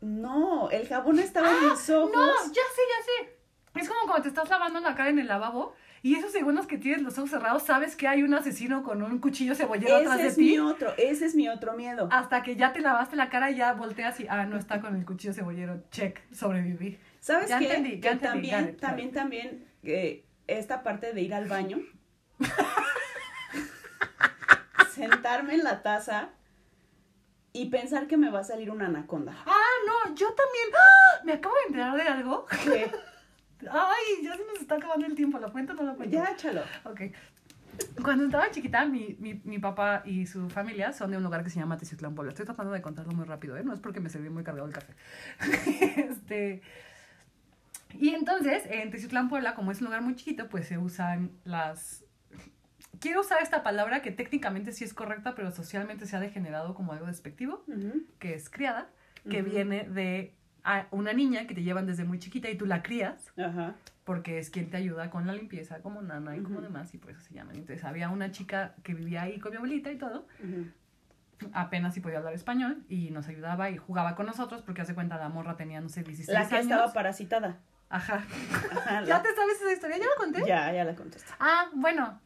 No, 0.00 0.70
el 0.70 0.86
jabón 0.86 1.18
estaba 1.18 1.50
en 1.50 1.70
mis 1.70 1.90
ojos. 1.90 2.12
No, 2.14 2.26
ya 2.26 2.52
sé, 2.52 2.82
ya 2.88 3.04
sé. 3.04 3.80
Es 3.80 3.88
como 3.88 4.02
cuando 4.02 4.22
te 4.22 4.28
estás 4.28 4.48
lavando 4.48 4.80
la 4.80 4.94
cara 4.94 5.10
en 5.10 5.18
el 5.18 5.26
lavabo 5.26 5.74
Y 6.04 6.16
esos 6.16 6.32
segundos 6.32 6.66
que 6.66 6.76
tienes 6.76 7.00
los 7.00 7.16
ojos 7.16 7.30
cerrados, 7.30 7.62
sabes 7.62 7.96
que 7.96 8.06
hay 8.06 8.22
un 8.22 8.34
asesino 8.34 8.82
con 8.82 9.02
un 9.02 9.18
cuchillo 9.20 9.54
cebollero 9.54 9.96
atrás 9.96 10.16
Ese 10.16 10.22
de 10.22 10.28
es 10.28 10.34
ti. 10.36 10.42
mi 10.42 10.58
otro, 10.58 10.92
ese 10.98 11.24
es 11.24 11.34
mi 11.34 11.48
otro 11.48 11.72
miedo. 11.72 12.10
Hasta 12.12 12.42
que 12.42 12.56
ya 12.56 12.74
te 12.74 12.80
lavaste 12.80 13.16
la 13.16 13.30
cara 13.30 13.50
y 13.50 13.56
ya 13.56 13.72
volteas 13.72 14.20
y, 14.20 14.26
ah, 14.28 14.44
no 14.44 14.58
está 14.58 14.82
con 14.82 14.94
el 14.96 15.06
cuchillo 15.06 15.32
cebollero. 15.32 15.82
Check, 15.90 16.20
sobreviví. 16.30 16.98
¿Sabes 17.20 17.48
Ya 17.48 17.58
qué? 17.58 17.64
entendí, 17.68 17.94
ya 17.96 18.00
Que 18.02 18.08
entendí, 18.10 18.50
también, 18.50 18.74
it, 18.74 18.80
también, 18.80 19.12
también, 19.12 19.64
eh, 19.82 20.26
esta 20.46 20.82
parte 20.82 21.14
de 21.14 21.22
ir 21.22 21.32
al 21.32 21.48
baño, 21.48 21.78
sentarme 24.94 25.54
en 25.54 25.64
la 25.64 25.82
taza 25.82 26.28
y 27.54 27.70
pensar 27.70 28.08
que 28.08 28.18
me 28.18 28.30
va 28.30 28.40
a 28.40 28.44
salir 28.44 28.70
una 28.70 28.88
anaconda. 28.88 29.34
Ah, 29.46 29.74
no, 29.86 30.14
yo 30.14 30.26
también. 30.34 30.66
¡Ah! 30.76 31.20
Me 31.24 31.32
acabo 31.32 31.54
de 31.54 31.62
enterar 31.68 31.96
de 31.96 32.02
algo. 32.02 32.44
Que 32.46 32.90
Ay, 33.70 34.24
ya 34.24 34.36
se 34.36 34.44
nos 34.44 34.60
está 34.60 34.76
acabando 34.76 35.06
el 35.06 35.14
tiempo. 35.14 35.38
¿Lo 35.38 35.52
cuento 35.52 35.72
o 35.72 35.76
no 35.76 35.82
lo 35.82 35.96
cuento? 35.96 36.16
ya 36.16 36.24
échalo. 36.32 36.62
Ok. 36.84 37.02
Cuando 38.02 38.24
estaba 38.24 38.50
chiquita, 38.50 38.84
mi, 38.84 39.16
mi, 39.18 39.40
mi 39.44 39.58
papá 39.58 40.02
y 40.04 40.26
su 40.26 40.48
familia 40.48 40.92
son 40.92 41.10
de 41.10 41.16
un 41.16 41.22
lugar 41.22 41.42
que 41.42 41.50
se 41.50 41.58
llama 41.58 41.76
Teciutlán, 41.76 42.14
Puebla. 42.14 42.30
Estoy 42.30 42.46
tratando 42.46 42.72
de 42.72 42.82
contarlo 42.82 43.12
muy 43.12 43.24
rápido, 43.24 43.56
¿eh? 43.56 43.64
No 43.64 43.72
es 43.72 43.80
porque 43.80 44.00
me 44.00 44.10
serví 44.10 44.30
muy 44.30 44.44
cargado 44.44 44.66
el 44.66 44.72
café. 44.72 44.94
este... 46.08 46.62
Y 47.98 48.10
entonces, 48.10 48.64
en 48.68 48.90
Teciutlán, 48.90 49.28
Puebla, 49.28 49.54
como 49.54 49.70
es 49.70 49.80
un 49.80 49.86
lugar 49.86 50.02
muy 50.02 50.16
chiquito, 50.16 50.48
pues 50.48 50.66
se 50.66 50.78
usan 50.78 51.30
las... 51.44 52.04
Quiero 53.00 53.20
usar 53.20 53.42
esta 53.42 53.62
palabra 53.62 54.02
que 54.02 54.10
técnicamente 54.10 54.72
sí 54.72 54.84
es 54.84 54.94
correcta, 54.94 55.34
pero 55.34 55.50
socialmente 55.50 56.06
se 56.06 56.16
ha 56.16 56.20
degenerado 56.20 56.74
como 56.74 56.92
algo 56.92 57.06
despectivo, 57.06 57.64
que 58.18 58.34
es 58.34 58.48
criada, 58.48 58.88
que 59.28 59.42
viene 59.42 59.84
de 59.84 60.34
a 60.64 60.86
una 60.90 61.12
niña 61.12 61.46
que 61.46 61.54
te 61.54 61.62
llevan 61.62 61.86
desde 61.86 62.04
muy 62.04 62.18
chiquita 62.18 62.48
y 62.50 62.56
tú 62.56 62.64
la 62.66 62.82
crías 62.82 63.32
Ajá. 63.38 63.74
porque 64.04 64.38
es 64.38 64.48
quien 64.50 64.70
te 64.70 64.78
ayuda 64.78 65.10
con 65.10 65.26
la 65.26 65.32
limpieza, 65.34 65.80
como 65.82 66.00
nana 66.02 66.36
y 66.36 66.40
como 66.42 66.60
demás, 66.62 66.92
y 66.94 66.98
por 66.98 67.10
eso 67.10 67.20
se 67.20 67.34
llaman. 67.34 67.56
Entonces 67.56 67.84
había 67.84 68.08
una 68.08 68.30
chica 68.32 68.74
que 68.82 68.94
vivía 68.94 69.22
ahí 69.22 69.38
con 69.38 69.50
mi 69.52 69.56
abuelita 69.58 69.92
y 69.92 69.98
todo, 69.98 70.26
apenas 71.52 71.94
si 71.94 72.00
podía 72.00 72.18
hablar 72.18 72.32
español, 72.34 72.82
y 72.88 73.10
nos 73.10 73.28
ayudaba 73.28 73.68
y 73.70 73.76
jugaba 73.76 74.14
con 74.14 74.26
nosotros, 74.26 74.62
porque 74.62 74.82
hace 74.82 74.94
cuenta 74.94 75.18
la 75.18 75.28
morra 75.28 75.56
tenía, 75.56 75.80
no 75.80 75.88
sé, 75.88 76.02
16 76.02 76.28
La 76.38 76.48
que 76.48 76.54
años. 76.56 76.70
estaba 76.70 76.92
parasitada. 76.92 77.58
Ajá. 77.90 78.24
Ajá, 78.72 79.04
¿Ya 79.04 79.22
te 79.22 79.34
sabes 79.34 79.60
esa 79.60 79.72
historia? 79.72 79.98
¿Ya 79.98 80.04
la 80.04 80.16
conté? 80.16 80.42
ya, 80.46 80.72
ya 80.72 80.84
la 80.84 80.94
contesté. 80.94 81.30
Ah, 81.38 81.68
bueno. 81.74 82.20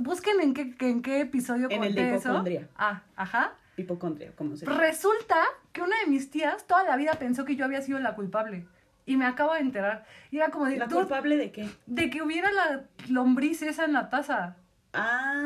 Busquen 0.00 0.40
en 0.40 0.52
qué, 0.52 0.74
en 0.80 1.00
qué 1.00 1.20
episodio 1.22 1.68
En 1.70 1.82
el 1.82 1.94
de 1.94 2.02
conté 2.02 2.14
eso. 2.16 2.28
hipocondria. 2.28 2.68
Ah, 2.76 3.02
ajá. 3.16 3.54
Hipocondria, 3.76 4.32
como 4.36 4.56
se 4.56 4.64
Resulta 4.66 5.36
que 5.72 5.82
una 5.82 5.96
de 6.04 6.06
mis 6.10 6.30
tías 6.30 6.66
toda 6.66 6.82
la 6.84 6.96
vida 6.96 7.12
pensó 7.14 7.44
que 7.44 7.56
yo 7.56 7.64
había 7.64 7.82
sido 7.82 7.98
la 7.98 8.14
culpable. 8.14 8.66
Y 9.04 9.16
me 9.16 9.24
acabo 9.26 9.52
de 9.54 9.60
enterar. 9.60 10.04
Y 10.30 10.38
era 10.38 10.48
como 10.50 10.64
de, 10.66 10.78
¿La 10.78 10.88
"Tú- 10.88 10.96
culpable 10.96 11.36
de 11.36 11.52
qué? 11.52 11.68
de 11.86 12.10
que 12.10 12.22
hubiera 12.22 12.50
la 12.50 12.84
lombriz 13.08 13.62
esa 13.62 13.84
en 13.84 13.92
la 13.92 14.08
taza. 14.10 14.56
Ah, 14.92 15.44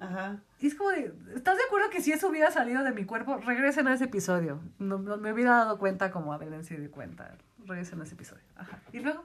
ajá. 0.00 0.38
Y 0.58 0.66
es 0.66 0.74
como 0.74 0.90
de, 0.90 1.12
¿estás 1.36 1.56
de 1.56 1.62
acuerdo 1.64 1.88
que 1.90 2.00
si 2.02 2.12
eso 2.12 2.28
hubiera 2.28 2.50
salido 2.50 2.82
de 2.82 2.92
mi 2.92 3.04
cuerpo, 3.04 3.36
regresen 3.38 3.86
a 3.88 3.94
ese 3.94 4.04
episodio? 4.04 4.60
No, 4.78 4.98
no 4.98 5.16
me 5.18 5.32
hubiera 5.32 5.52
dado 5.56 5.78
cuenta 5.78 6.10
como 6.10 6.32
Abelén 6.32 6.64
se 6.64 6.76
dio 6.76 6.90
cuenta. 6.90 7.36
Regresen 7.66 8.00
a 8.00 8.04
ese 8.04 8.14
episodio. 8.14 8.42
Ajá. 8.56 8.78
Y 8.92 9.00
luego, 9.00 9.24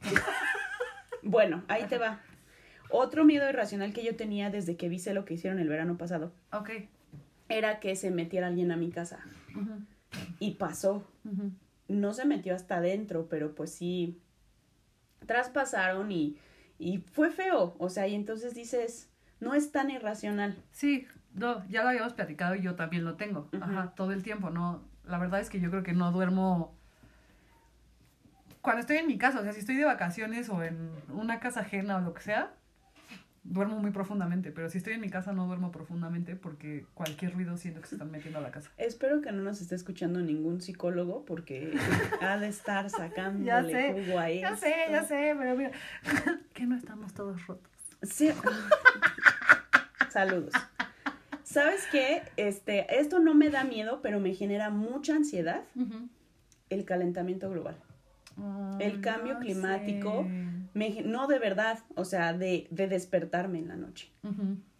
Bueno, 1.22 1.62
ahí 1.68 1.84
te 1.84 1.98
va. 1.98 2.20
Otro 2.96 3.24
miedo 3.24 3.48
irracional 3.48 3.92
que 3.92 4.04
yo 4.04 4.14
tenía 4.14 4.50
desde 4.50 4.76
que 4.76 4.88
vi 4.88 5.02
lo 5.12 5.24
que 5.24 5.34
hicieron 5.34 5.58
el 5.58 5.68
verano 5.68 5.98
pasado 5.98 6.32
ok. 6.52 6.70
era 7.48 7.80
que 7.80 7.96
se 7.96 8.12
metiera 8.12 8.46
alguien 8.46 8.70
a 8.70 8.76
mi 8.76 8.92
casa. 8.92 9.18
Y 10.38 10.52
pasó. 10.52 11.04
No 11.88 12.12
se 12.12 12.24
metió 12.24 12.54
hasta 12.54 12.76
adentro, 12.76 13.26
pero 13.28 13.56
pues 13.56 13.72
sí 13.72 14.20
traspasaron 15.26 16.12
y, 16.12 16.38
y 16.78 16.98
fue 16.98 17.32
feo. 17.32 17.74
O 17.78 17.88
sea, 17.88 18.06
y 18.06 18.14
entonces 18.14 18.54
dices, 18.54 19.10
no 19.40 19.54
es 19.54 19.72
tan 19.72 19.90
irracional. 19.90 20.56
Sí, 20.70 21.08
no, 21.34 21.66
ya 21.68 21.82
lo 21.82 21.88
habíamos 21.88 22.12
platicado 22.12 22.54
y 22.54 22.62
yo 22.62 22.76
también 22.76 23.04
lo 23.04 23.16
tengo. 23.16 23.48
Ajá, 23.60 23.92
todo 23.96 24.12
el 24.12 24.22
tiempo, 24.22 24.50
¿no? 24.50 24.84
La 25.04 25.18
verdad 25.18 25.40
es 25.40 25.50
que 25.50 25.58
yo 25.58 25.68
creo 25.68 25.82
que 25.82 25.94
no 25.94 26.12
duermo... 26.12 26.78
Cuando 28.60 28.82
estoy 28.82 28.98
en 28.98 29.08
mi 29.08 29.18
casa, 29.18 29.40
o 29.40 29.42
sea, 29.42 29.52
si 29.52 29.58
estoy 29.58 29.74
de 29.74 29.84
vacaciones 29.84 30.48
o 30.48 30.62
en 30.62 30.92
una 31.12 31.40
casa 31.40 31.60
ajena 31.62 31.96
o 31.96 32.00
lo 32.00 32.14
que 32.14 32.22
sea, 32.22 32.54
duermo 33.44 33.78
muy 33.78 33.90
profundamente. 33.90 34.50
Pero 34.50 34.68
si 34.70 34.78
estoy 34.78 34.94
en 34.94 35.00
mi 35.00 35.10
casa 35.10 35.32
no 35.32 35.46
duermo 35.46 35.70
profundamente 35.70 36.34
porque 36.36 36.86
cualquier 36.94 37.34
ruido 37.34 37.56
siento 37.56 37.80
que 37.80 37.86
se 37.86 37.94
están 37.94 38.10
metiendo 38.10 38.38
a 38.38 38.42
la 38.42 38.50
casa. 38.50 38.70
Espero 38.78 39.20
que 39.20 39.30
no 39.32 39.42
nos 39.42 39.60
esté 39.60 39.74
escuchando 39.74 40.20
ningún 40.20 40.60
psicólogo 40.60 41.24
porque 41.24 41.72
ha 42.20 42.38
de 42.38 42.48
estar 42.48 42.88
sacándole 42.90 43.44
Ya 43.46 43.62
sé, 43.62 43.92
jugo 43.92 44.18
a 44.18 44.30
Ya 44.30 44.56
sé, 44.56 44.74
ya 44.90 44.96
esto. 45.00 45.08
sé, 45.08 45.34
pero 45.38 45.56
mira, 45.56 45.70
que 46.52 46.66
no 46.66 46.76
estamos 46.76 47.12
todos 47.14 47.46
rotos. 47.46 47.70
Sí. 48.02 48.30
Saludos. 50.10 50.52
¿Sabes 51.42 51.84
qué? 51.92 52.22
Este, 52.36 52.98
esto 53.00 53.18
no 53.18 53.34
me 53.34 53.50
da 53.50 53.64
miedo, 53.64 54.00
pero 54.02 54.20
me 54.20 54.34
genera 54.34 54.70
mucha 54.70 55.14
ansiedad 55.14 55.62
el 56.70 56.84
calentamiento 56.84 57.50
global. 57.50 57.76
El 58.80 59.00
cambio 59.00 59.34
no 59.34 59.40
climático. 59.40 60.26
Me 60.74 61.02
no 61.02 61.28
de 61.28 61.38
verdad, 61.38 61.78
o 61.94 62.04
sea, 62.04 62.32
de, 62.32 62.66
de 62.70 62.88
despertarme 62.88 63.58
en 63.58 63.68
la 63.68 63.76
noche 63.76 64.10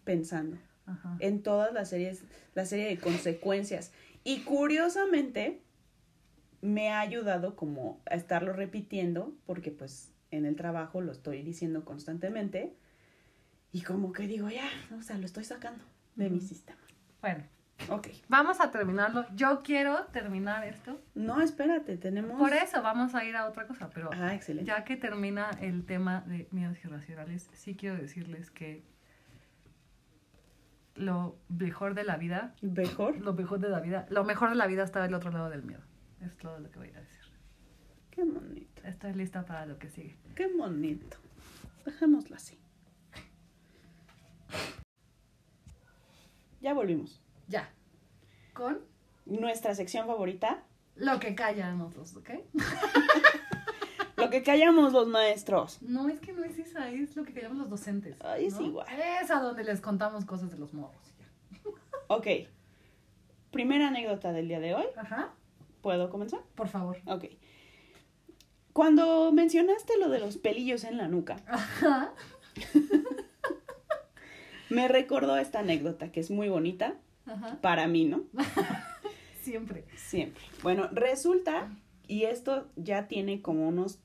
pensando 0.04 0.58
en 1.20 1.42
todas 1.42 1.72
las 1.72 1.90
series, 1.90 2.22
la 2.54 2.66
serie 2.66 2.86
de 2.86 2.98
consecuencias. 2.98 3.92
Y 4.22 4.40
curiosamente 4.40 5.62
me 6.60 6.90
ha 6.90 7.00
ayudado 7.00 7.56
como 7.56 8.00
a 8.06 8.14
estarlo 8.14 8.52
repitiendo, 8.52 9.34
porque 9.46 9.70
pues 9.70 10.10
en 10.30 10.46
el 10.46 10.56
trabajo 10.56 11.00
lo 11.00 11.12
estoy 11.12 11.42
diciendo 11.42 11.84
constantemente. 11.84 12.74
Y 13.72 13.82
como 13.82 14.12
que 14.12 14.26
digo, 14.26 14.48
ya, 14.50 14.68
o 14.98 15.02
sea, 15.02 15.18
lo 15.18 15.26
estoy 15.26 15.44
sacando 15.44 15.84
de 16.16 16.30
mi 16.30 16.40
sistema. 16.40 16.80
Bueno, 17.20 17.44
Ok. 17.90 18.08
vamos 18.28 18.60
a 18.60 18.70
terminarlo. 18.70 19.26
Yo 19.34 19.62
quiero 19.62 20.04
terminar 20.06 20.64
esto. 20.64 21.00
No, 21.14 21.40
espérate, 21.40 21.96
tenemos... 21.98 22.38
Por 22.38 22.52
eso 22.52 22.80
vamos 22.82 23.14
a 23.14 23.24
ir 23.24 23.36
a 23.36 23.46
otra 23.46 23.66
cosa, 23.66 23.90
pero 23.90 24.10
Ah, 24.12 24.34
excelente. 24.34 24.66
ya 24.68 24.84
que 24.84 24.96
termina 24.96 25.50
el 25.60 25.84
tema 25.84 26.22
de 26.22 26.48
miedos 26.50 26.78
irracionales, 26.84 27.50
sí 27.52 27.74
quiero 27.76 27.96
decirles 27.96 28.50
que 28.50 28.84
lo 30.94 31.36
mejor 31.48 31.94
de 31.94 32.04
la 32.04 32.16
vida, 32.16 32.54
¿Mejor? 32.62 33.18
lo 33.20 33.34
mejor 33.34 33.58
de 33.58 33.68
la 33.68 33.80
vida, 33.80 34.06
lo 34.10 34.24
mejor 34.24 34.50
de 34.50 34.54
la 34.54 34.66
vida 34.68 34.84
está 34.84 35.02
del 35.02 35.12
otro 35.14 35.30
lado 35.32 35.50
del 35.50 35.64
miedo. 35.64 35.82
Es 36.20 36.36
todo 36.38 36.58
lo 36.60 36.70
que 36.70 36.78
voy 36.78 36.88
a 36.90 37.00
decir. 37.00 37.20
Qué 38.10 38.22
bonito. 38.24 38.82
Estoy 38.84 39.12
lista 39.14 39.44
para 39.44 39.66
lo 39.66 39.76
que 39.78 39.90
sigue. 39.90 40.16
Qué 40.36 40.46
bonito. 40.46 41.16
Dejémoslo 41.84 42.36
así. 42.36 42.56
Ya 46.60 46.72
volvimos. 46.72 47.20
Ya. 47.48 47.70
Con 48.52 48.80
Nuestra 49.26 49.74
sección 49.74 50.06
favorita. 50.06 50.62
lo 50.96 51.18
que 51.18 51.34
callan 51.34 51.80
otros, 51.80 52.14
¿ok? 52.16 52.30
Lo 54.16 54.30
que 54.30 54.42
callamos 54.44 54.92
los 54.92 55.08
maestros. 55.08 55.82
No, 55.82 56.08
es 56.08 56.20
que 56.20 56.32
no 56.32 56.44
es 56.44 56.56
esa, 56.58 56.88
es 56.88 57.14
lo 57.16 57.24
que 57.24 57.34
callamos 57.34 57.58
los 57.58 57.68
docentes. 57.68 58.16
Ay, 58.22 58.46
es 58.46 58.54
¿no? 58.54 58.62
igual. 58.62 58.86
Es 59.20 59.30
a 59.30 59.40
donde 59.40 59.64
les 59.64 59.80
contamos 59.80 60.24
cosas 60.24 60.50
de 60.50 60.56
los 60.56 60.72
morros. 60.72 60.96
Ok. 62.06 62.26
Primera 63.50 63.88
anécdota 63.88 64.32
del 64.32 64.48
día 64.48 64.60
de 64.60 64.74
hoy. 64.74 64.84
Ajá. 64.96 65.34
¿Puedo 65.82 66.08
comenzar? 66.10 66.40
Por 66.54 66.68
favor. 66.68 66.96
Ok. 67.06 67.24
Cuando 68.72 69.30
mencionaste 69.32 69.98
lo 69.98 70.08
de 70.08 70.20
los 70.20 70.38
pelillos 70.38 70.84
en 70.84 70.96
la 70.96 71.08
nuca, 71.08 71.36
Ajá. 71.46 72.14
me 74.70 74.88
recordó 74.88 75.36
esta 75.36 75.58
anécdota 75.58 76.12
que 76.12 76.20
es 76.20 76.30
muy 76.30 76.48
bonita 76.48 76.94
Ajá. 77.26 77.58
para 77.60 77.86
mí, 77.86 78.04
¿no? 78.04 78.24
Siempre. 79.42 79.84
Siempre. 79.96 80.42
Bueno, 80.62 80.88
resulta, 80.92 81.70
y 82.06 82.24
esto 82.24 82.68
ya 82.76 83.08
tiene 83.08 83.42
como 83.42 83.68
unos 83.68 84.00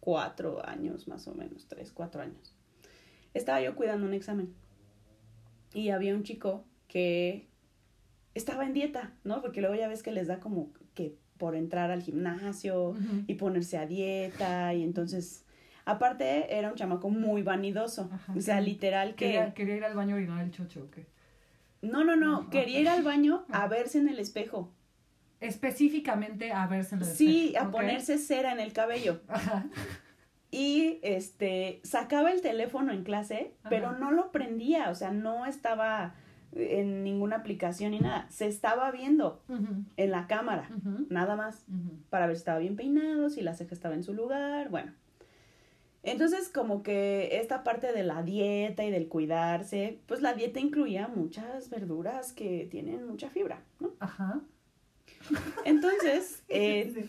cuatro 0.00 0.66
años 0.66 1.08
más 1.08 1.26
o 1.28 1.34
menos, 1.34 1.66
tres, 1.68 1.92
cuatro 1.92 2.22
años. 2.22 2.54
Estaba 3.32 3.60
yo 3.60 3.74
cuidando 3.74 4.06
un 4.06 4.14
examen 4.14 4.54
y 5.72 5.90
había 5.90 6.14
un 6.14 6.22
chico 6.22 6.64
que 6.88 7.48
estaba 8.34 8.66
en 8.66 8.74
dieta, 8.74 9.12
¿no? 9.24 9.40
Porque 9.40 9.60
luego 9.60 9.76
ya 9.76 9.88
ves 9.88 10.02
que 10.02 10.12
les 10.12 10.26
da 10.26 10.40
como 10.40 10.72
que 10.94 11.16
por 11.38 11.56
entrar 11.56 11.90
al 11.90 12.02
gimnasio 12.02 12.94
y 13.26 13.34
ponerse 13.34 13.78
a 13.78 13.86
dieta 13.86 14.74
y 14.74 14.82
entonces, 14.82 15.44
aparte 15.84 16.56
era 16.56 16.70
un 16.70 16.76
chamaco 16.76 17.10
muy 17.10 17.42
vanidoso, 17.42 18.08
Ajá. 18.12 18.34
o 18.36 18.40
sea, 18.40 18.60
literal 18.60 19.14
que... 19.14 19.26
Quería, 19.26 19.54
quería 19.54 19.76
ir 19.76 19.84
al 19.84 19.94
baño 19.94 20.14
a 20.14 20.18
orinar 20.18 20.44
el 20.44 20.50
chocho, 20.50 20.84
¿o 20.84 20.90
qué? 20.90 21.06
No, 21.84 22.04
no, 22.04 22.16
no, 22.16 22.38
Ajá. 22.40 22.50
quería 22.50 22.80
ir 22.80 22.88
al 22.88 23.02
baño 23.02 23.44
a 23.52 23.66
verse 23.68 23.98
en 23.98 24.08
el 24.08 24.18
espejo. 24.18 24.72
Específicamente 25.40 26.52
a 26.52 26.66
verse 26.66 26.94
en 26.94 27.02
el 27.02 27.06
Sí, 27.06 27.46
espejo, 27.48 27.64
a 27.64 27.68
¿ok? 27.68 27.72
ponerse 27.74 28.18
cera 28.18 28.52
en 28.52 28.60
el 28.60 28.72
cabello. 28.72 29.20
Ajá. 29.28 29.66
Y 30.50 31.00
este 31.02 31.80
sacaba 31.82 32.30
el 32.32 32.40
teléfono 32.40 32.92
en 32.92 33.02
clase, 33.04 33.54
Ajá. 33.60 33.68
pero 33.68 33.92
no 33.98 34.10
lo 34.12 34.30
prendía, 34.30 34.88
o 34.90 34.94
sea, 34.94 35.10
no 35.10 35.46
estaba 35.46 36.14
en 36.52 37.02
ninguna 37.02 37.36
aplicación 37.36 37.90
ni 37.90 37.98
nada. 37.98 38.26
Se 38.30 38.46
estaba 38.46 38.90
viendo 38.92 39.42
en 39.96 40.10
la 40.12 40.26
cámara, 40.28 40.70
nada 41.10 41.34
más, 41.34 41.64
para 42.08 42.26
ver 42.28 42.36
si 42.36 42.40
estaba 42.40 42.60
bien 42.60 42.76
peinado, 42.76 43.28
si 43.30 43.42
la 43.42 43.54
ceja 43.54 43.74
estaba 43.74 43.94
en 43.96 44.04
su 44.04 44.14
lugar, 44.14 44.68
bueno. 44.70 44.92
Entonces, 46.04 46.48
como 46.50 46.82
que 46.82 47.40
esta 47.40 47.64
parte 47.64 47.92
de 47.92 48.02
la 48.02 48.22
dieta 48.22 48.84
y 48.84 48.90
del 48.90 49.08
cuidarse, 49.08 50.00
pues 50.06 50.20
la 50.20 50.34
dieta 50.34 50.60
incluía 50.60 51.08
muchas 51.08 51.70
verduras 51.70 52.32
que 52.32 52.68
tienen 52.70 53.06
mucha 53.06 53.30
fibra, 53.30 53.62
¿no? 53.80 53.92
Ajá. 54.00 54.40
Entonces, 55.64 56.42
eh, 56.48 57.08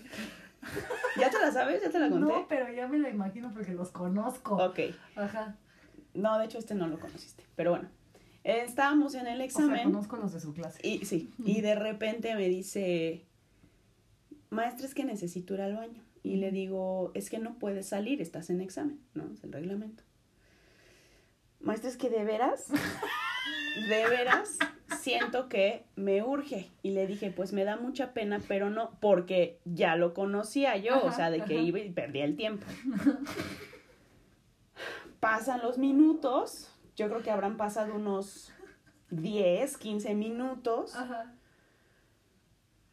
¿ya 1.19 1.29
te 1.29 1.39
la 1.39 1.51
sabes? 1.51 1.81
¿Ya 1.83 1.89
te 1.89 1.99
la 1.99 2.09
conté? 2.09 2.33
No, 2.33 2.47
pero 2.47 2.71
ya 2.71 2.87
me 2.87 2.97
la 2.99 3.09
imagino 3.09 3.51
porque 3.53 3.73
los 3.73 3.91
conozco. 3.91 4.55
Ok. 4.55 4.79
Ajá. 5.15 5.57
No, 6.13 6.39
de 6.39 6.45
hecho 6.45 6.57
este 6.57 6.75
no 6.75 6.87
lo 6.87 6.97
conociste, 6.97 7.43
pero 7.57 7.71
bueno. 7.71 7.89
eh, 8.45 8.63
estábamos 8.65 9.15
en 9.15 9.27
el 9.27 9.33
O 9.33 9.37
sea, 9.37 9.45
examen 9.45 9.83
conozco 9.83 10.15
los 10.15 10.31
de 10.31 10.39
su 10.39 10.53
clase. 10.53 10.79
y 10.87 11.03
sí, 11.05 11.33
y 11.43 11.59
de 11.59 11.75
repente 11.75 12.33
me 12.35 12.47
dice, 12.47 13.25
maestra, 14.49 14.85
es 14.87 14.95
que 14.95 15.03
necesito 15.03 15.53
ir 15.55 15.61
al 15.61 15.75
baño. 15.75 16.01
Y 16.25 16.37
le 16.37 16.49
digo, 16.51 17.11
es 17.13 17.29
que 17.29 17.37
no 17.37 17.59
puedes 17.59 17.87
salir, 17.87 18.19
estás 18.19 18.49
en 18.49 18.59
examen, 18.59 18.99
¿no? 19.13 19.31
Es 19.31 19.43
el 19.43 19.53
reglamento. 19.53 20.03
Maestra, 21.59 21.87
es 21.87 21.97
que 21.97 22.09
de 22.09 22.23
veras, 22.23 22.65
de 23.89 24.07
veras, 24.09 24.57
siento 24.99 25.47
que 25.49 25.85
me 25.95 26.23
urge. 26.23 26.71
Y 26.81 26.91
le 26.91 27.05
dije, 27.05 27.29
pues 27.29 27.53
me 27.53 27.63
da 27.63 27.77
mucha 27.77 28.13
pena, 28.13 28.41
pero 28.47 28.71
no, 28.71 28.97
porque 28.99 29.59
ya 29.65 29.95
lo 29.95 30.15
conocía 30.15 30.75
yo, 30.77 31.05
o 31.05 31.11
sea, 31.11 31.29
de 31.29 31.43
que 31.43 31.57
ajá. 31.57 31.63
iba 31.63 31.79
y 31.79 31.91
perdía 31.91 32.25
el 32.25 32.35
tiempo. 32.35 32.65
Pasan 35.19 35.61
los 35.61 35.77
minutos, 35.77 36.75
yo 36.95 37.07
creo 37.07 37.21
que 37.21 37.29
habrán 37.29 37.55
pasado 37.55 37.93
unos 37.93 38.51
10, 39.11 39.77
15 39.77 40.15
minutos. 40.15 40.95
Ajá. 40.95 41.35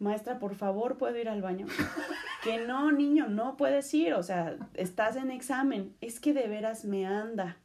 Maestra, 0.02 0.38
por 0.38 0.56
favor, 0.56 0.98
¿puedo 0.98 1.16
ir 1.16 1.28
al 1.28 1.42
baño? 1.42 1.66
que 2.42 2.66
no, 2.66 2.90
niño, 2.90 3.28
no 3.28 3.56
puedes 3.56 3.92
ir, 3.94 4.14
o 4.14 4.22
sea, 4.22 4.56
estás 4.74 5.16
en 5.16 5.30
examen. 5.30 5.94
Es 6.00 6.18
que 6.18 6.34
de 6.34 6.48
veras 6.48 6.84
me 6.84 7.06
anda. 7.06 7.56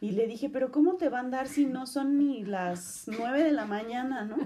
Y 0.00 0.12
le 0.12 0.28
dije, 0.28 0.48
pero 0.48 0.70
¿cómo 0.70 0.94
te 0.96 1.08
va 1.08 1.18
a 1.18 1.22
andar 1.22 1.48
si 1.48 1.66
no 1.66 1.86
son 1.86 2.18
ni 2.18 2.44
las 2.44 3.04
nueve 3.06 3.42
de 3.42 3.52
la 3.52 3.64
mañana, 3.64 4.24
no? 4.24 4.36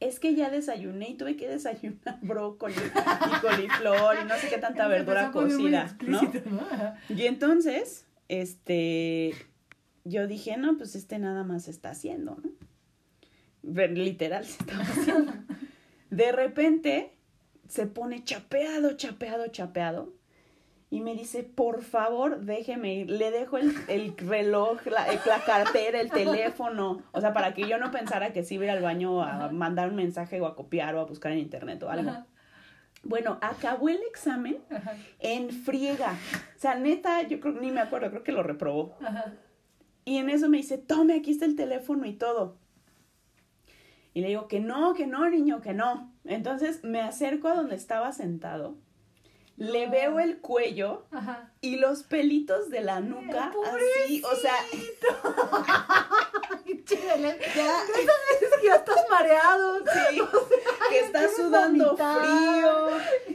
Es 0.00 0.20
que 0.20 0.36
ya 0.36 0.48
desayuné 0.48 1.10
y 1.10 1.14
tuve 1.16 1.36
que 1.36 1.48
desayunar 1.48 2.18
brócoli 2.22 2.74
y 2.76 3.40
coliflor 3.40 4.16
y 4.22 4.28
no 4.28 4.36
sé 4.36 4.48
qué 4.48 4.58
tanta 4.58 4.86
verdura 4.86 5.32
cocida, 5.32 5.96
¿no? 6.06 6.20
Y 7.08 7.26
entonces, 7.26 8.06
este, 8.28 9.34
yo 10.04 10.28
dije, 10.28 10.56
no, 10.56 10.76
pues 10.76 10.94
este 10.94 11.18
nada 11.18 11.42
más 11.42 11.66
está 11.66 11.90
haciendo, 11.90 12.36
¿no? 12.36 12.57
Literal 13.62 14.44
se 14.46 14.58
estaba 14.62 14.82
haciendo. 14.82 15.32
De 16.10 16.32
repente 16.32 17.12
se 17.68 17.86
pone 17.86 18.24
chapeado, 18.24 18.92
chapeado, 18.96 19.46
chapeado. 19.48 20.12
Y 20.90 21.00
me 21.00 21.14
dice, 21.14 21.42
por 21.42 21.82
favor, 21.82 22.40
déjeme 22.40 22.94
ir. 22.94 23.10
Le 23.10 23.30
dejo 23.30 23.58
el, 23.58 23.74
el 23.88 24.16
reloj, 24.16 24.86
la, 24.86 25.06
la 25.26 25.44
cartera, 25.44 26.00
el 26.00 26.10
teléfono. 26.10 27.02
O 27.12 27.20
sea, 27.20 27.34
para 27.34 27.52
que 27.52 27.68
yo 27.68 27.76
no 27.76 27.90
pensara 27.90 28.32
que 28.32 28.42
sí 28.42 28.54
iba 28.54 28.62
a 28.62 28.66
ir 28.68 28.70
al 28.70 28.82
baño 28.82 29.22
a 29.22 29.34
Ajá. 29.34 29.48
mandar 29.50 29.90
un 29.90 29.96
mensaje 29.96 30.40
o 30.40 30.46
a 30.46 30.56
copiar 30.56 30.94
o 30.94 31.00
a 31.00 31.04
buscar 31.04 31.32
en 31.32 31.40
internet 31.40 31.82
o 31.82 31.90
algo. 31.90 32.08
Ajá. 32.10 32.26
Bueno, 33.02 33.38
acabó 33.42 33.90
el 33.90 34.00
examen 34.10 34.58
Ajá. 34.70 34.94
en 35.18 35.50
friega. 35.50 36.12
O 36.56 36.58
sea, 36.58 36.74
neta, 36.74 37.20
yo 37.28 37.38
creo, 37.38 37.52
ni 37.60 37.70
me 37.70 37.80
acuerdo, 37.80 38.08
creo 38.08 38.24
que 38.24 38.32
lo 38.32 38.42
reprobó. 38.42 38.96
Y 40.06 40.16
en 40.16 40.30
eso 40.30 40.48
me 40.48 40.56
dice, 40.56 40.78
tome, 40.78 41.14
aquí 41.16 41.32
está 41.32 41.44
el 41.44 41.54
teléfono 41.54 42.06
y 42.06 42.14
todo. 42.14 42.56
Y 44.18 44.20
le 44.20 44.28
digo 44.30 44.48
que 44.48 44.58
no, 44.58 44.94
que 44.94 45.06
no, 45.06 45.30
niño, 45.30 45.60
que 45.60 45.74
no. 45.74 46.12
Entonces 46.24 46.82
me 46.82 47.00
acerco 47.00 47.46
a 47.46 47.54
donde 47.54 47.76
estaba 47.76 48.10
sentado, 48.10 48.74
le 49.56 49.88
veo 49.88 50.18
el 50.18 50.38
cuello 50.38 51.06
Ajá. 51.12 51.52
y 51.60 51.76
los 51.76 52.02
pelitos 52.02 52.68
de 52.68 52.80
la 52.80 52.98
nuca 52.98 53.52
así, 54.04 54.20
o 54.24 54.34
sea, 54.34 54.56
chile. 56.84 57.38
ya, 57.54 57.76
que 58.40 58.66
ya 58.66 58.74
estás 58.74 59.04
mareado. 59.08 59.78
sí, 60.10 60.20
que 60.90 60.98
está 60.98 61.18
Quieres 61.20 61.36
sudando 61.36 61.84
vomitar. 61.84 62.18
frío, 62.18 62.88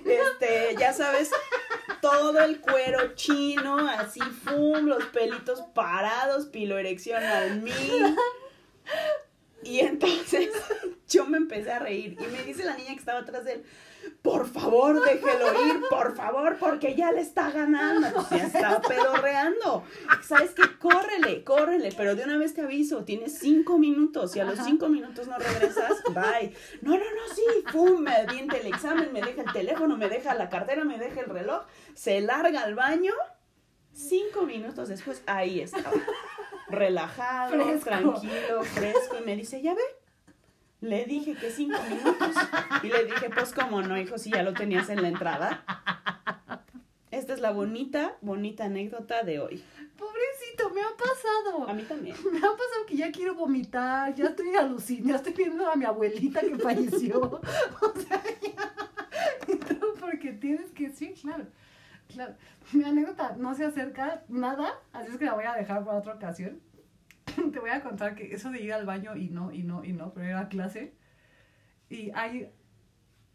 este, 0.03 0.75
ya 0.77 0.91
sabes, 0.91 1.31
todo 2.01 2.41
el 2.41 2.59
cuero 2.59 3.15
chino, 3.15 3.77
así, 3.88 4.19
fum, 4.19 4.86
los 4.88 5.05
pelitos 5.05 5.61
parados, 5.73 6.47
piloerección 6.47 7.23
al 7.23 7.61
mil. 7.61 8.17
Y 9.64 9.80
entonces 9.80 10.49
yo 11.07 11.26
me 11.26 11.38
empecé 11.38 11.72
a 11.72 11.80
reír 11.80 12.18
y 12.20 12.32
me 12.32 12.43
dice 12.43 12.64
la 12.64 12.76
niña 12.76 12.93
que 12.93 12.99
estaba 12.99 13.20
atrás 13.20 13.45
de 13.45 13.53
él, 13.53 13.64
por 14.22 14.47
favor, 14.47 15.03
déjelo 15.03 15.66
ir, 15.68 15.82
por 15.89 16.16
favor, 16.16 16.57
porque 16.59 16.95
ya 16.95 17.11
le 17.11 17.22
está 17.22 17.51
ganando. 17.51 18.07
Pues 18.28 18.30
ya 18.30 18.47
está 18.47 18.82
pedorreando. 18.82 19.84
¿Sabes 20.22 20.51
qué? 20.51 20.64
Córrele, 20.78 21.43
córrele, 21.43 21.93
pero 21.95 22.16
de 22.16 22.24
una 22.24 22.38
vez 22.38 22.53
te 22.53 22.61
aviso, 22.61 23.05
tienes 23.05 23.38
cinco 23.39 23.78
minutos 23.78 24.36
y 24.36 24.39
a 24.39 24.45
los 24.45 24.59
cinco 24.59 24.89
minutos 24.89 25.28
no 25.28 25.38
regresas, 25.38 26.03
bye. 26.14 26.53
No, 26.82 26.91
no, 26.91 26.97
no, 26.97 27.34
sí, 27.34 27.43
pum, 27.72 28.01
me 28.01 28.14
avienta 28.16 28.57
el 28.57 28.68
examen, 28.68 29.11
me 29.14 29.22
deja 29.22 29.43
el 29.43 29.53
teléfono, 29.53 29.97
me 29.97 30.09
deja 30.09 30.34
la 30.36 30.49
cartera, 30.49 30.84
me 30.84 30.97
deja 30.97 31.22
el 31.22 31.28
reloj, 31.28 31.64
se 31.93 32.20
larga 32.22 32.61
al 32.64 32.76
baño. 32.76 33.14
Cinco 33.93 34.43
minutos 34.43 34.89
después, 34.89 35.22
ahí 35.28 35.61
estaba. 35.61 35.91
Relajado, 36.74 37.53
Fresco. 37.53 37.84
tranquilo, 37.86 38.63
fresco. 38.63 39.17
Y 39.21 39.26
me 39.26 39.36
dice, 39.36 39.61
¿ya 39.61 39.74
ve? 39.74 39.82
Le 40.82 41.05
dije 41.05 41.36
que 41.36 41.49
cinco 41.49 41.78
minutos. 41.89 42.36
Y 42.84 42.88
le 42.88 43.05
dije, 43.05 43.30
pues 43.30 43.53
cómo 43.53 43.82
no, 43.82 43.97
hijo, 43.97 44.17
si 44.17 44.32
ya 44.32 44.43
lo 44.43 44.53
tenías 44.53 44.89
en 44.89 45.01
la 45.01 45.07
entrada. 45.07 45.63
Esta 47.11 47.34
es 47.34 47.39
la 47.39 47.51
bonita, 47.51 48.17
bonita 48.21 48.65
anécdota 48.65 49.24
de 49.24 49.39
hoy. 49.39 49.63
Pobrecito, 49.97 50.71
me 50.71 50.82
ha 50.82 50.89
pasado. 50.97 51.69
A 51.69 51.74
mí 51.74 51.84
también. 51.84 52.17
Me 52.32 52.39
ha 52.39 52.41
pasado 52.41 52.86
que 52.88 52.97
ya 52.97 53.11
quiero 53.11 53.36
vomitar, 53.36 54.13
ya 54.15 54.26
estoy 54.26 54.55
alucinando, 54.55 55.09
ya 55.09 55.15
estoy 55.17 55.34
viendo 55.34 55.69
a 55.69 55.76
mi 55.76 55.86
abuelita 55.86 56.41
que 56.41 56.57
falleció. 56.57 57.39
O 57.82 57.93
sea, 57.99 58.21
ya. 58.41 58.74
Porque 59.99 60.34
tienes 60.34 60.71
que, 60.71 60.89
sí, 60.89 61.13
claro. 61.21 61.45
Claro. 62.08 62.36
Mi 62.74 62.84
anécdota 62.84 63.36
no 63.38 63.54
se 63.56 63.66
acerca 63.66 64.24
nada, 64.28 64.70
así 64.91 65.12
es 65.12 65.18
que 65.18 65.26
la 65.26 65.34
voy 65.34 65.45
a 65.45 65.54
dejar 65.54 65.84
para 65.84 65.97
otra 65.97 66.14
ocasión. 66.16 66.60
Te 67.51 67.60
voy 67.60 67.70
a 67.70 67.82
contar 67.82 68.16
que 68.16 68.34
eso 68.34 68.51
de 68.51 68.62
ir 68.62 68.74
al 68.74 68.86
baño 68.86 69.16
y 69.16 69.30
no, 69.30 69.51
y 69.51 69.64
no, 69.64 69.84
y 69.84 69.93
no, 69.93 70.14
pero 70.14 70.28
era 70.28 70.47
clase. 70.49 70.93
Y 71.89 72.12
hay, 72.12 72.51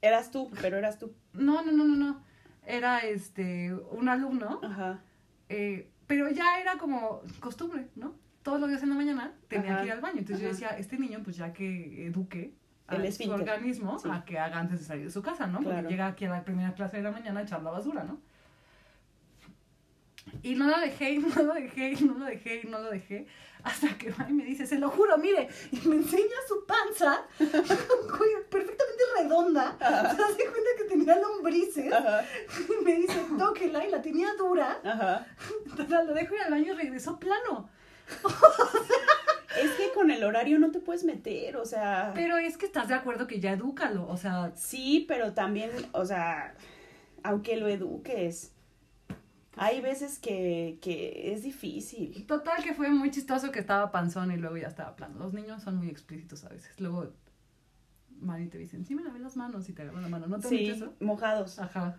Eras 0.01 0.31
tú, 0.31 0.51
pero 0.61 0.77
eras 0.77 0.99
tú. 0.99 1.13
no, 1.33 1.63
no, 1.65 1.73
no, 1.73 1.85
no, 1.85 1.97
no. 1.97 2.23
Era 2.65 3.01
este, 3.01 3.73
un 3.75 4.09
alumno 4.09 4.61
Ajá. 4.63 5.01
eh, 5.49 5.91
pero 6.07 6.31
ya 6.31 6.61
era 6.61 6.77
como 6.79 7.23
costumbre, 7.41 7.89
¿no? 7.97 8.15
Todos 8.43 8.61
los 8.61 8.69
días 8.69 8.83
en 8.83 8.91
la 8.91 8.95
mañana 8.95 9.33
tenía 9.49 9.73
Ajá, 9.73 9.81
que 9.81 9.87
ir 9.87 9.93
al 9.93 10.01
baño. 10.01 10.19
Entonces 10.19 10.43
yo 10.43 10.49
decía, 10.49 10.69
este 10.79 10.99
niño, 10.99 11.21
pues 11.25 11.37
ya 11.37 11.53
que 11.53 12.07
eduque 12.07 12.55
a 12.87 12.97
El 12.97 13.13
su 13.13 13.31
organismo 13.31 13.99
Sí. 13.99 14.09
a 14.11 14.25
que 14.25 14.39
haga 14.39 14.59
antes 14.59 14.79
de 14.81 14.85
salir 14.87 15.05
de 15.07 15.11
su 15.11 15.23
casa, 15.23 15.47
¿no? 15.47 15.59
Claro. 15.59 15.77
Porque 15.77 15.91
llega 15.91 16.07
aquí 16.07 16.25
a 16.27 16.31
la 16.31 16.45
primera 16.45 16.73
clase 16.75 16.99
de 16.99 17.03
la 17.03 17.11
mañana 17.11 17.41
a 17.41 17.43
echar 17.43 17.63
la 17.63 17.71
basura, 17.71 18.05
¿no? 18.05 18.21
Y 20.43 20.55
no 20.55 20.69
lo 20.69 20.79
dejé, 20.79 21.11
y 21.15 21.19
no 21.19 21.43
lo 21.43 21.55
dejé, 21.55 21.93
y 21.93 22.05
no 22.05 22.15
lo 22.15 22.25
dejé, 22.27 22.61
y 22.65 22.67
no 22.67 22.79
lo 22.79 22.91
dejé. 22.91 23.27
Hasta 23.65 23.99
que 23.99 24.11
va 24.11 24.27
y 24.29 24.33
me 24.33 24.45
dice, 24.45 24.67
se 24.67 24.79
lo 24.79 24.89
juro, 24.89 25.19
mire, 25.19 25.49
y 25.73 25.89
me 25.89 25.97
enseña 25.97 26.37
su 26.47 26.65
panza, 26.65 27.23
perfectamente 27.39 29.03
redonda. 29.17 29.77
Se 29.79 30.23
hace 30.23 30.45
cuenta 30.45 30.71
que 30.79 30.85
tenía 30.89 31.17
lombrices. 31.19 31.93
Y 32.69 32.85
me 32.85 32.95
dice, 32.95 33.19
tóquela, 33.37 33.85
y 33.85 33.91
la 33.91 34.01
tenía 34.01 34.33
dura. 34.35 34.81
Total, 35.77 36.07
lo 36.07 36.15
dejo 36.15 36.35
ir 36.37 36.43
al 36.43 36.53
baño 36.53 36.73
y 36.73 36.77
regresó 36.77 37.19
plano. 37.19 37.69
Es 39.61 39.73
que 39.73 39.93
con 39.93 40.11
el 40.11 40.23
horario 40.23 40.59
no 40.59 40.71
te 40.71 40.79
puedes 40.79 41.05
meter, 41.05 41.57
o 41.57 41.65
sea. 41.65 42.13
Pero 42.15 42.39
es 42.39 42.57
que 42.57 42.67
estás 42.67 42.89
de 42.89 42.95
acuerdo 42.95 43.27
que 43.27 43.41
ya 43.41 43.53
edúcalo, 43.53 44.07
o 44.09 44.17
sea, 44.17 44.53
Sí, 44.55 45.05
pero 45.09 45.33
también, 45.33 45.71
o 45.93 46.05
sea, 46.05 46.55
aunque 47.23 47.57
lo 47.57 47.67
eduques, 47.69 48.53
hay 49.59 49.81
veces 49.81 50.19
que, 50.19 50.79
que 50.83 51.33
es 51.33 51.43
difícil. 51.43 52.27
total 52.27 52.63
que 52.63 52.75
fue 52.75 52.91
muy 52.91 53.11
chistoso 53.11 53.51
que 53.51 53.59
estaba 53.61 53.91
panzón 53.93 54.31
y 54.33 54.37
luego 54.37 54.57
ya 54.57 54.69
estaba 54.69 54.97
plano. 54.97 55.19
Los 55.19 55.33
niños 55.35 55.63
son 55.63 55.77
muy 55.77 55.89
explícitos 55.89 56.45
a 56.45 56.49
veces. 56.49 56.79
Luego, 56.81 57.13
Mari 58.21 58.49
te 58.49 58.59
dicen, 58.59 58.85
sí 58.85 58.95
me 58.95 59.03
lavé 59.05 59.19
las 59.21 59.37
manos 59.37 59.69
y 59.69 59.73
te 59.73 59.83
agarran 59.83 60.03
la 60.03 60.09
mano. 60.09 60.27
¿No 60.27 60.39
te 60.41 60.49
Sí, 60.49 60.67
eso? 60.71 60.93
mojados. 61.01 61.59
Ajá. 61.59 61.97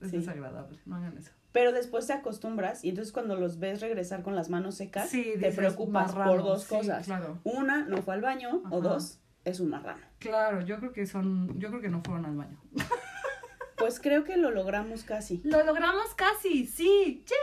Es 0.00 0.10
Sí. 0.10 0.18
desagradable, 0.18 0.78
no 0.86 0.96
hagan 0.96 1.16
eso. 1.18 1.30
Pero 1.52 1.70
después 1.72 2.06
te 2.06 2.12
acostumbras 2.12 2.84
y 2.84 2.88
entonces 2.88 3.12
cuando 3.12 3.36
los 3.36 3.58
ves 3.60 3.80
regresar 3.80 4.22
con 4.22 4.34
las 4.34 4.50
manos 4.50 4.74
secas, 4.74 5.08
Sí, 5.08 5.34
te 5.40 5.52
preocupas 5.52 6.12
marrano. 6.14 6.32
por 6.32 6.42
dos 6.42 6.62
Sí, 6.64 6.68
cosas. 6.74 7.06
claro. 7.06 7.38
Una, 7.44 7.84
no 7.84 8.02
fue 8.02 8.14
al 8.14 8.20
baño, 8.22 8.60
o 8.70 8.78
Ajá. 8.78 8.88
dos, 8.88 9.20
es 9.44 9.60
un 9.60 9.68
marrano. 9.70 10.02
Claro, 10.18 10.62
yo 10.62 10.78
creo 10.78 10.92
que 10.92 11.06
son, 11.06 11.58
yo 11.60 11.68
creo 11.68 11.80
que 11.80 11.90
no 11.90 12.02
fueron 12.02 12.24
al 12.26 12.36
baño. 12.36 12.58
Pues 13.84 14.00
creo 14.00 14.24
que 14.24 14.38
lo 14.38 14.50
logramos 14.50 15.04
casi. 15.04 15.42
Lo 15.44 15.62
logramos 15.62 16.14
casi, 16.14 16.64
sí. 16.64 17.22
¡Yay! 17.26 17.36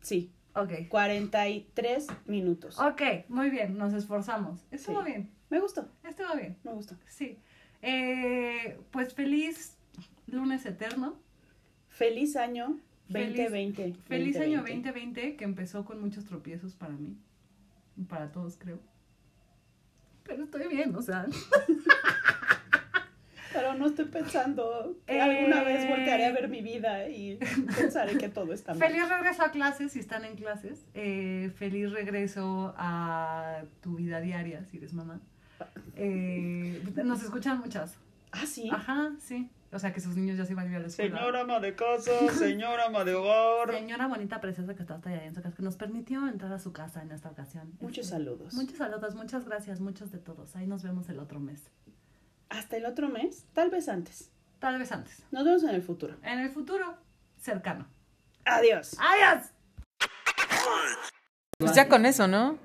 Sí, 0.00 0.32
Ok. 0.54 0.86
43 0.88 2.06
minutos. 2.26 2.78
Ok, 2.78 3.02
muy 3.28 3.50
bien, 3.50 3.76
nos 3.76 3.94
esforzamos. 3.94 4.60
Estuvo 4.70 5.00
Sí. 5.02 5.10
bien, 5.10 5.30
Me 5.50 5.58
gustó, 5.58 5.88
estuvo 6.04 6.36
bien. 6.36 6.56
me 6.62 6.72
gustó. 6.72 6.94
Sí. 7.08 7.36
Eh, 7.82 8.78
pues 8.92 9.12
feliz 9.12 9.76
lunes 10.28 10.64
eterno. 10.66 11.18
Feliz 11.88 12.36
año 12.36 12.78
Feliz- 13.10 13.36
2020. 13.36 13.94
Feliz 14.06 14.36
año 14.36 14.58
2020. 14.60 14.88
2020 14.92 15.36
que 15.36 15.42
empezó 15.44 15.84
con 15.84 16.00
muchos 16.00 16.24
tropiezos 16.26 16.76
para 16.76 16.92
mí. 16.92 17.16
Y 17.96 18.04
para 18.04 18.30
todos, 18.30 18.56
creo. 18.56 18.78
Pero 20.24 20.44
estoy 20.44 20.68
bien, 20.68 20.94
o 20.96 21.02
sea. 21.02 21.26
Pero 23.52 23.74
no 23.74 23.86
estoy 23.86 24.06
pensando 24.06 24.96
que 25.06 25.16
Eh. 25.16 25.20
alguna 25.20 25.62
vez 25.62 25.88
voltearé 25.88 26.24
a 26.26 26.32
ver 26.32 26.48
mi 26.48 26.60
vida 26.60 27.08
y 27.08 27.36
pensaré 27.76 28.18
que 28.18 28.28
todo 28.28 28.52
está 28.52 28.74
mal. 28.74 28.88
Feliz 28.88 29.08
regreso 29.08 29.44
a 29.44 29.50
clases 29.52 29.92
si 29.92 30.00
están 30.00 30.24
en 30.24 30.34
clases. 30.34 30.84
Eh, 30.94 31.52
feliz 31.56 31.92
regreso 31.92 32.74
a 32.76 33.62
tu 33.80 33.94
vida 33.94 34.20
diaria 34.20 34.64
si 34.64 34.78
eres 34.78 34.92
mamá. 34.92 35.20
Eh, 35.94 36.82
nos 37.04 37.22
escuchan 37.22 37.60
muchas. 37.60 37.96
Ah, 38.32 38.44
sí. 38.44 38.68
Ajá, 38.72 39.12
sí. 39.20 39.48
O 39.74 39.78
sea 39.80 39.92
que 39.92 40.00
sus 40.00 40.14
niños 40.14 40.38
ya 40.38 40.44
se 40.46 40.52
iban 40.52 40.68
a 40.68 40.70
ir 40.70 40.76
a 40.76 40.78
la 40.78 40.86
escuela. 40.86 41.18
Señora 41.18 41.40
ama 41.40 41.58
de 41.58 41.74
casa, 41.74 42.12
señora 42.38 42.84
ama 42.86 43.04
de 43.04 43.14
hogar. 43.14 43.72
Señora 43.74 44.06
bonita, 44.06 44.40
preciosa 44.40 44.72
que 44.76 44.82
está 44.82 44.94
hasta 44.94 45.10
allá 45.10 45.24
en 45.24 45.34
su 45.34 45.42
casa, 45.42 45.56
que 45.56 45.62
nos 45.64 45.74
permitió 45.76 46.28
entrar 46.28 46.52
a 46.52 46.60
su 46.60 46.72
casa 46.72 47.02
en 47.02 47.10
esta 47.10 47.28
ocasión. 47.30 47.72
Muchos 47.80 48.04
Este, 48.06 48.16
saludos. 48.18 48.54
Muchos 48.54 48.76
saludos, 48.78 49.16
muchas 49.16 49.44
gracias, 49.44 49.80
muchos 49.80 50.12
de 50.12 50.18
todos. 50.18 50.54
Ahí 50.54 50.68
nos 50.68 50.84
vemos 50.84 51.08
el 51.08 51.18
otro 51.18 51.40
mes. 51.40 51.60
Hasta 52.50 52.76
el 52.76 52.86
otro 52.86 53.08
mes, 53.08 53.46
tal 53.52 53.70
vez 53.70 53.88
antes. 53.88 54.30
Tal 54.60 54.78
vez 54.78 54.92
antes. 54.92 55.24
Nos 55.32 55.44
vemos 55.44 55.64
en 55.64 55.70
el 55.70 55.82
futuro. 55.82 56.16
En 56.22 56.38
el 56.38 56.50
futuro 56.50 56.96
cercano. 57.36 57.88
Adiós. 58.44 58.96
¡Adiós! 59.00 59.50
Pues 61.58 61.74
ya 61.74 61.88
con 61.88 62.06
eso, 62.06 62.28
¿no? 62.28 62.58